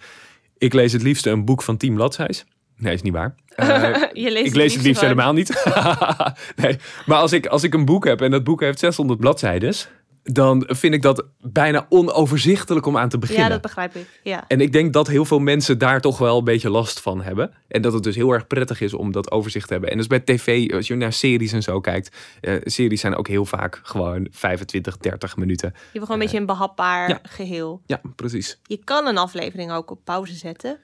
ik 0.58 0.74
lees 0.74 0.93
het 0.93 1.04
liefste 1.04 1.30
een 1.30 1.45
boek 1.45 1.62
van 1.62 1.78
10 1.78 1.93
bladzijs. 1.93 2.45
Nee, 2.78 2.93
is 2.93 3.02
niet 3.02 3.13
waar. 3.13 3.36
Eh, 3.56 4.04
je 4.13 4.32
leest 4.32 4.47
ik 4.47 4.56
lees 4.56 4.74
het 4.74 4.84
liefst 4.84 5.02
helemaal 5.02 5.34
niet. 5.34 5.65
nee, 6.62 6.78
maar 7.06 7.17
als 7.17 7.32
ik, 7.32 7.45
als 7.45 7.63
ik 7.63 7.74
een 7.74 7.86
boek 7.86 8.06
heb 8.06 8.21
en 8.21 8.32
dat 8.32 8.43
boek 8.43 8.62
heeft 8.62 8.80
600 8.80 9.19
bladzijden, 9.19 9.74
dan 10.23 10.63
vind 10.67 10.93
ik 10.93 11.01
dat 11.01 11.25
bijna 11.39 11.86
onoverzichtelijk 11.89 12.86
om 12.86 12.97
aan 12.97 13.10
te 13.10 13.17
beginnen. 13.17 13.43
Ja, 13.45 13.51
dat 13.51 13.62
begrijp 13.62 13.95
ik. 13.95 14.19
Ja. 14.23 14.43
En 14.47 14.62
ik 14.62 14.71
denk 14.71 14.93
dat 14.93 15.07
heel 15.07 15.25
veel 15.25 15.39
mensen 15.39 15.77
daar 15.77 16.01
toch 16.01 16.17
wel 16.17 16.38
een 16.38 16.43
beetje 16.43 16.69
last 16.69 16.99
van 16.99 17.21
hebben. 17.21 17.53
En 17.67 17.81
dat 17.81 17.93
het 17.93 18.03
dus 18.03 18.15
heel 18.15 18.31
erg 18.31 18.47
prettig 18.47 18.81
is 18.81 18.93
om 18.93 19.12
dat 19.12 19.31
overzicht 19.31 19.67
te 19.67 19.73
hebben. 19.73 19.91
En 19.91 19.97
dus 19.97 20.07
bij 20.07 20.19
tv, 20.19 20.71
als 20.73 20.88
je 20.88 20.95
naar 20.95 21.13
series 21.13 21.51
en 21.51 21.63
zo 21.63 21.79
kijkt. 21.79 22.15
eh, 22.41 22.55
series 22.63 23.01
zijn 23.01 23.15
ook 23.15 23.27
heel 23.27 23.45
vaak 23.45 23.79
gewoon 23.84 24.27
25, 24.31 24.97
30 24.97 25.36
minuten. 25.38 25.69
Je 25.73 25.79
hebt 25.81 25.93
gewoon 26.05 26.12
een 26.12 26.19
beetje 26.19 26.39
een 26.39 26.45
behapbaar 26.45 27.10
ja. 27.10 27.19
geheel. 27.23 27.81
Ja, 27.86 28.01
precies. 28.15 28.60
Je 28.63 28.77
kan 28.84 29.07
een 29.07 29.17
aflevering 29.17 29.71
ook 29.71 29.91
op 29.91 29.99
pauze 30.03 30.34
zetten. 30.34 30.79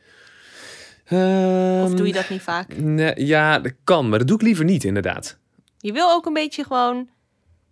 Of 1.05 1.13
Ehm, 1.17 1.95
doe 1.95 2.07
je 2.07 2.13
dat 2.13 2.29
niet 2.29 2.41
vaak? 2.41 2.77
Nee, 2.77 3.25
ja, 3.25 3.59
dat 3.59 3.73
kan. 3.83 4.09
Maar 4.09 4.19
dat 4.19 4.27
doe 4.27 4.37
ik 4.37 4.43
liever 4.43 4.65
niet, 4.65 4.83
inderdaad. 4.83 5.37
Je 5.79 5.91
wil 5.91 6.09
ook 6.11 6.25
een 6.25 6.33
beetje 6.33 6.63
gewoon... 6.63 7.09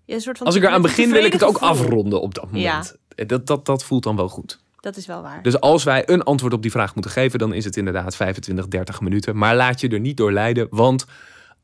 ja, 0.06 0.16
Een 0.16 0.22
soort 0.22 0.38
van 0.38 0.46
Als 0.48 0.56
ik 0.56 0.64
eraan 0.64 0.82
begin, 0.82 1.12
wil 1.12 1.24
ik 1.24 1.34
het 1.34 1.44
ook 1.44 1.58
gevoel. 1.58 1.70
afronden 1.70 2.22
op 2.22 2.34
dat 2.34 2.52
moment. 2.52 2.96
Dat, 3.16 3.48
dat, 3.48 3.66
dat 3.66 3.84
voelt 3.84 4.04
dan 4.04 4.16
wel 4.16 4.30
goed. 4.30 4.60
Dat 4.80 4.98
is 4.98 5.06
wel 5.06 5.22
waar. 5.22 5.42
Dus 5.42 5.60
als 5.60 5.84
wij 5.84 6.10
een 6.10 6.24
antwoord 6.24 6.54
op 6.54 6.62
die 6.62 6.72
vraag 6.72 6.94
moeten 6.94 7.12
geven, 7.12 7.40
dan 7.40 7.54
is 7.54 7.66
het 7.66 7.78
inderdaad 7.78 8.16
25, 8.16 8.68
30 8.68 9.02
minuten. 9.02 9.38
Maar 9.38 9.56
laat 9.56 9.82
je 9.82 9.88
er 9.88 10.00
niet 10.00 10.18
door 10.18 10.32
leiden, 10.32 10.68
want 10.70 11.06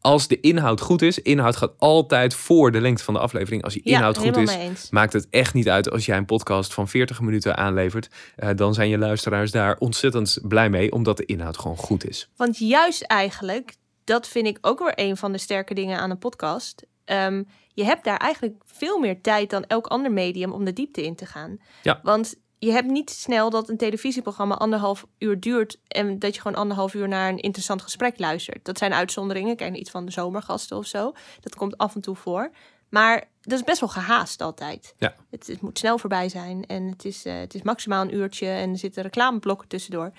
als 0.01 0.27
de 0.27 0.39
inhoud 0.39 0.81
goed 0.81 1.01
is, 1.01 1.19
inhoud 1.19 1.55
gaat 1.55 1.73
altijd 1.77 2.33
voor 2.33 2.71
de 2.71 2.81
lengte 2.81 3.03
van 3.03 3.13
de 3.13 3.19
aflevering. 3.19 3.63
Als 3.63 3.73
die 3.73 3.81
ja, 3.85 3.95
inhoud 3.95 4.17
goed 4.17 4.37
is, 4.37 4.89
maakt 4.89 5.13
het 5.13 5.27
echt 5.29 5.53
niet 5.53 5.69
uit 5.69 5.91
als 5.91 6.05
jij 6.05 6.17
een 6.17 6.25
podcast 6.25 6.73
van 6.73 6.87
40 6.87 7.21
minuten 7.21 7.57
aanlevert. 7.57 8.09
Eh, 8.35 8.49
dan 8.55 8.73
zijn 8.73 8.89
je 8.89 8.97
luisteraars 8.97 9.51
daar 9.51 9.75
ontzettend 9.77 10.39
blij 10.41 10.69
mee, 10.69 10.91
omdat 10.91 11.17
de 11.17 11.25
inhoud 11.25 11.57
gewoon 11.57 11.77
goed 11.77 12.09
is. 12.09 12.29
Want 12.35 12.57
juist 12.57 13.01
eigenlijk, 13.01 13.75
dat 14.03 14.27
vind 14.27 14.47
ik 14.47 14.57
ook 14.61 14.79
weer 14.79 14.93
een 14.95 15.17
van 15.17 15.31
de 15.31 15.37
sterke 15.37 15.73
dingen 15.73 15.99
aan 15.99 16.09
een 16.09 16.17
podcast. 16.17 16.83
Ehm, 17.05 17.43
je 17.73 17.83
hebt 17.83 18.03
daar 18.03 18.17
eigenlijk 18.17 18.61
veel 18.65 18.99
meer 18.99 19.21
tijd 19.21 19.49
dan 19.49 19.63
elk 19.63 19.87
ander 19.87 20.11
medium 20.11 20.51
om 20.51 20.65
de 20.65 20.73
diepte 20.73 21.03
in 21.03 21.15
te 21.15 21.25
gaan. 21.25 21.57
Ja. 21.81 21.99
Want 22.03 22.35
je 22.59 22.71
hebt 22.71 22.87
niet 22.87 23.09
snel 23.09 23.49
dat 23.49 23.69
een 23.69 23.77
televisieprogramma 23.77 24.55
anderhalf 24.55 25.05
uur 25.17 25.39
duurt 25.39 25.79
en 25.87 26.19
dat 26.19 26.35
je 26.35 26.41
gewoon 26.41 26.57
anderhalf 26.57 26.93
uur 26.93 27.07
naar 27.07 27.29
een 27.29 27.39
interessant 27.39 27.81
gesprek 27.81 28.19
luistert. 28.19 28.65
Dat 28.65 28.77
zijn 28.77 28.93
uitzonderingen. 28.93 29.55
Kijk, 29.55 29.75
iets 29.75 29.91
van 29.91 30.05
de 30.05 30.11
zomergasten 30.11 30.77
of 30.77 30.85
zo. 30.85 31.13
Dat 31.39 31.55
komt 31.55 31.77
af 31.77 31.95
en 31.95 32.01
toe 32.01 32.15
voor. 32.15 32.51
Maar 32.89 33.29
dat 33.41 33.59
is 33.59 33.63
best 33.63 33.79
wel 33.79 33.89
gehaast 33.89 34.41
altijd. 34.41 34.93
Ja. 34.97 35.15
Het, 35.29 35.47
het 35.47 35.61
moet 35.61 35.77
snel 35.77 35.97
voorbij 35.97 36.29
zijn 36.29 36.65
en 36.65 36.87
het 36.87 37.05
is, 37.05 37.25
eh, 37.25 37.39
het 37.39 37.53
is 37.53 37.61
maximaal 37.61 38.01
een 38.01 38.15
uurtje 38.15 38.47
en 38.47 38.69
er 38.69 38.77
zitten 38.77 39.03
reclameblokken 39.03 39.67
tussendoor. 39.67 40.11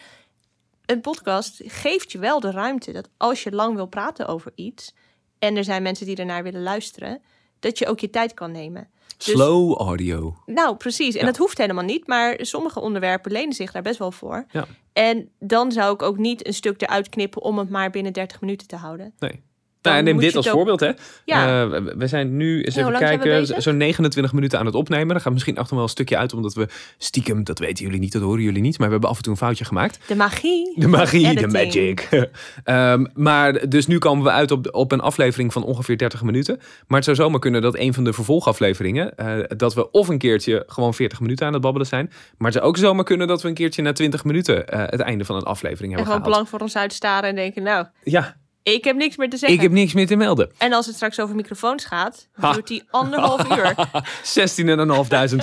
Een 0.86 1.00
podcast 1.00 1.60
geeft 1.64 2.12
je 2.12 2.18
wel 2.18 2.40
de 2.40 2.50
ruimte 2.50 2.92
dat 2.92 3.08
als 3.16 3.42
je 3.42 3.52
lang 3.52 3.74
wil 3.74 3.86
praten 3.86 4.26
over 4.26 4.52
iets 4.54 4.94
en 5.42 5.56
er 5.56 5.64
zijn 5.64 5.82
mensen 5.82 6.06
die 6.06 6.16
ernaar 6.16 6.42
willen 6.42 6.62
luisteren, 6.62 7.20
dat 7.60 7.78
je 7.78 7.86
ook 7.86 8.00
je 8.00 8.10
tijd 8.10 8.34
kan 8.34 8.52
nemen. 8.52 8.88
Dus- 9.16 9.26
Slow 9.34 9.80
audio. 9.80 10.36
Nou, 10.46 10.76
precies. 10.76 11.14
En 11.14 11.20
Ja. 11.20 11.26
dat 11.26 11.36
hoeft 11.36 11.58
helemaal 11.58 11.84
niet, 11.84 12.06
maar 12.06 12.34
sommige 12.40 12.80
onderwerpen 12.80 13.32
lenen 13.32 13.52
zich 13.54 13.72
daar 13.72 13.82
best 13.82 13.98
wel 13.98 14.12
voor. 14.12 14.44
Ja. 14.50 14.66
En 14.92 15.28
dan 15.38 15.72
zou 15.72 15.94
ik 15.94 16.02
ook 16.02 16.18
niet 16.18 16.46
een 16.46 16.54
stuk 16.54 16.82
eruit 16.82 17.08
knippen 17.08 17.42
om 17.42 17.58
het 17.58 17.68
maar 17.70 17.90
binnen 17.90 18.12
30 18.12 18.40
minuten 18.40 18.66
te 18.66 18.76
houden. 18.76 19.14
Nee. 19.18 19.42
Nou, 19.82 20.02
neem 20.02 20.18
dit 20.18 20.36
als 20.36 20.46
ook- 20.48 20.52
voorbeeld, 20.54 20.80
hè? 20.80 20.90
Ja. 21.24 21.62
Eh, 21.64 21.80
we- 21.96 22.06
zijn 22.06 22.36
nu 22.36 22.62
eens 22.62 22.74
Ja, 22.74 22.86
even 22.86 22.98
kijken, 22.98 23.62
zo'n 23.62 23.76
29 23.76 24.32
minuten 24.32 24.58
aan 24.58 24.66
het 24.66 24.74
opnemen. 24.74 25.08
Dan 25.08 25.20
gaat 25.20 25.32
misschien 25.32 25.58
achter 25.58 25.74
wel 25.74 25.84
een 25.84 25.90
stukje 25.90 26.16
uit, 26.16 26.34
omdat 26.34 26.54
we 26.54 26.66
stiekem, 26.98 27.44
dat 27.44 27.58
weten 27.58 27.84
jullie 27.84 28.00
niet, 28.00 28.12
dat 28.12 28.22
horen 28.22 28.42
jullie 28.42 28.62
niet, 28.62 28.78
maar 28.78 28.86
we 28.86 28.92
hebben 28.92 29.10
af 29.10 29.16
en 29.16 29.22
toe 29.22 29.32
een 29.32 29.38
foutje 29.38 29.64
gemaakt. 29.64 29.98
De 30.06 30.14
magie. 30.16 30.72
De 30.80 30.88
magie, 30.88 31.34
de 31.34 31.46
magic. 31.48 32.08
Ehm, 32.64 33.04
maar 33.14 33.68
dus 33.68 33.86
nu 33.86 33.98
komen 33.98 34.24
we 34.24 34.30
uit 34.30 34.50
op, 34.50 34.68
op 34.74 34.92
een 34.92 35.00
aflevering 35.00 35.52
van 35.52 35.64
ongeveer 35.64 35.98
30 35.98 36.22
minuten. 36.22 36.56
Maar 36.86 36.96
het 36.96 37.04
zou 37.04 37.16
zomaar 37.16 37.40
kunnen 37.40 37.62
dat 37.62 37.78
een 37.78 37.94
van 37.94 38.04
de 38.04 38.12
vervolgafleveringen, 38.12 39.16
eh, 39.16 39.38
dat 39.56 39.74
we 39.74 39.90
of 39.90 40.08
een 40.08 40.18
keertje 40.18 40.64
gewoon 40.66 40.94
40 40.94 41.20
minuten 41.20 41.46
aan 41.46 41.52
het 41.52 41.62
babbelen 41.62 41.86
zijn. 41.86 42.06
Maar 42.38 42.50
het 42.50 42.56
zou 42.58 42.66
ook 42.68 42.76
zomaar 42.76 43.04
kunnen 43.04 43.26
dat 43.26 43.42
we 43.42 43.48
een 43.48 43.54
keertje 43.54 43.82
na 43.82 43.92
20 43.92 44.24
minuten 44.24 44.68
eh, 44.68 44.78
het 44.86 45.00
einde 45.00 45.24
van 45.24 45.36
een 45.36 45.42
aflevering 45.42 45.92
En 45.92 45.98
hebben 45.98 46.14
gewoon 46.14 46.22
gehaald. 46.32 46.34
blank 46.34 46.48
voor 46.48 46.60
ons 46.60 46.76
uitstaren 46.76 47.28
en 47.28 47.34
denken, 47.34 47.62
nou, 47.62 47.86
Ja, 48.04 48.36
ik 48.62 48.84
heb 48.84 48.96
niks 48.96 49.16
meer 49.16 49.30
te 49.30 49.36
zeggen. 49.36 49.56
ik 49.58 49.62
heb 49.64 49.72
niks 49.72 49.92
meer 49.92 50.06
te 50.06 50.16
melden. 50.16 50.50
En 50.58 50.72
als 50.72 50.86
het 50.86 50.94
straks 50.94 51.20
over 51.20 51.34
microfoons 51.34 51.84
gaat, 51.84 52.28
Ha. 52.32 52.52
duurt 52.52 52.66
die 52.66 52.82
anderhalf 52.90 53.44
uur. 53.56 53.74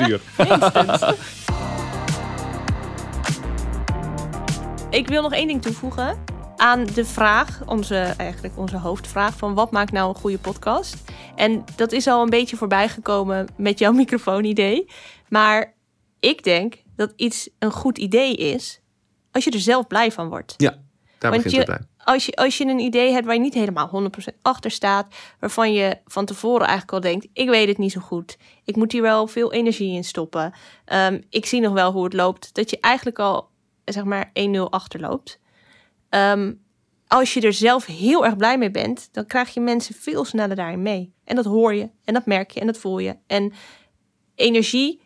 16.500 0.02 0.08
uur. 0.08 0.22
Ik 4.90 5.08
wil 5.08 5.22
nog 5.22 5.34
één 5.34 5.48
ding 5.48 5.62
toevoegen 5.62 6.18
aan 6.58 6.86
de 6.86 7.06
vraag, 7.06 7.62
onze, 7.66 7.96
eigenlijk 8.18 8.58
onze 8.58 8.78
hoofdvraag 8.78 9.38
van 9.38 9.54
wat 9.54 9.72
maakt 9.72 9.92
nou 9.92 10.10
een 10.10 10.16
goede 10.16 10.38
podcast? 10.38 10.96
En 11.36 11.64
dat 11.76 11.92
is 11.92 12.08
al 12.08 12.22
een 12.24 12.30
beetje 12.30 12.58
voorbijgekomen 12.58 13.48
met 13.58 13.80
jouw 13.80 13.92
microfoonidee. 14.04 14.90
Maar 15.28 15.74
ik 16.20 16.44
denk 16.44 16.76
dat 16.96 17.14
iets 17.16 17.50
een 17.60 17.72
goed 17.72 17.98
idee 17.98 18.36
is 18.36 18.82
als 19.32 19.44
je 19.44 19.52
er 19.52 19.60
zelf 19.60 19.88
blij 19.88 20.12
van 20.12 20.30
wordt. 20.30 20.54
Ja, 20.58 20.70
daar 21.20 21.32
Want 21.32 21.44
begint 21.44 21.66
je- 21.66 21.72
het 21.72 21.80
bij. 21.80 21.99
Als 22.10 22.26
je, 22.26 22.36
als 22.36 22.58
je 22.58 22.66
een 22.66 22.80
idee 22.80 23.12
hebt 23.12 23.26
waar 23.26 23.34
je 23.36 23.42
niet 23.42 23.54
helemaal 23.54 24.10
100% 24.34 24.42
achter 24.42 24.72
staat, 24.72 25.16
waarvan 25.40 25.74
je 25.74 25.98
van 26.06 26.26
tevoren 26.26 26.68
eigenlijk 26.68 26.92
al 26.92 27.00
denkt: 27.00 27.28
ik 27.34 27.50
weet 27.50 27.68
het 27.68 27.78
niet 27.78 27.92
zo 27.92 28.00
goed, 28.00 28.38
ik 28.64 28.76
moet 28.76 28.92
hier 28.92 29.02
wel 29.02 29.28
veel 29.28 29.54
energie 29.54 29.96
in 29.96 30.04
stoppen, 30.04 30.54
Ehm, 30.86 31.22
ik 31.30 31.46
zie 31.46 31.62
nog 31.62 31.74
wel 31.74 31.92
hoe 31.92 32.04
het 32.04 32.14
loopt, 32.14 32.54
dat 32.54 32.70
je 32.70 32.80
eigenlijk 32.80 33.20
al 33.20 33.50
zeg 33.86 34.04
maar 34.04 34.30
1-0 34.34 34.70
achterloopt. 34.70 35.40
Ehm, 36.10 36.54
als 37.08 37.34
je 37.34 37.42
er 37.42 37.54
zelf 37.54 37.86
heel 37.86 38.26
erg 38.26 38.38
blij 38.38 38.58
mee 38.58 38.72
bent, 38.72 39.10
dan 39.12 39.26
krijg 39.26 39.54
je 39.54 39.60
mensen 39.60 39.96
veel 39.96 40.26
sneller 40.26 40.56
daarin 40.56 40.82
mee. 40.82 41.14
En 41.24 41.36
dat 41.36 41.46
hoor 41.46 41.74
je, 41.74 41.90
en 42.04 42.14
dat 42.14 42.26
merk 42.26 42.52
je, 42.52 42.60
en 42.60 42.66
dat 42.66 42.78
voel 42.78 43.00
je. 43.00 43.18
En 43.28 43.54
energie 44.36 45.02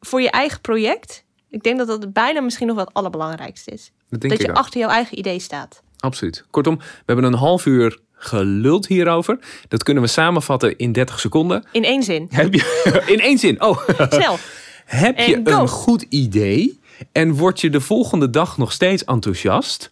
voor 0.00 0.20
je 0.20 0.30
eigen 0.30 0.60
project, 0.60 1.24
ik 1.48 1.62
denk 1.62 1.78
dat 1.78 1.86
dat 1.86 2.12
bijna 2.12 2.40
misschien 2.40 2.66
nog 2.66 2.76
wel 2.76 2.84
het 2.84 2.94
allerbelangrijkste 2.94 3.70
is. 3.70 3.92
Dat 4.08 4.40
je 4.40 4.50
ook. 4.50 4.56
achter 4.56 4.80
jouw 4.80 4.90
eigen 4.90 5.18
idee 5.18 5.38
staat. 5.38 5.82
Absoluut. 6.02 6.44
Kortom, 6.50 6.78
we 6.78 6.84
hebben 7.06 7.24
een 7.24 7.34
half 7.34 7.66
uur 7.66 7.98
geluld 8.14 8.86
hierover. 8.86 9.38
Dat 9.68 9.82
kunnen 9.82 10.02
we 10.02 10.08
samenvatten 10.08 10.78
in 10.78 10.92
30 10.92 11.20
seconden. 11.20 11.64
In 11.72 11.84
één 11.84 12.02
zin. 12.02 12.26
Heb 12.30 12.54
je, 12.54 13.02
in 13.14 13.20
één 13.20 13.38
zin. 13.38 13.62
Oh, 13.62 13.88
Snel. 14.08 14.38
heb 14.84 15.18
je 15.18 15.40
een 15.44 15.68
goed 15.68 16.06
idee 16.08 16.80
en 17.12 17.34
word 17.34 17.60
je 17.60 17.70
de 17.70 17.80
volgende 17.80 18.30
dag 18.30 18.58
nog 18.58 18.72
steeds 18.72 19.04
enthousiast? 19.04 19.90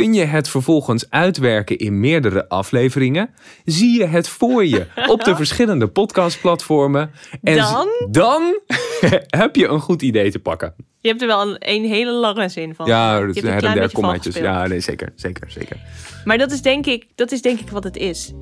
Kun 0.00 0.14
je 0.14 0.24
het 0.24 0.48
vervolgens 0.48 1.10
uitwerken 1.10 1.78
in 1.78 2.00
meerdere 2.00 2.48
afleveringen? 2.48 3.34
Zie 3.64 3.98
je 3.98 4.06
het 4.06 4.28
voor 4.28 4.66
je 4.66 4.86
op 5.06 5.24
de 5.24 5.36
verschillende 5.42 5.88
podcastplatformen? 5.88 7.10
En 7.42 7.56
Dan? 7.56 7.88
dan 8.10 8.60
heb 9.40 9.56
je 9.56 9.66
een 9.66 9.80
goed 9.80 10.02
idee 10.02 10.30
te 10.30 10.38
pakken. 10.38 10.74
Je 10.98 11.08
hebt 11.08 11.20
er 11.20 11.26
wel 11.26 11.42
een, 11.42 11.56
een 11.58 11.84
hele 11.84 12.12
lange 12.12 12.48
zin 12.48 12.74
van. 12.74 12.86
Ja, 12.86 13.16
Je 13.16 13.24
hebt 13.24 13.36
een 13.36 13.56
klein 13.56 13.78
beetje 13.78 13.96
kommaatjes. 13.96 14.36
Ja, 14.36 14.66
nee, 14.66 14.80
zeker, 14.80 15.12
zeker, 15.16 15.50
zeker. 15.50 15.76
Maar 16.24 16.38
dat 16.38 16.52
is, 16.52 16.62
denk 16.62 16.86
ik, 16.86 17.06
dat 17.14 17.32
is 17.32 17.42
denk 17.42 17.60
ik 17.60 17.70
wat 17.70 17.84
het 17.84 17.96
is. 17.96 18.32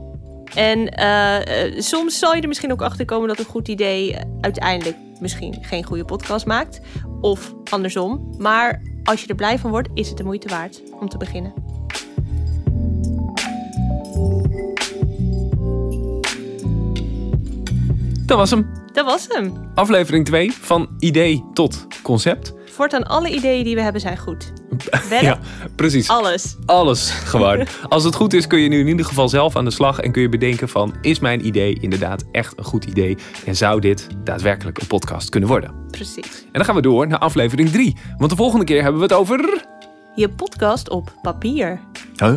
En 0.54 0.88
eh, 0.88 1.66
eh, 1.66 1.80
soms 1.80 2.18
zal 2.18 2.34
je 2.34 2.42
er 2.42 2.48
misschien 2.48 2.72
ook 2.72 2.82
achter 2.82 3.04
komen 3.04 3.28
dat 3.28 3.38
een 3.38 3.44
goed 3.44 3.68
idee 3.68 4.16
uiteindelijk 4.40 4.96
misschien 5.20 5.58
geen 5.60 5.84
goede 5.84 6.04
podcast 6.04 6.46
maakt. 6.46 6.80
Of 7.20 7.54
andersom. 7.70 8.34
Maar 8.38 8.82
als 9.04 9.22
je 9.22 9.26
er 9.26 9.34
blij 9.34 9.58
van 9.58 9.70
wordt, 9.70 9.88
is 9.94 10.08
het 10.08 10.16
de 10.16 10.24
moeite 10.24 10.48
waard 10.48 10.82
om 11.00 11.08
te 11.08 11.16
beginnen. 11.16 11.52
Dat 18.26 18.38
was 18.38 18.50
hem. 18.50 18.70
Dat 18.92 19.04
was 19.04 19.26
hem. 19.28 19.70
Aflevering 19.74 20.24
2 20.24 20.52
van 20.52 20.88
idee 20.98 21.44
tot 21.52 21.86
concept. 22.02 22.52
Voortaan 22.64 23.02
alle 23.06 23.30
ideeën 23.34 23.64
die 23.64 23.74
we 23.74 23.80
hebben 23.80 24.00
zijn 24.00 24.18
goed. 24.18 24.52
Ja, 25.20 25.38
precies. 25.76 26.08
Alles. 26.08 26.56
Alles 26.66 27.10
gewoon. 27.10 27.66
Als 27.88 28.04
het 28.04 28.14
goed 28.14 28.32
is 28.32 28.46
kun 28.46 28.58
je 28.58 28.68
nu 28.68 28.80
in 28.80 28.88
ieder 28.88 29.06
geval 29.06 29.28
zelf 29.28 29.56
aan 29.56 29.64
de 29.64 29.70
slag 29.70 30.00
en 30.00 30.12
kun 30.12 30.22
je 30.22 30.28
bedenken 30.28 30.68
van 30.68 30.94
is 31.00 31.18
mijn 31.18 31.46
idee 31.46 31.78
inderdaad 31.80 32.24
echt 32.32 32.58
een 32.58 32.64
goed 32.64 32.84
idee 32.84 33.16
en 33.46 33.56
zou 33.56 33.80
dit 33.80 34.06
daadwerkelijk 34.24 34.80
een 34.80 34.86
podcast 34.86 35.28
kunnen 35.28 35.48
worden. 35.48 35.74
Precies. 35.90 36.42
En 36.42 36.52
dan 36.52 36.64
gaan 36.64 36.74
we 36.74 36.82
door 36.82 37.06
naar 37.06 37.18
aflevering 37.18 37.70
3. 37.70 37.96
Want 38.18 38.30
de 38.30 38.36
volgende 38.36 38.64
keer 38.64 38.82
hebben 38.82 39.00
we 39.00 39.06
het 39.06 39.16
over... 39.16 39.64
Je 40.14 40.28
podcast 40.28 40.90
op 40.90 41.12
papier. 41.22 41.80
Huh? 42.16 42.34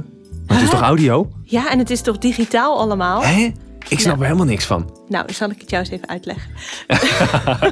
Maar 0.48 0.58
het 0.58 0.62
is 0.62 0.70
toch 0.70 0.82
audio? 0.82 1.30
Ja, 1.44 1.72
en 1.72 1.80
het 1.80 1.90
is 1.90 2.02
toch 2.02 2.18
digitaal 2.18 2.80
allemaal? 2.80 3.24
Hè? 3.24 3.52
Ik 3.90 4.00
snap 4.00 4.20
er 4.20 4.24
helemaal 4.24 4.46
niks 4.46 4.66
van. 4.66 4.98
Nou, 5.08 5.34
zal 5.34 5.50
ik 5.50 5.62
het 5.62 5.70
jou 5.70 5.84
eens 5.84 5.92
even 5.94 6.08
uitleggen. 6.08 6.52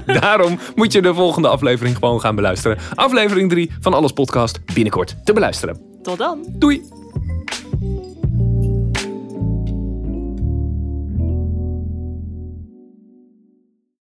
Daarom 0.21 0.59
moet 0.75 0.91
je 0.91 1.01
de 1.01 1.13
volgende 1.13 1.47
aflevering 1.47 1.95
gewoon 1.95 2.19
gaan 2.19 2.35
beluisteren. 2.35 2.77
Aflevering 2.95 3.49
3 3.49 3.71
van 3.79 3.93
Alles 3.93 4.11
Podcast 4.11 4.59
binnenkort 4.73 5.15
te 5.23 5.33
beluisteren. 5.33 5.81
Tot 6.01 6.17
dan. 6.17 6.45
Doei! 6.49 7.02